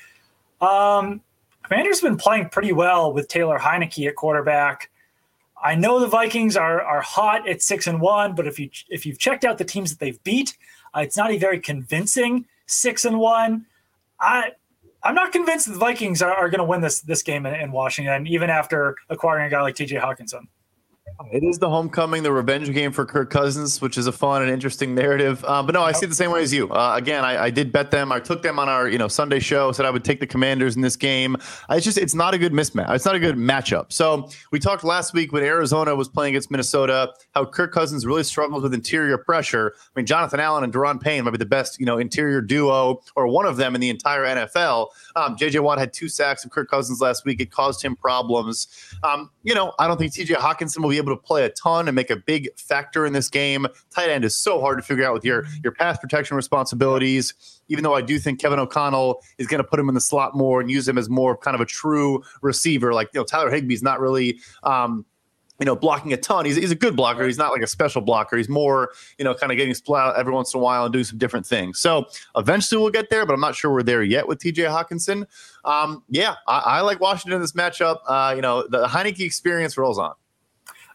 Um, 0.62 1.20
Commanders 1.62 2.00
have 2.00 2.10
been 2.10 2.16
playing 2.16 2.48
pretty 2.48 2.72
well 2.72 3.12
with 3.12 3.28
Taylor 3.28 3.58
Heinicke 3.58 4.08
at 4.08 4.16
quarterback. 4.16 4.88
I 5.62 5.74
know 5.74 6.00
the 6.00 6.06
Vikings 6.06 6.56
are 6.56 6.80
are 6.80 7.02
hot 7.02 7.46
at 7.46 7.60
six 7.60 7.86
and 7.86 8.00
one, 8.00 8.34
but 8.34 8.46
if 8.46 8.58
you 8.58 8.70
if 8.88 9.04
you've 9.04 9.18
checked 9.18 9.44
out 9.44 9.58
the 9.58 9.64
teams 9.66 9.90
that 9.90 9.98
they've 9.98 10.24
beat, 10.24 10.56
uh, 10.96 11.00
it's 11.00 11.18
not 11.18 11.30
a 11.30 11.36
very 11.36 11.60
convincing 11.60 12.46
six 12.64 13.04
and 13.04 13.18
one. 13.18 13.66
I 14.20 14.52
I'm 15.02 15.14
not 15.14 15.32
convinced 15.32 15.66
the 15.66 15.78
Vikings 15.78 16.20
are, 16.20 16.32
are 16.32 16.50
going 16.50 16.58
to 16.58 16.64
win 16.64 16.80
this 16.80 17.00
this 17.00 17.22
game 17.22 17.46
in, 17.46 17.54
in 17.54 17.72
Washington, 17.72 18.26
even 18.26 18.50
after 18.50 18.96
acquiring 19.08 19.46
a 19.46 19.50
guy 19.50 19.62
like 19.62 19.74
T.J. 19.74 19.96
Hockenson. 19.96 20.48
It 21.32 21.44
is 21.44 21.58
the 21.58 21.68
homecoming, 21.68 22.22
the 22.22 22.32
revenge 22.32 22.72
game 22.72 22.92
for 22.92 23.04
Kirk 23.04 23.30
Cousins, 23.30 23.80
which 23.80 23.98
is 23.98 24.06
a 24.06 24.12
fun 24.12 24.42
and 24.42 24.50
interesting 24.50 24.94
narrative. 24.94 25.44
Uh, 25.46 25.62
but 25.62 25.74
no, 25.74 25.82
I 25.82 25.92
see 25.92 26.06
it 26.06 26.08
the 26.08 26.14
same 26.14 26.30
way 26.30 26.42
as 26.42 26.52
you. 26.52 26.70
Uh, 26.70 26.94
again, 26.96 27.24
I, 27.24 27.44
I, 27.44 27.50
did 27.50 27.72
bet 27.72 27.90
them. 27.90 28.10
I 28.10 28.20
took 28.20 28.42
them 28.42 28.58
on 28.58 28.68
our 28.68 28.88
you 28.88 28.98
know 28.98 29.08
Sunday 29.08 29.38
show. 29.38 29.70
Said 29.72 29.86
I 29.86 29.90
would 29.90 30.04
take 30.04 30.20
the 30.20 30.26
Commanders 30.26 30.76
in 30.76 30.82
this 30.82 30.96
game. 30.96 31.36
It's 31.68 31.84
just 31.84 31.98
it's 31.98 32.14
not 32.14 32.34
a 32.34 32.38
good 32.38 32.52
mismatch. 32.52 32.94
It's 32.94 33.04
not 33.04 33.14
a 33.14 33.20
good 33.20 33.36
matchup. 33.36 33.92
So 33.92 34.28
we 34.50 34.58
talked 34.58 34.82
last 34.82 35.12
week 35.12 35.32
when 35.32 35.42
Arizona 35.42 35.94
was 35.94 36.08
playing 36.08 36.34
against 36.34 36.50
Minnesota, 36.50 37.12
how 37.34 37.44
Kirk 37.44 37.72
Cousins 37.72 38.06
really 38.06 38.24
struggles 38.24 38.62
with 38.62 38.72
interior 38.72 39.18
pressure. 39.18 39.74
I 39.76 40.00
mean, 40.00 40.06
Jonathan 40.06 40.40
Allen 40.40 40.64
and 40.64 40.72
Daron 40.72 41.00
Payne 41.00 41.24
might 41.24 41.32
be 41.32 41.38
the 41.38 41.44
best 41.44 41.78
you 41.78 41.86
know 41.86 41.98
interior 41.98 42.40
duo 42.40 43.02
or 43.16 43.26
one 43.26 43.46
of 43.46 43.56
them 43.56 43.74
in 43.74 43.80
the 43.80 43.90
entire 43.90 44.24
NFL. 44.24 44.88
Um, 45.16 45.36
JJ 45.36 45.60
Watt 45.60 45.78
had 45.78 45.92
two 45.92 46.08
sacks 46.08 46.44
of 46.44 46.50
Kirk 46.50 46.70
Cousins 46.70 47.00
last 47.00 47.24
week. 47.24 47.40
It 47.40 47.50
caused 47.50 47.82
him 47.82 47.94
problems. 47.96 48.68
Um, 49.02 49.30
you 49.42 49.54
know, 49.54 49.72
I 49.78 49.86
don't 49.86 49.98
think 49.98 50.12
TJ 50.12 50.36
Hockenson 50.36 50.82
will 50.82 50.90
be 50.90 50.99
able 51.00 51.16
to 51.16 51.20
play 51.20 51.44
a 51.44 51.50
ton 51.50 51.88
and 51.88 51.94
make 51.94 52.10
a 52.10 52.16
big 52.16 52.48
factor 52.56 53.06
in 53.06 53.12
this 53.12 53.28
game. 53.28 53.66
Tight 53.90 54.10
end 54.10 54.24
is 54.24 54.36
so 54.36 54.60
hard 54.60 54.78
to 54.78 54.82
figure 54.82 55.04
out 55.04 55.14
with 55.14 55.24
your 55.24 55.46
your 55.62 55.72
pass 55.72 55.98
protection 55.98 56.36
responsibilities. 56.36 57.34
Even 57.68 57.84
though 57.84 57.94
I 57.94 58.02
do 58.02 58.18
think 58.18 58.40
Kevin 58.40 58.58
O'Connell 58.58 59.22
is 59.38 59.46
going 59.46 59.62
to 59.62 59.68
put 59.68 59.78
him 59.78 59.88
in 59.88 59.94
the 59.94 60.00
slot 60.00 60.36
more 60.36 60.60
and 60.60 60.70
use 60.70 60.88
him 60.88 60.98
as 60.98 61.08
more 61.08 61.36
kind 61.36 61.54
of 61.54 61.60
a 61.60 61.66
true 61.66 62.22
receiver. 62.42 62.92
Like 62.92 63.10
you 63.14 63.20
know, 63.20 63.24
Tyler 63.24 63.50
Higbee's 63.50 63.82
not 63.82 64.00
really. 64.00 64.38
Um, 64.62 65.04
you 65.60 65.66
know, 65.66 65.76
blocking 65.76 66.12
a 66.12 66.16
ton. 66.16 66.46
He's, 66.46 66.56
he's 66.56 66.70
a 66.70 66.74
good 66.74 66.96
blocker. 66.96 67.24
He's 67.26 67.36
not 67.36 67.52
like 67.52 67.60
a 67.60 67.66
special 67.66 68.00
blocker. 68.00 68.38
He's 68.38 68.48
more, 68.48 68.92
you 69.18 69.24
know, 69.26 69.34
kind 69.34 69.52
of 69.52 69.58
getting 69.58 69.74
split 69.74 70.00
out 70.00 70.16
every 70.16 70.32
once 70.32 70.54
in 70.54 70.58
a 70.58 70.62
while 70.62 70.86
and 70.86 70.92
doing 70.92 71.04
some 71.04 71.18
different 71.18 71.46
things. 71.46 71.78
So 71.78 72.06
eventually 72.34 72.80
we'll 72.80 72.90
get 72.90 73.10
there, 73.10 73.26
but 73.26 73.34
I'm 73.34 73.40
not 73.40 73.54
sure 73.54 73.70
we're 73.70 73.82
there 73.82 74.02
yet 74.02 74.26
with 74.26 74.38
TJ 74.38 74.66
Hockenson. 74.68 75.26
Um, 75.64 76.02
yeah, 76.08 76.36
I, 76.48 76.58
I, 76.58 76.80
like 76.80 76.98
Washington 76.98 77.34
in 77.34 77.40
this 77.42 77.52
matchup. 77.52 77.98
Uh, 78.06 78.32
you 78.34 78.40
know, 78.40 78.66
the 78.66 78.86
Heinicke 78.86 79.20
experience 79.20 79.76
rolls 79.76 79.98
on. 79.98 80.14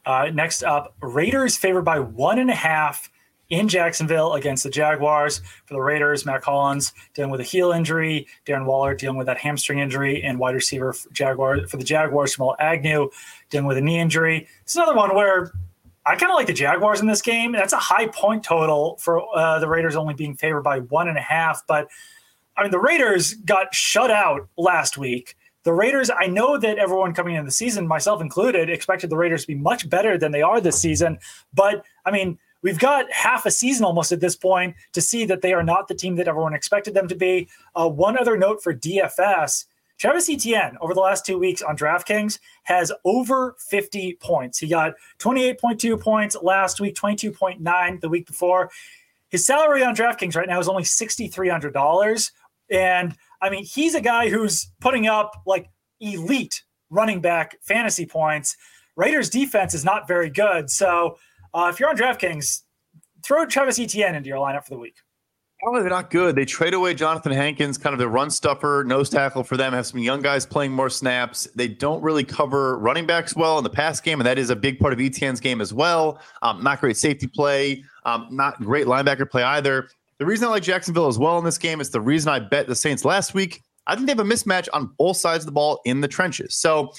Uh, 0.06 0.30
next 0.34 0.64
up, 0.64 0.94
Raiders 1.02 1.58
favored 1.58 1.84
by 1.84 2.00
one 2.00 2.40
and 2.40 2.50
a 2.50 2.56
half 2.56 3.10
in 3.50 3.68
Jacksonville 3.68 4.34
against 4.34 4.64
the 4.64 4.70
Jaguars. 4.70 5.42
For 5.66 5.74
the 5.74 5.82
Raiders, 5.82 6.26
Mack 6.26 6.44
Hollins 6.44 6.94
dealing 7.14 7.32
with 7.32 7.42
a 7.42 7.44
heel 7.44 7.72
injury, 7.72 8.28
Darren 8.46 8.66
Waller 8.66 8.96
dealing 8.96 9.18
with 9.18 9.28
that 9.28 9.38
hamstring 9.38 9.80
injury, 9.80 10.24
and 10.24 10.40
wide 10.40 10.56
receiver 10.56 10.94
for 10.94 11.10
Jaguar 11.12 11.68
for 11.68 11.78
the 11.78 11.84
Jaguars, 11.84 12.36
Jamal 12.36 12.56
Agnew 12.60 13.10
dealing 13.50 13.68
with 13.68 13.78
a 13.78 13.82
knee 13.82 14.00
injury. 14.00 14.48
It's 14.62 14.76
another 14.76 14.96
one 14.96 15.16
where 15.16 15.52
I 16.06 16.16
kind 16.16 16.32
of 16.32 16.36
like 16.36 16.48
the 16.48 16.54
Jaguars 16.54 17.02
in 17.02 17.08
this 17.08 17.22
game. 17.22 17.52
That's 17.52 17.74
a 17.74 17.78
high 17.78 18.08
point 18.08 18.44
total 18.44 18.98
for 18.98 19.24
uh, 19.36 19.60
the 19.60 19.68
Raiders 19.68 19.96
only 19.96 20.14
being 20.14 20.36
favored 20.36 20.62
by 20.62 20.80
one 20.80 21.08
and 21.08 21.18
a 21.18 21.22
half. 21.22 21.64
But 21.68 21.88
I 22.58 22.62
mean, 22.62 22.72
the 22.72 22.80
Raiders 22.80 23.34
got 23.34 23.74
shut 23.74 24.12
out 24.12 24.48
last 24.58 24.98
week. 24.98 25.36
The 25.66 25.74
Raiders, 25.74 26.12
I 26.16 26.28
know 26.28 26.60
that 26.60 26.78
everyone 26.78 27.16
coming 27.16 27.36
into 27.36 27.48
the 27.48 27.52
season, 27.52 27.88
myself 27.88 28.22
included, 28.22 28.70
expected 28.70 29.10
the 29.10 29.18
Raiders 29.18 29.42
to 29.42 29.48
be 29.48 29.56
much 29.56 29.90
better 29.90 30.16
than 30.16 30.32
they 30.32 30.44
are 30.44 30.62
this 30.62 30.80
season. 30.80 31.18
But 31.56 31.84
I 32.06 32.12
mean, 32.12 32.38
we've 32.62 32.78
got 32.78 33.12
half 33.12 33.48
a 33.48 33.52
season 33.52 33.84
almost 33.84 34.12
at 34.12 34.20
this 34.20 34.36
point 34.36 34.76
to 34.94 35.02
see 35.02 35.26
that 35.26 35.42
they 35.42 35.54
are 35.54 35.64
not 35.64 35.88
the 35.88 35.96
team 35.96 36.16
that 36.18 36.28
everyone 36.28 36.54
expected 36.54 36.94
them 36.94 37.08
to 37.08 37.16
be. 37.16 37.50
Uh, 37.76 37.90
one 37.90 38.16
other 38.16 38.38
note 38.38 38.62
for 38.62 38.76
DFS. 38.76 39.66
Travis 39.98 40.30
Etienne 40.30 40.78
over 40.82 40.94
the 40.94 41.00
last 41.00 41.26
two 41.26 41.40
weeks 41.40 41.64
on 41.64 41.76
DraftKings 41.76 42.38
has 42.64 42.92
over 43.04 43.56
50 43.58 44.18
points. 44.22 44.60
He 44.60 44.68
got 44.68 44.94
28.2 45.18 46.00
points 46.00 46.38
last 46.44 46.80
week, 46.80 46.96
22.9 46.96 48.02
the 48.02 48.10
week 48.10 48.28
before. 48.28 48.70
His 49.30 49.48
salary 49.48 49.84
on 49.84 49.96
DraftKings 49.96 50.36
right 50.36 50.48
now 50.48 50.60
is 50.60 50.68
only 50.68 50.84
$6,300. 50.84 52.32
And 52.70 53.16
I 53.42 53.50
mean, 53.50 53.66
he's 53.66 53.96
a 53.96 54.02
guy 54.02 54.30
who's 54.30 54.72
putting 54.82 55.08
up 55.08 55.34
like 55.46 55.70
elite 56.00 56.64
running 56.90 57.22
back 57.22 57.58
fantasy 57.62 58.06
points. 58.06 58.56
Raiders 58.96 59.30
defense 59.30 59.74
is 59.74 59.84
not 59.84 60.08
very 60.08 60.30
good. 60.30 60.70
So 60.70 61.18
uh, 61.54 61.70
if 61.72 61.80
you're 61.80 61.90
on 61.90 61.98
DraftKings, 61.98 62.62
throw 63.24 63.46
Travis 63.46 63.80
Etienne 63.80 64.16
into 64.16 64.30
your 64.30 64.38
lineup 64.38 64.64
for 64.64 64.72
the 64.72 64.80
week. 64.80 64.96
Oh, 65.64 65.80
they're 65.80 65.90
not 65.90 66.12
good. 66.12 66.36
They 66.36 66.46
trade 66.46 66.74
away 66.74 66.94
Jonathan 66.94 67.32
Hankins, 67.32 67.78
kind 67.78 67.94
of 67.94 68.00
the 68.00 68.08
run 68.08 68.30
stuffer, 68.30 68.84
nose 68.86 69.10
tackle 69.10 69.44
for 69.44 69.58
them. 69.58 69.74
Have 69.74 69.88
some 69.88 70.00
young 70.00 70.22
guys 70.22 70.46
playing 70.46 70.72
more 70.72 70.90
snaps. 70.90 71.48
They 71.56 71.68
don't 71.68 72.04
really 72.04 72.24
cover 72.24 72.78
running 72.78 73.08
backs 73.08 73.36
well 73.36 73.58
in 73.58 73.64
the 73.64 73.70
pass 73.70 74.00
game, 74.00 74.20
and 74.20 74.28
that 74.28 74.38
is 74.38 74.50
a 74.50 74.56
big 74.56 74.80
part 74.80 74.94
of 74.94 75.00
Etienne's 75.00 75.40
game 75.40 75.62
as 75.62 75.74
well. 75.74 76.20
Um, 76.42 76.62
not 76.62 76.82
great 76.82 76.98
safety 76.98 77.26
play, 77.26 77.84
um, 78.06 78.28
not 78.30 78.60
great 78.60 78.86
linebacker 78.86 79.28
play 79.30 79.44
either. 79.44 79.88
The 80.18 80.26
reason 80.26 80.48
I 80.48 80.52
like 80.52 80.64
Jacksonville 80.64 81.08
as 81.08 81.20
well 81.20 81.38
in 81.38 81.44
this 81.44 81.58
game 81.58 81.82
is 81.82 81.90
the 81.90 82.00
reason 82.00 82.32
I 82.32 82.40
bet 82.40 82.68
the 82.68 82.76
Saints 82.76 83.04
last 83.04 83.34
week. 83.34 83.64
I 83.88 83.96
think 83.96 84.08
they 84.08 84.12
have 84.12 84.20
a 84.20 84.24
mismatch 84.24 84.68
on 84.74 84.92
both 84.98 85.18
sides 85.18 85.44
of 85.44 85.46
the 85.46 85.52
ball 85.52 85.82
in 85.86 86.02
the 86.02 86.08
trenches. 86.08 86.56
So 86.56 86.94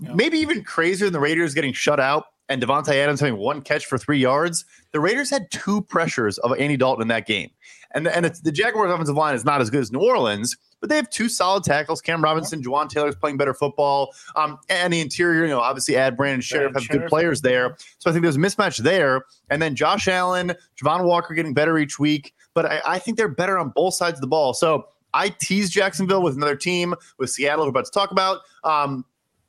yeah. 0.00 0.12
maybe 0.14 0.38
even 0.38 0.62
crazier 0.62 1.06
than 1.06 1.14
the 1.14 1.20
Raiders 1.20 1.54
getting 1.54 1.72
shut 1.72 1.98
out 1.98 2.26
and 2.48 2.62
Davante 2.62 2.94
Adams 2.94 3.20
having 3.20 3.36
one 3.36 3.62
catch 3.62 3.86
for 3.86 3.96
three 3.96 4.18
yards. 4.18 4.64
The 4.92 5.00
Raiders 5.00 5.30
had 5.30 5.50
two 5.50 5.82
pressures 5.82 6.38
of 6.38 6.52
Andy 6.58 6.76
Dalton 6.76 7.02
in 7.02 7.08
that 7.08 7.26
game. 7.26 7.50
And, 7.94 8.06
and 8.06 8.26
the 8.26 8.52
Jaguars 8.52 8.92
offensive 8.92 9.16
line 9.16 9.34
is 9.34 9.46
not 9.46 9.62
as 9.62 9.70
good 9.70 9.80
as 9.80 9.90
New 9.90 10.00
Orleans, 10.00 10.54
but 10.80 10.90
they 10.90 10.96
have 10.96 11.08
two 11.08 11.30
solid 11.30 11.64
tackles. 11.64 12.02
Cam 12.02 12.22
Robinson, 12.22 12.62
Jawaan 12.62 12.90
Taylor's 12.90 13.16
playing 13.16 13.38
better 13.38 13.54
football. 13.54 14.14
Um, 14.36 14.58
and 14.68 14.92
the 14.92 15.00
interior, 15.00 15.42
you 15.42 15.48
know, 15.48 15.60
obviously 15.60 15.96
add 15.96 16.16
Brandon 16.16 16.42
Scherff, 16.42 16.74
have 16.74 16.82
Scherff. 16.82 17.00
good 17.00 17.08
players 17.08 17.40
there. 17.40 17.76
So 17.98 18.10
I 18.10 18.12
think 18.12 18.22
there's 18.22 18.36
a 18.36 18.40
mismatch 18.40 18.78
there. 18.78 19.24
And 19.48 19.60
then 19.62 19.74
Josh 19.74 20.06
Allen, 20.06 20.52
Travon 20.80 21.04
Walker 21.04 21.32
getting 21.32 21.54
better 21.54 21.78
each 21.78 21.98
week 21.98 22.34
but 22.54 22.66
I, 22.66 22.80
I 22.86 22.98
think 22.98 23.16
they're 23.16 23.28
better 23.28 23.58
on 23.58 23.70
both 23.70 23.94
sides 23.94 24.18
of 24.18 24.20
the 24.20 24.26
ball. 24.26 24.54
So 24.54 24.88
I 25.14 25.30
tease 25.30 25.70
Jacksonville 25.70 26.22
with 26.22 26.36
another 26.36 26.56
team 26.56 26.94
with 27.18 27.30
Seattle, 27.30 27.64
we're 27.64 27.70
about 27.70 27.86
to 27.86 27.90
talk 27.90 28.10
about. 28.10 28.40
Um, 28.64 29.04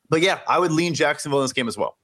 but 0.10 0.22
yeah, 0.22 0.40
I 0.48 0.60
would 0.60 0.72
lean 0.72 0.94
Jacksonville 0.94 1.40
in 1.40 1.44
this 1.44 1.54
game 1.54 1.68
as 1.68 1.78
well. 1.78 1.98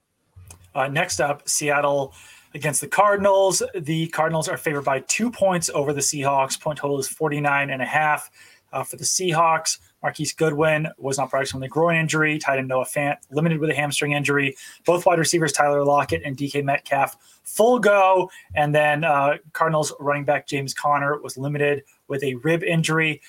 Uh, 0.74 0.88
next 0.88 1.20
up, 1.20 1.48
Seattle 1.48 2.14
against 2.54 2.80
the 2.80 2.88
Cardinals. 2.88 3.62
The 3.74 4.08
Cardinals 4.08 4.48
are 4.48 4.56
favored 4.56 4.84
by 4.84 5.00
two 5.00 5.30
points 5.30 5.70
over 5.74 5.92
the 5.92 6.00
Seahawks. 6.00 6.60
Point 6.60 6.78
total 6.78 6.98
is 6.98 7.08
49 7.08 7.70
and 7.70 7.82
a 7.82 7.86
half 7.86 8.30
uh, 8.72 8.82
for 8.82 8.96
the 8.96 9.04
Seahawks. 9.04 9.78
Marquise 10.06 10.32
Goodwin 10.32 10.86
was 10.98 11.18
not 11.18 11.30
practicing 11.30 11.58
with 11.58 11.66
a 11.66 11.68
groin 11.68 11.96
injury. 11.96 12.38
Tight 12.38 12.60
end 12.60 12.68
Noah 12.68 12.84
Fant 12.84 13.16
limited 13.32 13.58
with 13.58 13.70
a 13.70 13.74
hamstring 13.74 14.12
injury. 14.12 14.54
Both 14.84 15.04
wide 15.04 15.18
receivers 15.18 15.50
Tyler 15.50 15.82
Lockett 15.84 16.22
and 16.24 16.36
DK 16.36 16.62
Metcalf 16.62 17.16
full 17.42 17.80
go, 17.80 18.30
and 18.54 18.72
then 18.72 19.02
uh, 19.02 19.38
Cardinals 19.52 19.92
running 19.98 20.24
back 20.24 20.46
James 20.46 20.72
Conner 20.72 21.20
was 21.20 21.36
limited 21.36 21.82
with 22.06 22.22
a 22.22 22.36
rib 22.36 22.62
injury. 22.62 23.20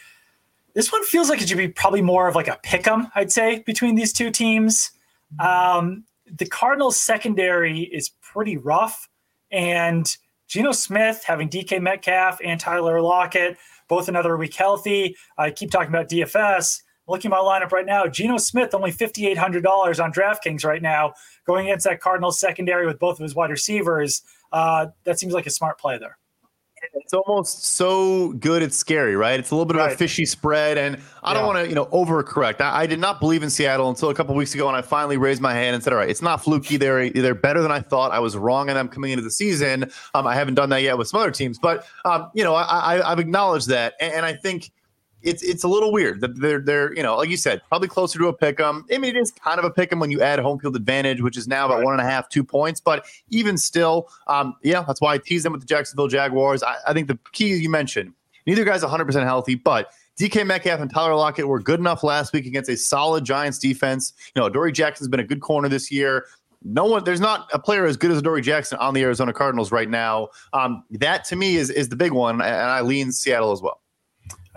This 0.75 0.91
one 0.91 1.03
feels 1.03 1.29
like 1.29 1.41
it 1.41 1.49
should 1.49 1.57
be 1.57 1.67
probably 1.67 2.03
more 2.03 2.27
of 2.27 2.35
like 2.35 2.47
a 2.47 2.59
pick 2.61 2.87
'em, 2.87 3.07
I'd 3.15 3.31
say, 3.31 3.63
between 3.65 3.95
these 3.95 4.13
two 4.13 4.29
teams. 4.29 4.91
Um, 5.39 6.03
the 6.31 6.45
Cardinals 6.45 7.01
secondary 7.01 7.85
is 7.85 8.09
pretty 8.21 8.57
rough, 8.57 9.09
and 9.49 10.15
Geno 10.47 10.71
Smith 10.71 11.23
having 11.25 11.49
DK 11.49 11.81
Metcalf 11.81 12.39
and 12.43 12.59
Tyler 12.59 13.01
Lockett 13.01 13.57
both 13.87 14.09
another 14.09 14.37
week 14.37 14.55
healthy. 14.55 15.15
I 15.37 15.51
keep 15.51 15.71
talking 15.71 15.89
about 15.89 16.09
DFS. 16.09 16.81
Looking 17.09 17.31
at 17.31 17.37
my 17.37 17.37
lineup 17.37 17.71
right 17.71 17.85
now, 17.85 18.05
Geno 18.07 18.37
Smith 18.37 18.73
only 18.73 18.91
fifty 18.91 19.27
eight 19.27 19.37
hundred 19.37 19.63
dollars 19.63 19.99
on 19.99 20.11
DraftKings 20.11 20.65
right 20.65 20.81
now, 20.81 21.13
going 21.45 21.67
against 21.67 21.85
that 21.85 22.01
Cardinals 22.01 22.39
secondary 22.39 22.85
with 22.85 22.99
both 22.99 23.17
of 23.19 23.23
his 23.23 23.33
wide 23.33 23.49
receivers. 23.49 24.23
Uh, 24.51 24.87
that 25.05 25.17
seems 25.19 25.33
like 25.33 25.45
a 25.45 25.49
smart 25.49 25.79
play 25.79 25.97
there 25.97 26.17
it's 27.01 27.13
almost 27.13 27.63
so 27.63 28.33
good 28.33 28.61
it's 28.61 28.75
scary, 28.75 29.15
right? 29.15 29.39
It's 29.39 29.51
a 29.51 29.55
little 29.55 29.65
bit 29.65 29.77
right. 29.77 29.87
of 29.87 29.93
a 29.93 29.97
fishy 29.97 30.25
spread, 30.25 30.77
and 30.77 31.01
I 31.23 31.33
don't 31.33 31.45
want 31.45 31.59
to, 31.59 31.69
you 31.69 31.75
know, 31.75 31.85
overcorrect. 31.87 32.61
I, 32.61 32.81
I, 32.81 32.87
did 32.87 32.99
not 32.99 33.19
believe 33.19 33.43
in 33.43 33.49
Seattle 33.49 33.89
until 33.89 34.09
a 34.09 34.13
couple 34.13 34.35
weeks 34.35 34.53
ago, 34.53 34.67
and 34.67 34.75
I 34.75 34.81
finally 34.81 35.17
raised 35.17 35.41
my 35.41 35.53
hand 35.53 35.75
and 35.75 35.83
said, 35.83 35.93
"All 35.93 35.99
right, 35.99 36.09
it's 36.09 36.21
not 36.21 36.43
fluky. 36.43 36.77
They're 36.77 37.09
they're 37.09 37.35
better 37.35 37.61
than 37.61 37.71
I 37.71 37.79
thought. 37.79 38.11
I 38.11 38.19
was 38.19 38.35
wrong 38.35 38.69
and 38.69 38.77
I'm 38.77 38.87
coming 38.87 39.11
into 39.11 39.23
the 39.23 39.31
season. 39.31 39.91
Um, 40.13 40.27
I 40.27 40.35
haven't 40.35 40.55
done 40.55 40.69
that 40.69 40.81
yet 40.81 40.97
with 40.97 41.07
some 41.07 41.19
other 41.19 41.31
teams, 41.31 41.59
but 41.59 41.85
um, 42.05 42.29
you 42.33 42.43
know, 42.43 42.55
I, 42.55 43.01
I, 43.01 43.09
have 43.09 43.19
acknowledged 43.19 43.69
that, 43.69 43.95
and, 43.99 44.13
and 44.13 44.25
I 44.25 44.33
think." 44.33 44.71
It's 45.21 45.43
it's 45.43 45.63
a 45.63 45.67
little 45.67 45.91
weird 45.91 46.21
that 46.21 46.39
they're 46.39 46.59
they're 46.59 46.95
you 46.95 47.03
know 47.03 47.17
like 47.17 47.29
you 47.29 47.37
said 47.37 47.61
probably 47.69 47.87
closer 47.87 48.19
to 48.19 48.27
a 48.27 48.33
pick 48.33 48.59
'em. 48.59 48.85
I 48.91 48.97
mean 48.97 49.15
it 49.15 49.19
is 49.19 49.31
kind 49.31 49.59
of 49.59 49.65
a 49.65 49.69
pick 49.69 49.91
'em 49.91 49.99
when 49.99 50.11
you 50.11 50.21
add 50.21 50.39
home 50.39 50.59
field 50.59 50.75
advantage, 50.75 51.21
which 51.21 51.37
is 51.37 51.47
now 51.47 51.65
about 51.65 51.77
right. 51.77 51.85
one 51.85 51.93
and 51.93 52.01
a 52.01 52.05
half 52.05 52.29
two 52.29 52.43
points. 52.43 52.79
But 52.79 53.05
even 53.29 53.57
still, 53.57 54.09
um, 54.27 54.55
yeah, 54.63 54.83
that's 54.85 55.01
why 55.01 55.13
I 55.13 55.17
tease 55.17 55.43
them 55.43 55.53
with 55.53 55.61
the 55.61 55.67
Jacksonville 55.67 56.07
Jaguars. 56.07 56.63
I, 56.63 56.75
I 56.87 56.93
think 56.93 57.07
the 57.07 57.19
key 57.33 57.55
you 57.55 57.69
mentioned, 57.69 58.13
neither 58.45 58.63
guy's 58.63 58.83
100 58.83 59.05
percent 59.05 59.25
healthy, 59.25 59.55
but 59.55 59.91
DK 60.19 60.45
Metcalf 60.45 60.79
and 60.79 60.91
Tyler 60.91 61.15
Lockett 61.15 61.47
were 61.47 61.59
good 61.59 61.79
enough 61.79 62.03
last 62.03 62.33
week 62.33 62.45
against 62.45 62.69
a 62.69 62.77
solid 62.77 63.23
Giants 63.23 63.59
defense. 63.59 64.13
You 64.35 64.41
know, 64.41 64.49
Dory 64.49 64.71
Jackson's 64.71 65.09
been 65.09 65.19
a 65.19 65.23
good 65.25 65.41
corner 65.41 65.69
this 65.69 65.91
year 65.91 66.25
no 66.63 66.85
one, 66.85 67.03
there's 67.03 67.21
not 67.21 67.49
a 67.53 67.59
player 67.59 67.85
as 67.85 67.97
good 67.97 68.11
as 68.11 68.21
Dory 68.21 68.41
Jackson 68.41 68.77
on 68.79 68.93
the 68.93 69.01
Arizona 69.03 69.31
Cardinals 69.31 69.71
right 69.71 69.89
now. 69.89 70.29
Um, 70.53 70.83
that 70.91 71.23
to 71.25 71.35
me 71.35 71.55
is 71.55 71.69
is 71.69 71.89
the 71.89 71.95
big 71.95 72.11
one, 72.11 72.41
and 72.41 72.43
I 72.43 72.81
lean 72.81 73.11
Seattle 73.11 73.51
as 73.51 73.61
well. 73.61 73.81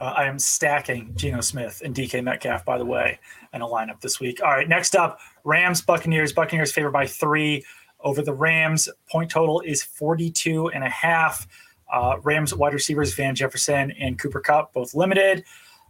Uh, 0.00 0.14
I 0.16 0.24
am 0.24 0.38
stacking 0.38 1.12
Geno 1.14 1.42
Smith 1.42 1.82
and 1.84 1.94
DK 1.94 2.24
Metcalf, 2.24 2.64
by 2.64 2.78
the 2.78 2.86
way, 2.86 3.18
in 3.52 3.60
a 3.60 3.66
lineup 3.66 4.00
this 4.00 4.18
week. 4.18 4.40
All 4.42 4.50
right, 4.50 4.68
next 4.68 4.96
up, 4.96 5.20
Rams 5.44 5.82
Buccaneers. 5.82 6.32
Buccaneers 6.32 6.72
favored 6.72 6.92
by 6.92 7.06
three 7.06 7.64
over 8.00 8.22
the 8.22 8.32
Rams. 8.32 8.88
Point 9.10 9.30
total 9.30 9.60
is 9.60 9.82
42 9.82 10.68
and 10.68 10.82
a 10.82 10.88
half. 10.88 11.46
Uh, 11.92 12.16
Rams 12.22 12.54
wide 12.54 12.72
receivers 12.72 13.14
Van 13.14 13.34
Jefferson 13.34 13.90
and 13.92 14.18
Cooper 14.18 14.40
Kupp, 14.40 14.72
both 14.72 14.94
limited. 14.94 15.44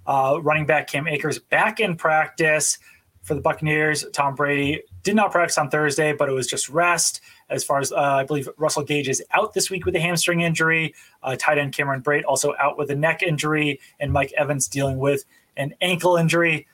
Uh, 0.07 0.41
running 0.43 0.67
back 0.67 0.89
Cam 0.89 1.07
Akers 1.07 1.39
back 1.39 1.79
in 1.79 1.97
practice 1.97 2.79
for 3.23 3.35
the 3.35 3.41
Buccaneers. 3.41 4.05
Tom 4.13 4.35
Brady 4.35 4.83
did 5.05 5.15
not 5.15 5.31
practice 5.31 5.59
on 5.59 5.71
Thursday, 5.71 6.13
but 6.13 6.29
it 6.29 6.33
was 6.33 6.49
just 6.49 6.69
rest. 6.69 7.21
As 7.51 7.65
far 7.65 7.81
as 7.81 7.93
uh, 7.93 7.97
I 7.97 8.25
believe, 8.25 8.49
Russell 8.57 8.85
Gage 8.85 9.09
is 9.09 9.23
out 9.33 9.53
this 9.55 9.71
week 9.71 9.85
with 9.85 9.95
a 9.97 10.01
hamstring 10.01 10.41
injury. 10.41 10.95
Uh, 11.23 11.37
tight 11.39 11.59
end 11.59 11.75
Cameron 11.75 12.03
Brate 12.03 12.25
also 12.27 12.55
out 12.59 12.79
with 12.79 12.91
a 12.91 12.95
neck 12.95 13.23
injury, 13.23 13.81
and 13.99 14.13
Mike 14.13 14.33
Evans 14.37 14.69
dealing 14.69 14.99
with 14.99 15.25
an 15.57 15.75
ankle 15.81 16.17
injury. 16.17 16.67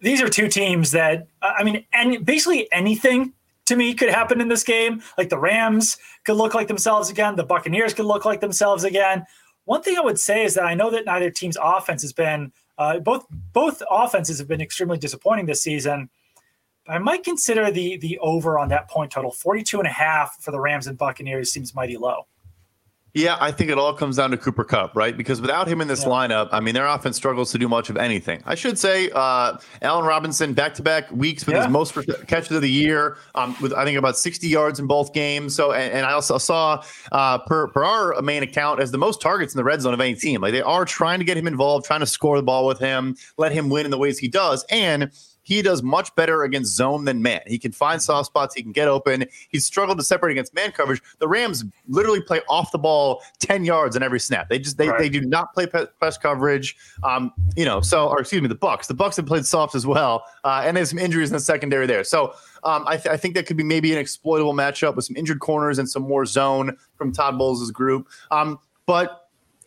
These 0.00 0.20
are 0.20 0.28
two 0.28 0.48
teams 0.48 0.92
that 0.92 1.26
I 1.42 1.64
mean, 1.64 1.84
and 1.92 2.24
basically 2.24 2.70
anything 2.72 3.32
to 3.66 3.76
me 3.76 3.94
could 3.94 4.08
happen 4.08 4.40
in 4.40 4.48
this 4.48 4.64
game. 4.64 5.02
Like 5.18 5.28
the 5.28 5.38
Rams 5.38 5.98
could 6.24 6.36
look 6.36 6.54
like 6.54 6.68
themselves 6.68 7.10
again, 7.10 7.36
the 7.36 7.44
Buccaneers 7.44 7.94
could 7.94 8.06
look 8.06 8.24
like 8.24 8.40
themselves 8.40 8.84
again. 8.84 9.26
One 9.64 9.82
thing 9.82 9.96
I 9.96 10.00
would 10.00 10.18
say 10.18 10.44
is 10.44 10.54
that 10.54 10.64
I 10.64 10.74
know 10.74 10.90
that 10.90 11.04
neither 11.04 11.30
team's 11.30 11.56
offense 11.60 12.02
has 12.02 12.12
been 12.12 12.52
uh, 12.78 12.98
both 12.98 13.26
both 13.52 13.82
offenses 13.90 14.38
have 14.38 14.48
been 14.48 14.60
extremely 14.60 14.98
disappointing 14.98 15.46
this 15.46 15.62
season. 15.62 16.10
I 16.88 16.98
might 16.98 17.24
consider 17.24 17.70
the 17.70 17.96
the 17.98 18.18
over 18.18 18.58
on 18.58 18.68
that 18.68 18.88
point 18.88 19.12
total. 19.12 19.30
42 19.30 19.78
and 19.78 19.86
a 19.86 19.92
half 19.92 20.36
for 20.40 20.50
the 20.50 20.60
Rams 20.60 20.86
and 20.86 20.98
Buccaneers 20.98 21.52
seems 21.52 21.74
mighty 21.74 21.96
low. 21.96 22.26
Yeah, 23.14 23.36
I 23.40 23.52
think 23.52 23.68
it 23.68 23.76
all 23.76 23.92
comes 23.92 24.16
down 24.16 24.30
to 24.30 24.38
Cooper 24.38 24.64
Kupp, 24.64 24.96
right? 24.96 25.14
Because 25.14 25.38
without 25.42 25.68
him 25.68 25.82
in 25.82 25.88
this 25.88 26.04
yeah. 26.04 26.08
lineup, 26.08 26.48
I 26.50 26.60
mean, 26.60 26.72
their 26.72 26.86
offense 26.86 27.14
struggles 27.14 27.52
to 27.52 27.58
do 27.58 27.68
much 27.68 27.90
of 27.90 27.98
anything. 27.98 28.42
I 28.46 28.54
should 28.54 28.78
say, 28.78 29.10
uh, 29.14 29.58
Allen 29.82 30.06
Robinson 30.06 30.54
back 30.54 30.72
to 30.74 30.82
back 30.82 31.10
weeks 31.12 31.44
with 31.44 31.54
yeah. 31.54 31.64
his 31.64 31.70
most 31.70 31.94
catches 32.26 32.52
of 32.52 32.62
the 32.62 32.70
year, 32.70 33.18
um, 33.34 33.54
with 33.60 33.74
I 33.74 33.84
think 33.84 33.98
about 33.98 34.16
60 34.16 34.48
yards 34.48 34.80
in 34.80 34.86
both 34.86 35.12
games. 35.12 35.54
So, 35.54 35.72
and, 35.72 35.92
and 35.92 36.06
I 36.06 36.12
also 36.12 36.38
saw 36.38 36.82
uh, 37.12 37.36
per, 37.40 37.68
per 37.68 37.84
our 37.84 38.22
main 38.22 38.42
account 38.42 38.80
as 38.80 38.92
the 38.92 38.98
most 38.98 39.20
targets 39.20 39.52
in 39.52 39.58
the 39.58 39.64
red 39.64 39.82
zone 39.82 39.92
of 39.92 40.00
any 40.00 40.14
team. 40.14 40.40
Like 40.40 40.52
they 40.52 40.62
are 40.62 40.86
trying 40.86 41.18
to 41.18 41.24
get 41.26 41.36
him 41.36 41.46
involved, 41.46 41.84
trying 41.84 42.00
to 42.00 42.06
score 42.06 42.38
the 42.38 42.42
ball 42.42 42.66
with 42.66 42.78
him, 42.78 43.14
let 43.36 43.52
him 43.52 43.68
win 43.68 43.84
in 43.84 43.90
the 43.90 43.98
ways 43.98 44.18
he 44.18 44.28
does, 44.28 44.64
and 44.70 45.10
he 45.42 45.62
does 45.62 45.82
much 45.82 46.14
better 46.14 46.42
against 46.44 46.74
zone 46.74 47.04
than 47.04 47.22
man. 47.22 47.40
He 47.46 47.58
can 47.58 47.72
find 47.72 48.00
soft 48.00 48.26
spots. 48.26 48.54
He 48.54 48.62
can 48.62 48.72
get 48.72 48.88
open. 48.88 49.26
He's 49.48 49.64
struggled 49.64 49.98
to 49.98 50.04
separate 50.04 50.32
against 50.32 50.54
man 50.54 50.72
coverage. 50.72 51.02
The 51.18 51.28
Rams 51.28 51.64
literally 51.88 52.20
play 52.20 52.40
off 52.48 52.72
the 52.72 52.78
ball 52.78 53.22
10 53.40 53.64
yards 53.64 53.96
on 53.96 54.02
every 54.02 54.20
snap. 54.20 54.48
They 54.48 54.58
just, 54.58 54.78
they, 54.78 54.88
right. 54.88 54.98
they 54.98 55.08
do 55.08 55.20
not 55.20 55.52
play 55.54 55.66
press 55.66 56.18
coverage. 56.18 56.76
Um, 57.02 57.32
you 57.56 57.64
know, 57.64 57.80
so, 57.80 58.08
or 58.08 58.20
excuse 58.20 58.42
me, 58.42 58.48
the 58.48 58.54
Bucks, 58.54 58.86
the 58.86 58.94
Bucks 58.94 59.16
have 59.16 59.26
played 59.26 59.44
soft 59.44 59.74
as 59.74 59.86
well. 59.86 60.24
Uh, 60.44 60.62
and 60.64 60.76
there's 60.76 60.90
some 60.90 60.98
injuries 60.98 61.30
in 61.30 61.34
the 61.34 61.40
secondary 61.40 61.86
there. 61.86 62.04
So, 62.04 62.34
um, 62.64 62.84
I, 62.86 62.96
th- 62.96 63.12
I, 63.12 63.16
think 63.16 63.34
that 63.34 63.46
could 63.46 63.56
be 63.56 63.64
maybe 63.64 63.92
an 63.92 63.98
exploitable 63.98 64.54
matchup 64.54 64.94
with 64.94 65.04
some 65.04 65.16
injured 65.16 65.40
corners 65.40 65.78
and 65.78 65.90
some 65.90 66.02
more 66.02 66.24
zone 66.24 66.76
from 66.96 67.12
Todd 67.12 67.36
Bowles' 67.36 67.70
group. 67.72 68.08
Um, 68.30 68.58
but 68.86 69.21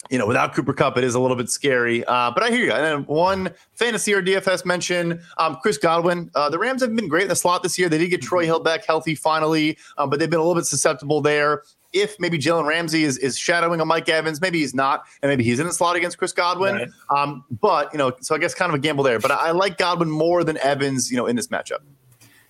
you 0.10 0.18
know, 0.18 0.28
without 0.28 0.54
Cooper 0.54 0.74
Kupp, 0.74 0.98
it 0.98 1.04
is 1.04 1.16
a 1.16 1.20
little 1.20 1.38
bit 1.38 1.50
scary. 1.50 2.06
Uh, 2.06 2.32
but 2.32 2.44
I 2.44 2.50
hear 2.50 2.66
you. 2.66 2.72
And 2.72 2.84
then 2.84 3.04
one 3.06 3.52
fantasy 3.74 4.14
or 4.14 4.22
DFS 4.22 4.66
mention, 4.66 5.22
um, 5.38 5.58
Chris 5.62 5.78
Godwin. 5.78 6.30
Uh, 6.36 6.50
the 6.50 6.60
Rams 6.60 6.82
have 6.82 6.96
been 6.96 7.08
great 7.08 7.24
in 7.24 7.30
the 7.30 7.36
slot 7.36 7.64
this 7.64 7.78
year. 7.80 7.90
They 7.90 7.98
did 7.98 8.10
get 8.10 8.22
Troy 8.22 8.46
Hill 8.46 8.60
back 8.60 8.86
healthy 8.86 9.16
finally, 9.16 9.78
um, 9.98 10.10
but 10.10 10.20
they've 10.20 10.30
been 10.30 10.40
a 10.40 10.44
little 10.44 10.56
bit 10.56 10.66
susceptible 10.66 11.22
there. 11.22 11.64
If 11.94 12.20
maybe 12.20 12.38
Jalen 12.38 12.68
Ramsey 12.68 13.04
is, 13.06 13.18
is 13.20 13.38
shadowing 13.38 13.80
a 13.80 13.86
Mike 13.86 14.10
Evans, 14.10 14.42
maybe 14.42 14.60
he's 14.60 14.76
not, 14.76 15.06
and 15.22 15.30
maybe 15.30 15.46
he's 15.46 15.60
in 15.60 15.68
the 15.68 15.74
slot 15.74 15.96
against 15.96 16.18
Chris 16.18 16.34
Godwin. 16.34 16.76
Right. 16.76 16.90
Um, 17.10 17.46
but 17.50 17.92
you 17.94 17.98
know, 17.98 18.12
so 18.20 18.36
I 18.36 18.38
guess 18.38 18.54
kind 18.54 18.70
of 18.70 18.76
a 18.76 18.80
gamble 18.80 19.04
there. 19.04 19.20
But 19.20 19.32
I, 19.32 19.48
I 19.48 19.52
like 19.52 19.78
Godwin 19.78 20.10
more 20.10 20.44
than 20.44 20.58
Evans, 20.58 21.10
you 21.10 21.16
know, 21.16 21.26
in 21.26 21.38
this 21.38 21.48
matchup. 21.48 21.80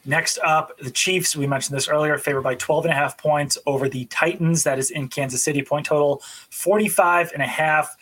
Next 0.06 0.38
up, 0.44 0.78
the 0.78 0.92
Chiefs, 0.92 1.36
we 1.36 1.48
mentioned 1.48 1.76
this 1.76 1.88
earlier, 1.88 2.18
favored 2.20 2.44
by 2.44 2.56
12 2.56 2.86
and 2.86 2.94
a 2.94 2.96
half 2.96 3.18
points 3.18 3.58
over 3.66 3.90
the 3.90 4.06
Titans. 4.06 4.64
That 4.64 4.78
is 4.78 4.92
in 4.92 5.08
Kansas 5.08 5.44
City. 5.44 5.64
Point 5.64 5.88
total 5.88 6.22
45 6.52 7.32
and 7.34 7.42
a 7.42 7.48
half. 7.48 7.98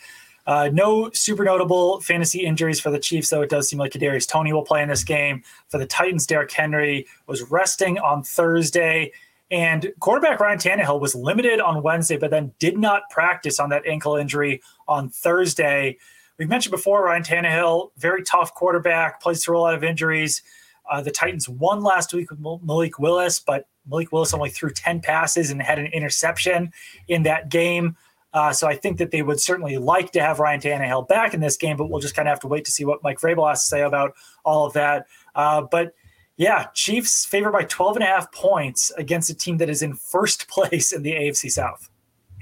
Uh, 0.46 0.68
no 0.70 1.10
super 1.14 1.44
notable 1.44 2.00
fantasy 2.02 2.44
injuries 2.44 2.78
for 2.78 2.90
the 2.90 2.98
Chiefs, 2.98 3.30
though 3.30 3.40
it 3.40 3.48
does 3.48 3.70
seem 3.70 3.78
like 3.78 3.92
Kadarius 3.92 4.28
Toney 4.28 4.52
will 4.52 4.64
play 4.64 4.82
in 4.82 4.90
this 4.90 5.02
game. 5.02 5.42
For 5.68 5.78
the 5.78 5.86
Titans, 5.86 6.26
Derrick 6.26 6.52
Henry 6.52 7.06
was 7.26 7.50
resting 7.50 7.98
on 7.98 8.22
Thursday, 8.22 9.10
and 9.50 9.90
quarterback 10.00 10.40
Ryan 10.40 10.58
Tannehill 10.58 11.00
was 11.00 11.14
limited 11.14 11.60
on 11.60 11.82
Wednesday, 11.82 12.18
but 12.18 12.30
then 12.30 12.52
did 12.58 12.76
not 12.76 13.08
practice 13.08 13.58
on 13.58 13.70
that 13.70 13.86
ankle 13.86 14.16
injury 14.16 14.60
on 14.86 15.08
Thursday. 15.08 15.96
We've 16.38 16.48
mentioned 16.48 16.72
before 16.72 17.04
Ryan 17.04 17.22
Tannehill, 17.22 17.92
very 17.96 18.22
tough 18.22 18.52
quarterback, 18.52 19.22
plays 19.22 19.42
through 19.42 19.56
a 19.56 19.60
lot 19.60 19.74
of 19.74 19.82
injuries. 19.82 20.42
Uh, 20.90 21.00
the 21.00 21.10
Titans 21.10 21.48
won 21.48 21.82
last 21.82 22.12
week 22.12 22.30
with 22.30 22.40
Malik 22.40 22.98
Willis, 22.98 23.38
but 23.38 23.66
Malik 23.88 24.12
Willis 24.12 24.34
only 24.34 24.50
threw 24.50 24.70
10 24.70 25.00
passes 25.00 25.50
and 25.50 25.62
had 25.62 25.78
an 25.78 25.86
interception 25.86 26.72
in 27.08 27.22
that 27.24 27.48
game. 27.48 27.96
Uh, 28.32 28.52
so 28.52 28.66
I 28.66 28.74
think 28.74 28.98
that 28.98 29.12
they 29.12 29.22
would 29.22 29.40
certainly 29.40 29.78
like 29.78 30.10
to 30.12 30.20
have 30.20 30.40
Ryan 30.40 30.60
Tannehill 30.60 31.06
back 31.06 31.34
in 31.34 31.40
this 31.40 31.56
game, 31.56 31.76
but 31.76 31.88
we'll 31.88 32.00
just 32.00 32.16
kind 32.16 32.26
of 32.26 32.32
have 32.32 32.40
to 32.40 32.48
wait 32.48 32.64
to 32.64 32.72
see 32.72 32.84
what 32.84 33.02
Mike 33.02 33.20
Vrabel 33.20 33.48
has 33.48 33.62
to 33.62 33.68
say 33.68 33.82
about 33.82 34.14
all 34.44 34.66
of 34.66 34.72
that. 34.72 35.06
Uh, 35.36 35.62
but 35.62 35.94
yeah, 36.36 36.66
Chiefs 36.74 37.24
favored 37.24 37.52
by 37.52 37.62
12 37.62 37.96
and 37.96 38.04
a 38.04 38.08
half 38.08 38.32
points 38.32 38.90
against 38.98 39.30
a 39.30 39.34
team 39.34 39.58
that 39.58 39.70
is 39.70 39.82
in 39.82 39.94
first 39.94 40.48
place 40.48 40.92
in 40.92 41.02
the 41.02 41.12
AFC 41.12 41.50
South. 41.50 41.88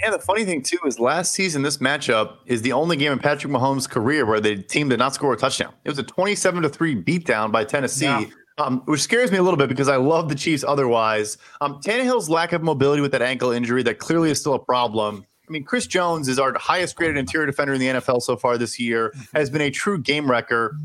Yeah, 0.03 0.11
the 0.11 0.19
funny 0.19 0.45
thing 0.45 0.63
too 0.63 0.79
is 0.85 0.99
last 0.99 1.33
season 1.33 1.63
this 1.63 1.79
matchup 1.79 2.39
is 2.47 2.63
the 2.63 2.73
only 2.73 2.97
game 2.97 3.13
in 3.13 3.21
Patrick 3.21 3.53
Mahomes' 3.53 3.89
career 3.89 4.27
where 4.27 4.41
the 4.41 4.61
team 4.61 4.89
did 4.89 4.99
not 4.99 5.15
score 5.15 5.33
a 5.33 5.37
touchdown. 5.37 5.73
It 5.85 5.91
was 5.91 5.99
a 5.99 6.03
27 6.03 6.63
to 6.63 6.69
3 6.69 7.03
beatdown 7.03 7.53
by 7.53 7.65
Tennessee. 7.65 8.07
Yeah. 8.07 8.25
Um, 8.59 8.83
which 8.85 9.01
scares 9.01 9.31
me 9.33 9.39
a 9.39 9.43
little 9.43 9.57
bit 9.57 9.69
because 9.69 9.89
I 9.89 9.97
love 9.97 10.29
the 10.29 10.35
Chiefs 10.35 10.63
otherwise. 10.63 11.39
Um, 11.63 11.81
Tannehill's 11.81 12.29
lack 12.29 12.53
of 12.53 12.63
mobility 12.63 13.01
with 13.01 13.13
that 13.13 13.23
ankle 13.23 13.51
injury 13.51 13.83
that 13.85 13.99
clearly 13.99 14.31
is 14.31 14.41
still 14.41 14.55
a 14.55 14.59
problem. 14.59 15.25
I 15.49 15.53
mean, 15.53 15.65
Chris 15.65 15.87
Jones 15.87 16.29
is 16.29 16.39
our 16.39 16.57
highest 16.59 16.97
graded 16.97 17.17
interior 17.17 17.47
defender 17.47 17.73
in 17.73 17.81
the 17.81 17.87
NFL 17.87 18.23
so 18.23 18.37
far 18.37 18.59
this 18.59 18.79
year, 18.79 19.13
has 19.35 19.51
been 19.51 19.63
a 19.63 19.71
true 19.71 19.99
game 19.99 20.31
wrecker. 20.31 20.77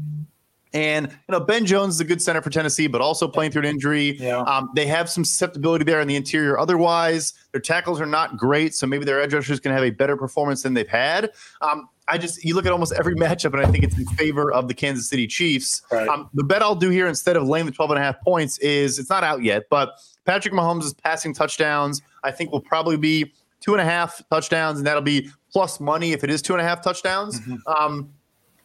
And 0.74 1.08
you 1.08 1.32
know, 1.32 1.40
Ben 1.40 1.66
Jones 1.66 1.96
is 1.96 2.00
a 2.00 2.06
good 2.06 2.22
center 2.22 2.42
for 2.42 2.50
Tennessee, 2.50 2.88
but 2.88 3.02
also 3.02 3.28
playing 3.28 3.52
through 3.52 3.64
an 3.64 3.68
injury. 3.68 4.18
Yeah. 4.18 4.40
Um, 4.42 4.70
they 4.76 4.86
have 4.88 5.10
some 5.10 5.24
susceptibility 5.24 5.84
there 5.84 6.02
in 6.02 6.08
the 6.08 6.16
interior. 6.16 6.60
Otherwise, 6.60 7.34
their 7.52 7.62
tackles 7.62 8.02
are 8.02 8.06
not 8.06 8.38
great, 8.38 8.76
so 8.76 8.88
maybe 8.88 9.06
their 9.06 9.22
edge 9.22 9.34
rushers 9.34 9.60
can 9.60 9.72
have 9.72 9.84
a 9.84 9.92
better 9.92 10.18
performance 10.18 10.64
than 10.64 10.74
they've 10.74 10.88
had. 10.88 11.32
Um, 11.62 11.90
I 12.08 12.18
just 12.18 12.44
you 12.44 12.56
look 12.56 12.66
at 12.66 12.72
almost 12.72 12.94
every 12.94 13.16
matchup, 13.18 13.54
and 13.54 13.66
I 13.66 13.72
think 13.72 13.84
it's 13.84 13.98
in 13.98 14.06
favor 14.06 14.52
of 14.52 14.68
the 14.68 14.74
Kansas 14.74 15.10
City 15.10 15.28
Chiefs. 15.28 15.82
Right. 15.92 16.08
Um, 16.08 16.30
the 16.34 16.44
bet 16.44 16.62
I'll 16.62 16.76
do 16.76 16.90
here 16.90 17.08
instead 17.08 17.38
of 17.38 17.48
laying 17.48 17.66
the 17.66 17.72
12 17.72 17.92
and 17.92 18.00
a 18.00 18.04
half 18.04 18.20
points 18.22 18.58
is 18.60 19.00
it's 19.00 19.10
not 19.10 19.24
out 19.24 19.44
yet, 19.44 19.64
but 19.70 20.00
Patrick 20.26 20.54
Mahomes' 20.54 20.98
passing 21.02 21.34
touchdowns, 21.34 22.02
I 22.24 22.32
think 22.32 22.52
will 22.52 22.62
probably 22.62 22.98
be 22.98 23.34
two 23.60 23.74
and 23.74 23.82
a 23.82 23.86
half 23.86 24.22
touchdowns, 24.30 24.78
and 24.78 24.88
that'll 24.88 25.02
be 25.02 25.30
plus 25.52 25.80
money 25.80 26.12
if 26.12 26.24
it 26.24 26.30
is 26.30 26.42
two 26.42 26.54
and 26.54 26.62
a 26.62 26.64
half 26.64 26.84
touchdowns. 26.84 27.40
Mm-hmm. 27.42 27.56
Um, 27.68 28.14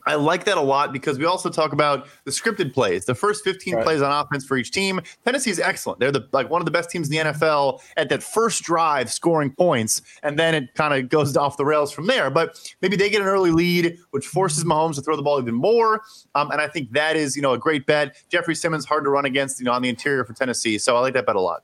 I 0.07 0.17
like 0.17 0.45
that 0.45 0.57
a 0.57 0.61
lot 0.61 0.93
because 0.93 1.19
we 1.19 1.25
also 1.25 1.49
talk 1.49 1.73
about 1.73 2.07
the 2.25 2.31
scripted 2.31 2.73
plays, 2.73 3.05
the 3.05 3.15
first 3.15 3.45
15 3.45 3.75
right. 3.75 3.85
plays 3.85 4.03
on 4.03 4.11
offense 4.11 4.45
for 4.45 4.57
each 4.57 4.71
team. 4.71 5.01
Tennessee 5.25 5.51
is 5.51 5.61
excellent. 5.61 6.01
They're 6.01 6.13
the 6.13 6.29
like 6.33 6.51
one 6.51 6.61
of 6.61 6.65
the 6.65 6.71
best 6.71 6.91
teams 6.91 7.09
in 7.09 7.13
the 7.13 7.33
NFL 7.33 7.81
at 7.97 8.09
that 8.09 8.23
first 8.23 8.63
drive 8.63 9.11
scoring 9.13 9.51
points, 9.51 10.03
and 10.23 10.39
then 10.39 10.55
it 10.55 10.75
kind 10.75 10.95
of 10.95 11.09
goes 11.09 11.37
off 11.43 11.57
the 11.57 11.65
rails 11.65 11.93
from 11.93 12.07
there. 12.07 12.31
But 12.31 12.75
maybe 12.83 12.97
they 12.97 13.11
get 13.11 13.21
an 13.21 13.29
early 13.29 13.51
lead, 13.51 13.99
which 14.11 14.27
forces 14.27 14.65
Mahomes 14.65 14.97
to 14.97 15.03
throw 15.03 15.17
the 15.17 15.23
ball 15.23 15.41
even 15.41 15.55
more. 15.55 16.03
Um, 16.35 16.51
and 16.51 16.61
I 16.61 16.69
think 16.69 16.93
that 16.93 17.17
is, 17.17 17.37
you 17.37 17.43
know, 17.43 17.53
a 17.53 17.59
great 17.59 17.87
bet. 17.87 18.17
Jeffrey 18.29 18.55
Simmons 18.55 18.85
hard 18.85 19.05
to 19.05 19.11
run 19.11 19.25
against, 19.25 19.61
you 19.61 19.67
know, 19.67 19.73
on 19.73 19.83
the 19.83 19.89
interior 19.89 20.25
for 20.25 20.33
Tennessee. 20.33 20.79
So 20.79 20.97
I 20.97 21.01
like 21.01 21.15
that 21.15 21.27
bet 21.27 21.37
a 21.37 21.41
lot. 21.41 21.63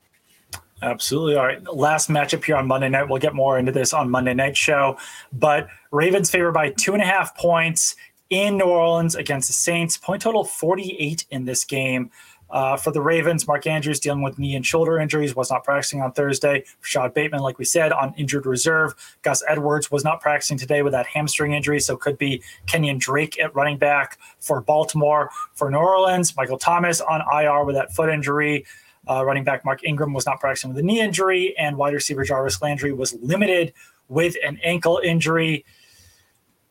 Absolutely. 0.80 1.36
All 1.36 1.44
right. 1.44 1.62
Last 1.74 2.08
matchup 2.08 2.44
here 2.44 2.56
on 2.56 2.66
Monday 2.66 2.88
night. 2.88 3.08
We'll 3.08 3.18
get 3.18 3.34
more 3.34 3.58
into 3.58 3.72
this 3.72 3.92
on 3.92 4.10
Monday 4.10 4.34
night 4.34 4.56
show. 4.56 4.96
But 5.32 5.66
Ravens 5.90 6.30
favored 6.30 6.52
by 6.52 6.70
two 6.70 6.92
and 6.92 7.02
a 7.02 7.06
half 7.06 7.36
points 7.36 7.96
in 8.30 8.56
New 8.56 8.64
Orleans 8.64 9.14
against 9.14 9.48
the 9.48 9.54
Saints. 9.54 9.96
Point 9.96 10.22
total 10.22 10.44
48 10.44 11.26
in 11.30 11.44
this 11.44 11.64
game. 11.64 12.10
Uh, 12.50 12.78
for 12.78 12.92
the 12.92 13.00
Ravens, 13.00 13.46
Mark 13.46 13.66
Andrews 13.66 14.00
dealing 14.00 14.22
with 14.22 14.38
knee 14.38 14.56
and 14.56 14.64
shoulder 14.64 14.98
injuries, 14.98 15.36
was 15.36 15.50
not 15.50 15.64
practicing 15.64 16.00
on 16.00 16.12
Thursday. 16.12 16.64
Rashod 16.80 17.12
Bateman, 17.12 17.40
like 17.40 17.58
we 17.58 17.66
said, 17.66 17.92
on 17.92 18.14
injured 18.16 18.46
reserve. 18.46 18.94
Gus 19.20 19.42
Edwards 19.46 19.90
was 19.90 20.02
not 20.02 20.22
practicing 20.22 20.56
today 20.56 20.80
with 20.80 20.92
that 20.92 21.06
hamstring 21.06 21.52
injury, 21.52 21.78
so 21.78 21.96
could 21.96 22.16
be 22.16 22.42
Kenyan 22.66 22.98
Drake 22.98 23.38
at 23.38 23.54
running 23.54 23.76
back 23.76 24.18
for 24.40 24.62
Baltimore. 24.62 25.30
For 25.52 25.70
New 25.70 25.76
Orleans, 25.76 26.34
Michael 26.36 26.58
Thomas 26.58 27.02
on 27.02 27.20
IR 27.20 27.64
with 27.64 27.76
that 27.76 27.94
foot 27.94 28.08
injury. 28.08 28.64
Uh, 29.06 29.24
running 29.24 29.44
back 29.44 29.64
Mark 29.64 29.84
Ingram 29.84 30.12
was 30.14 30.24
not 30.24 30.40
practicing 30.40 30.70
with 30.70 30.78
a 30.78 30.82
knee 30.82 31.00
injury, 31.00 31.54
and 31.58 31.76
wide 31.76 31.92
receiver 31.92 32.24
Jarvis 32.24 32.62
Landry 32.62 32.92
was 32.92 33.12
limited 33.14 33.74
with 34.08 34.36
an 34.42 34.58
ankle 34.62 35.00
injury. 35.04 35.66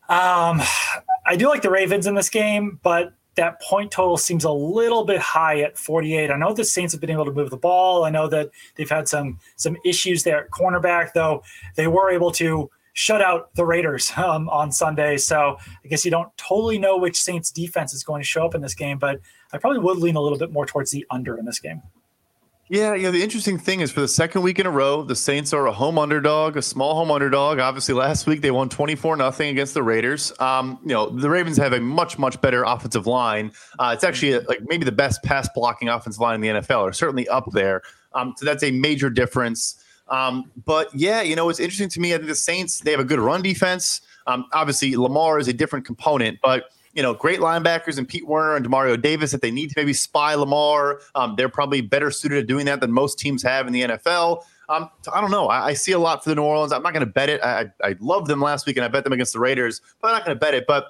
Um, 0.10 0.62
I 1.26 1.36
do 1.36 1.50
like 1.50 1.62
the 1.62 1.70
Ravens 1.70 2.08
in 2.08 2.16
this 2.16 2.30
game, 2.30 2.80
but 2.82 3.14
that 3.36 3.62
point 3.62 3.92
total 3.92 4.18
seems 4.18 4.44
a 4.44 4.52
little 4.52 5.06
bit 5.06 5.20
high 5.20 5.62
at 5.62 5.78
48. 5.78 6.32
I 6.32 6.38
know 6.38 6.54
the 6.54 6.64
Saints 6.64 6.94
have 6.94 7.02
been 7.02 7.10
able 7.10 7.26
to 7.26 7.32
move 7.32 7.50
the 7.50 7.58
ball. 7.58 8.04
I 8.04 8.10
know 8.10 8.28
that 8.28 8.50
they've 8.76 8.90
had 8.90 9.08
some 9.08 9.40
some 9.56 9.78
issues 9.86 10.24
there 10.24 10.44
at 10.44 10.52
cornerback, 10.52 11.14
though 11.14 11.44
they 11.76 11.88
were 11.88 12.10
able 12.10 12.32
to 12.34 12.70
shut 12.94 13.22
out 13.22 13.54
the 13.54 13.64
Raiders 13.64 14.12
um, 14.18 14.50
on 14.50 14.72
Sunday. 14.72 15.18
So 15.18 15.58
I 15.84 15.88
guess 15.88 16.04
you 16.04 16.12
don't 16.12 16.36
totally 16.38 16.80
know 16.80 16.98
which 16.98 17.22
Saints 17.22 17.52
defense 17.52 17.94
is 17.94 18.04
going 18.04 18.22
to 18.22 18.28
show 18.28 18.46
up 18.46 18.56
in 18.56 18.62
this 18.62 18.74
game, 18.74 18.98
but 18.98 19.20
I 19.54 19.60
probably 19.60 19.80
would 19.80 19.98
lean 19.98 20.16
a 20.16 20.22
little 20.22 20.38
bit 20.38 20.52
more 20.52 20.66
towards 20.66 20.92
the 20.92 21.06
under 21.10 21.38
in 21.38 21.46
this 21.46 21.60
game. 21.60 21.82
Yeah, 22.70 22.96
yeah. 22.96 23.12
The 23.12 23.24
interesting 23.24 23.58
thing 23.58 23.80
is 23.80 23.92
for 23.92 24.02
the 24.02 24.10
second 24.10 24.42
week 24.42 24.60
in 24.60 24.66
a 24.66 24.70
row, 24.70 25.02
the 25.02 25.16
Saints 25.16 25.54
are 25.54 25.68
a 25.68 25.72
home 25.72 25.98
underdog, 25.98 26.58
a 26.58 26.62
small 26.62 26.96
home 26.96 27.12
underdog. 27.12 27.60
Obviously, 27.60 27.94
last 27.94 28.28
week 28.28 28.42
they 28.42 28.52
won 28.52 28.68
24 28.68 29.16
nothing 29.16 29.50
against 29.50 29.74
the 29.74 29.82
Raiders. 29.82 30.34
Um, 30.42 30.78
you 30.84 30.90
know, 30.90 31.10
the 31.10 31.30
Ravens 31.30 31.56
have 31.58 31.72
a 31.72 31.80
much, 31.80 32.20
much 32.20 32.42
better 32.42 32.64
offensive 32.64 33.08
line. 33.08 33.54
Uh, 33.80 33.92
it's 33.94 34.04
actually 34.04 34.34
a, 34.34 34.42
like 34.42 34.60
maybe 34.68 34.84
the 34.84 34.92
best 34.92 35.24
pass 35.24 35.48
blocking 35.56 35.88
offensive 35.88 36.20
line 36.20 36.36
in 36.36 36.42
the 36.42 36.62
NFL, 36.62 36.82
or 36.82 36.92
certainly 36.92 37.26
up 37.30 37.50
there. 37.54 37.84
Um, 38.14 38.34
so 38.36 38.46
that's 38.46 38.64
a 38.64 38.72
major 38.72 39.10
difference. 39.10 39.82
Um, 40.10 40.52
but 40.66 40.94
yeah, 40.94 41.22
you 41.22 41.38
know, 41.38 41.48
it's 41.48 41.62
interesting 41.62 41.90
to 41.90 42.02
me. 42.02 42.14
I 42.14 42.18
think 42.18 42.28
the 42.28 42.36
Saints, 42.36 42.80
they 42.82 42.92
have 42.92 43.00
a 43.00 43.06
good 43.06 43.20
run 43.20 43.42
defense. 43.42 44.02
Um, 44.26 44.46
obviously, 44.52 44.98
Lamar 44.98 45.40
is 45.40 45.48
a 45.48 45.54
different 45.54 45.86
component, 45.86 46.40
but 46.44 46.66
you 46.98 47.04
know, 47.04 47.14
great 47.14 47.40
linebackers 47.40 48.00
and 48.00 48.10
Pete 48.10 48.28
Werner 48.28 48.56
and 48.56 48.66
Demario 48.66 49.00
Davis. 49.00 49.32
If 49.32 49.42
they 49.42 49.52
need 49.52 49.70
to 49.70 49.76
maybe 49.78 49.94
spy 49.94 50.34
Lamar, 50.34 51.00
um, 51.14 51.36
they're 51.38 51.48
probably 51.48 51.80
better 51.80 52.10
suited 52.10 52.40
at 52.40 52.48
doing 52.48 52.66
that 52.66 52.82
than 52.82 52.92
most 52.92 53.20
teams 53.20 53.44
have 53.44 53.68
in 53.68 53.74
the 53.74 53.84
NFL. 53.84 54.44
Um, 54.68 54.90
I 55.14 55.22
don't 55.22 55.30
know. 55.30 55.48
I, 55.48 55.68
I, 55.68 55.74
see 55.74 55.92
a 55.92 56.00
lot 56.00 56.24
for 56.24 56.30
the 56.32 56.36
New 56.36 56.42
Orleans. 56.42 56.74
I'm 56.74 56.82
not 56.82 56.92
going 56.92 57.06
to 57.06 57.12
bet 57.12 57.30
it. 57.30 57.40
I, 57.42 57.68
I 57.84 57.96
love 58.02 58.28
them 58.28 58.42
last 58.42 58.66
week 58.66 58.76
and 58.78 58.84
I 58.84 58.90
bet 58.90 59.04
them 59.06 59.14
against 59.14 59.32
the 59.32 59.40
Raiders, 59.40 59.80
but 60.02 60.10
I'm 60.10 60.16
not 60.16 60.26
going 60.26 60.36
to 60.36 60.40
bet 60.40 60.56
it. 60.56 60.66
But 60.68 60.88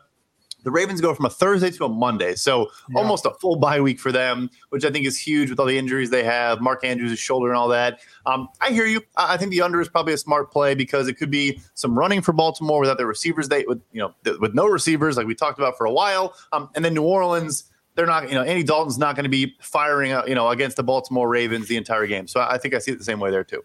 the 0.63 0.71
Ravens 0.71 1.01
go 1.01 1.13
from 1.13 1.25
a 1.25 1.29
Thursday 1.29 1.69
to 1.71 1.85
a 1.85 1.89
Monday, 1.89 2.35
so 2.35 2.69
yeah. 2.89 2.99
almost 2.99 3.25
a 3.25 3.31
full 3.35 3.55
bye 3.55 3.79
week 3.79 3.99
for 3.99 4.11
them, 4.11 4.49
which 4.69 4.83
I 4.83 4.91
think 4.91 5.05
is 5.05 5.17
huge 5.17 5.49
with 5.49 5.59
all 5.59 5.65
the 5.65 5.77
injuries 5.77 6.09
they 6.09 6.23
have. 6.23 6.61
Mark 6.61 6.83
Andrews' 6.83 7.19
shoulder 7.19 7.49
and 7.49 7.57
all 7.57 7.67
that. 7.69 7.99
Um, 8.25 8.49
I 8.59 8.71
hear 8.71 8.85
you. 8.85 9.01
I 9.15 9.37
think 9.37 9.51
the 9.51 9.61
under 9.61 9.79
is 9.79 9.87
probably 9.87 10.13
a 10.13 10.17
smart 10.17 10.51
play 10.51 10.75
because 10.75 11.07
it 11.07 11.13
could 11.13 11.31
be 11.31 11.61
some 11.73 11.97
running 11.97 12.21
for 12.21 12.33
Baltimore 12.33 12.79
without 12.79 12.97
their 12.97 13.07
receivers. 13.07 13.49
They 13.49 13.63
with 13.65 13.81
you 13.91 14.01
know 14.01 14.13
with 14.39 14.53
no 14.53 14.65
receivers 14.65 15.15
like 15.15 15.27
we 15.27 15.35
talked 15.35 15.59
about 15.59 15.77
for 15.77 15.85
a 15.85 15.91
while, 15.91 16.35
um, 16.51 16.69
and 16.75 16.83
then 16.83 16.93
New 16.93 17.03
Orleans. 17.03 17.65
They're 17.95 18.05
not, 18.05 18.29
you 18.29 18.35
know, 18.35 18.43
Andy 18.43 18.61
Dalton's 18.61 18.99
not 18.99 19.15
going 19.15 19.23
to 19.23 19.29
be 19.29 19.55
firing, 19.59 20.11
uh, 20.11 20.23
you 20.27 20.35
know, 20.35 20.49
against 20.49 20.77
the 20.77 20.83
Baltimore 20.83 21.27
Ravens 21.27 21.67
the 21.67 21.77
entire 21.77 22.05
game. 22.05 22.27
So 22.27 22.39
I 22.39 22.59
think 22.59 22.75
I 22.75 22.77
see 22.77 22.91
it 22.91 22.99
the 22.99 23.03
same 23.03 23.19
way 23.19 23.31
there 23.31 23.43
too. 23.43 23.63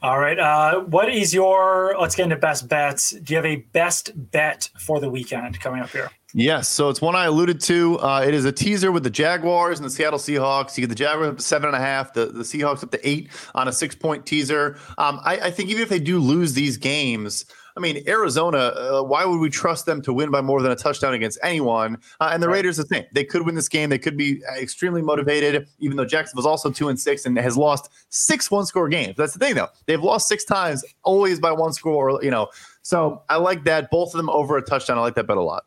All 0.00 0.18
right. 0.18 0.38
Uh, 0.38 0.80
what 0.80 1.08
is 1.08 1.34
your? 1.34 1.96
Let's 2.00 2.14
get 2.14 2.24
into 2.24 2.36
best 2.36 2.68
bets. 2.68 3.10
Do 3.10 3.32
you 3.32 3.36
have 3.36 3.46
a 3.46 3.56
best 3.56 4.12
bet 4.30 4.70
for 4.78 5.00
the 5.00 5.10
weekend 5.10 5.58
coming 5.60 5.80
up 5.80 5.90
here? 5.90 6.10
Yes, 6.34 6.68
so 6.68 6.90
it's 6.90 7.00
one 7.00 7.16
I 7.16 7.24
alluded 7.24 7.58
to. 7.62 7.98
Uh, 8.00 8.22
it 8.26 8.34
is 8.34 8.44
a 8.44 8.52
teaser 8.52 8.92
with 8.92 9.02
the 9.02 9.10
Jaguars 9.10 9.78
and 9.78 9.86
the 9.86 9.90
Seattle 9.90 10.18
Seahawks. 10.18 10.76
You 10.76 10.82
get 10.82 10.90
the 10.90 10.94
Jaguars 10.94 11.30
up 11.30 11.36
to 11.38 11.42
seven 11.42 11.68
and 11.68 11.76
a 11.76 11.80
half, 11.80 12.12
the, 12.12 12.26
the 12.26 12.42
Seahawks 12.42 12.82
up 12.82 12.90
to 12.90 13.08
eight 13.08 13.30
on 13.54 13.66
a 13.66 13.72
six 13.72 13.94
point 13.94 14.26
teaser. 14.26 14.78
Um, 14.98 15.20
I, 15.24 15.38
I, 15.44 15.50
think 15.50 15.70
even 15.70 15.82
if 15.82 15.88
they 15.88 15.98
do 15.98 16.18
lose 16.18 16.52
these 16.52 16.76
games, 16.76 17.46
I 17.78 17.80
mean, 17.80 18.02
Arizona, 18.08 18.58
uh, 18.58 19.02
why 19.02 19.24
would 19.24 19.38
we 19.38 19.50
trust 19.50 19.86
them 19.86 20.02
to 20.02 20.12
win 20.12 20.32
by 20.32 20.40
more 20.40 20.60
than 20.62 20.72
a 20.72 20.76
touchdown 20.76 21.14
against 21.14 21.38
anyone? 21.44 21.98
Uh, 22.18 22.30
and 22.32 22.42
the 22.42 22.48
right. 22.48 22.56
Raiders, 22.56 22.76
the 22.76 22.82
same. 22.82 23.04
They 23.12 23.22
could 23.22 23.46
win 23.46 23.54
this 23.54 23.68
game. 23.68 23.88
They 23.88 24.00
could 24.00 24.16
be 24.16 24.42
extremely 24.58 25.00
motivated, 25.00 25.68
even 25.78 25.96
though 25.96 26.04
Jacksonville's 26.04 26.44
also 26.44 26.72
two 26.72 26.88
and 26.88 26.98
six 26.98 27.24
and 27.24 27.38
has 27.38 27.56
lost 27.56 27.88
six 28.08 28.50
one 28.50 28.66
score 28.66 28.88
games. 28.88 29.14
That's 29.16 29.32
the 29.32 29.38
thing, 29.38 29.54
though. 29.54 29.68
They've 29.86 30.02
lost 30.02 30.26
six 30.26 30.44
times, 30.44 30.84
always 31.04 31.38
by 31.38 31.52
one 31.52 31.72
score, 31.72 32.10
or, 32.10 32.24
you 32.24 32.32
know. 32.32 32.48
So 32.82 33.22
I 33.28 33.36
like 33.36 33.62
that. 33.64 33.92
Both 33.92 34.12
of 34.12 34.16
them 34.16 34.28
over 34.28 34.56
a 34.56 34.62
touchdown. 34.62 34.98
I 34.98 35.02
like 35.02 35.14
that 35.14 35.28
bet 35.28 35.36
a 35.36 35.40
lot. 35.40 35.64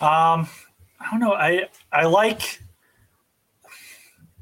Um, 0.00 0.48
I 0.98 1.10
don't 1.12 1.20
know. 1.20 1.34
I 1.34 1.68
I 1.92 2.06
like 2.06 2.60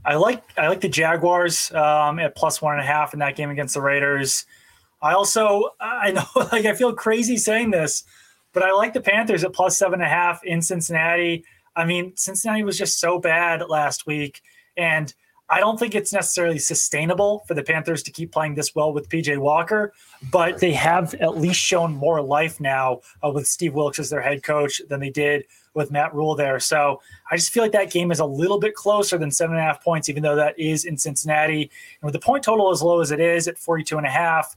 I 0.06 0.14
like 0.14 0.42
I 0.56 0.68
like 0.68 0.80
the 0.80 0.88
Jaguars 0.88 1.70
um, 1.72 2.18
at 2.18 2.34
plus 2.34 2.62
one 2.62 2.72
and 2.72 2.82
a 2.82 2.86
half 2.86 3.12
in 3.12 3.18
that 3.18 3.36
game 3.36 3.50
against 3.50 3.74
the 3.74 3.82
Raiders. 3.82 4.46
I 5.02 5.14
also 5.14 5.70
I 5.80 6.12
know 6.12 6.24
like 6.52 6.64
I 6.64 6.74
feel 6.74 6.94
crazy 6.94 7.36
saying 7.36 7.70
this, 7.70 8.04
but 8.52 8.62
I 8.62 8.72
like 8.72 8.92
the 8.92 9.00
Panthers 9.00 9.44
at 9.44 9.52
plus 9.52 9.76
seven 9.76 9.94
and 9.94 10.04
a 10.04 10.08
half 10.08 10.42
in 10.44 10.62
Cincinnati. 10.62 11.44
I 11.74 11.84
mean, 11.84 12.12
Cincinnati 12.16 12.62
was 12.62 12.78
just 12.78 13.00
so 13.00 13.18
bad 13.18 13.62
last 13.68 14.06
week, 14.06 14.42
and 14.76 15.12
I 15.48 15.60
don't 15.60 15.78
think 15.78 15.94
it's 15.94 16.14
necessarily 16.14 16.58
sustainable 16.58 17.44
for 17.46 17.52
the 17.52 17.62
Panthers 17.62 18.02
to 18.04 18.10
keep 18.10 18.32
playing 18.32 18.54
this 18.54 18.74
well 18.74 18.92
with 18.92 19.08
PJ 19.10 19.36
Walker, 19.36 19.92
but 20.30 20.58
they 20.60 20.72
have 20.72 21.12
at 21.14 21.36
least 21.36 21.60
shown 21.60 21.92
more 21.92 22.22
life 22.22 22.58
now 22.58 23.00
uh, 23.22 23.30
with 23.30 23.46
Steve 23.46 23.74
Wilks 23.74 23.98
as 23.98 24.08
their 24.08 24.22
head 24.22 24.42
coach 24.42 24.80
than 24.88 25.00
they 25.00 25.10
did 25.10 25.44
with 25.74 25.90
Matt 25.90 26.14
Rhule 26.14 26.34
there. 26.34 26.58
So 26.58 27.02
I 27.30 27.36
just 27.36 27.52
feel 27.52 27.62
like 27.62 27.72
that 27.72 27.90
game 27.90 28.10
is 28.10 28.20
a 28.20 28.24
little 28.24 28.58
bit 28.58 28.74
closer 28.74 29.18
than 29.18 29.30
seven 29.30 29.56
and 29.56 29.62
a 29.62 29.66
half 29.66 29.84
points, 29.84 30.08
even 30.08 30.22
though 30.22 30.36
that 30.36 30.58
is 30.58 30.86
in 30.86 30.96
Cincinnati. 30.96 31.70
And 32.00 32.06
with 32.06 32.14
the 32.14 32.18
point 32.18 32.44
total 32.44 32.70
as 32.70 32.82
low 32.82 33.00
as 33.00 33.10
it 33.10 33.20
is 33.20 33.46
at 33.46 33.58
42 33.58 33.98
and 33.98 34.06
a 34.06 34.10
half, 34.10 34.56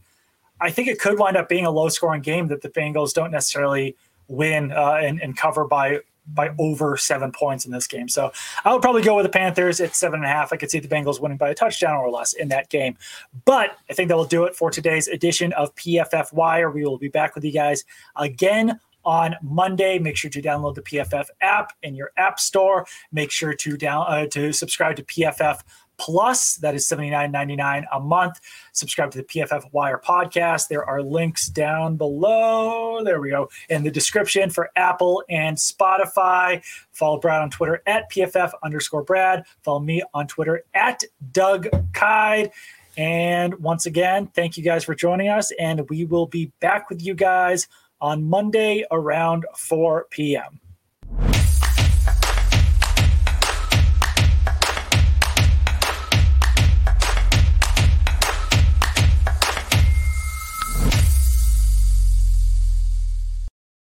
I 0.62 0.72
think 0.72 0.88
it 0.88 1.00
could 1.00 1.20
wind 1.20 1.38
up 1.38 1.50
being 1.50 1.66
a 1.66 1.72
low 1.72 1.90
scoring 1.90 2.22
game 2.22 2.48
that 2.48 2.62
the 2.62 2.70
Bengals 2.70 3.14
don't 3.14 3.32
necessarily 3.32 3.96
win 4.28 4.72
uh, 4.72 5.00
and, 5.02 5.22
and 5.22 5.38
cover 5.38 5.66
by 5.66 6.00
by 6.28 6.50
over 6.58 6.98
seven 6.98 7.32
points 7.32 7.66
in 7.66 7.72
this 7.72 7.88
game. 7.88 8.10
So 8.10 8.32
I 8.64 8.74
would 8.74 8.82
probably 8.82 9.04
go 9.04 9.16
with 9.16 9.26
the 9.26 9.30
Panthers 9.30 9.80
at 9.80 9.96
seven 9.96 10.22
and 10.22 10.26
a 10.26 10.30
half. 10.30 10.52
I 10.52 10.58
could 10.58 10.72
see 10.72 10.80
the 10.80 10.88
Bengals 10.88 11.20
winning 11.20 11.38
by 11.38 11.50
a 11.50 11.56
touchdown 11.56 11.98
or 11.98 12.10
less 12.10 12.34
in 12.34 12.48
that 12.50 12.70
game. 12.70 12.98
But 13.46 13.78
I 13.90 13.94
think 13.94 14.10
that 14.10 14.18
will 14.18 14.26
do 14.26 14.46
it 14.46 14.56
for 14.56 14.72
today's 14.72 15.08
edition 15.08 15.54
of 15.54 15.76
PFF 15.76 16.34
Wire. 16.34 16.72
We 16.72 16.84
will 16.84 16.98
be 16.98 17.10
back 17.10 17.36
with 17.36 17.44
you 17.44 17.52
guys 17.52 17.84
again 18.16 18.80
on 19.04 19.36
Monday. 19.42 20.00
Make 20.00 20.18
sure 20.18 20.32
to 20.32 20.42
download 20.42 20.76
the 20.76 20.82
PFF 20.82 21.28
app 21.42 21.74
in 21.84 21.96
your 21.96 22.12
app 22.18 22.40
store. 22.40 22.86
Make 23.12 23.32
sure 23.32 23.54
to 23.54 23.78
down 23.78 24.06
uh, 24.08 24.26
to 24.28 24.52
subscribe 24.52 24.96
to 24.96 25.04
PFF 25.04 25.62
Plus. 25.98 26.56
That 26.58 26.76
is 26.76 26.88
$79.99 26.88 27.86
a 27.92 28.00
month. 28.00 28.40
Subscribe 28.74 29.12
to 29.12 29.20
the 29.20 29.24
PFF 29.24 29.72
Wire 29.72 30.02
podcast. 30.04 30.68
There 30.68 30.86
are 30.86 31.02
links 31.02 31.48
down 31.48 31.96
below. 31.96 33.04
There 33.04 33.22
we 33.22 33.30
go. 33.30 33.50
In 33.70 33.84
the 33.84 33.92
description 33.92 34.50
for 34.50 34.70
Apple 34.76 35.24
and 35.30 35.58
Spotify. 35.58 36.64
Follow 36.92 37.20
Brad 37.20 37.42
on 37.42 37.50
Twitter 37.50 37.82
at 37.86 38.10
PFF 38.12 38.52
underscore 38.64 39.04
Brad. 39.04 39.44
Follow 39.64 39.80
me 39.80 40.02
on 40.14 40.28
Twitter 40.28 40.64
at 40.74 41.04
Doug 41.32 41.68
Kyed. 41.94 42.52
And 42.98 43.56
once 43.56 43.86
again, 43.86 44.28
thank 44.28 44.58
you 44.58 44.64
guys 44.64 44.84
for 44.84 44.96
joining 44.96 45.28
us. 45.28 45.52
And 45.60 45.88
we 45.90 46.06
will 46.06 46.28
be 46.28 46.52
back 46.60 46.90
with 46.90 47.04
you 47.04 47.14
guys 47.14 47.68
on 48.00 48.24
Monday 48.24 48.86
around 48.92 49.46
4 49.56 50.08
p.m. 50.12 50.60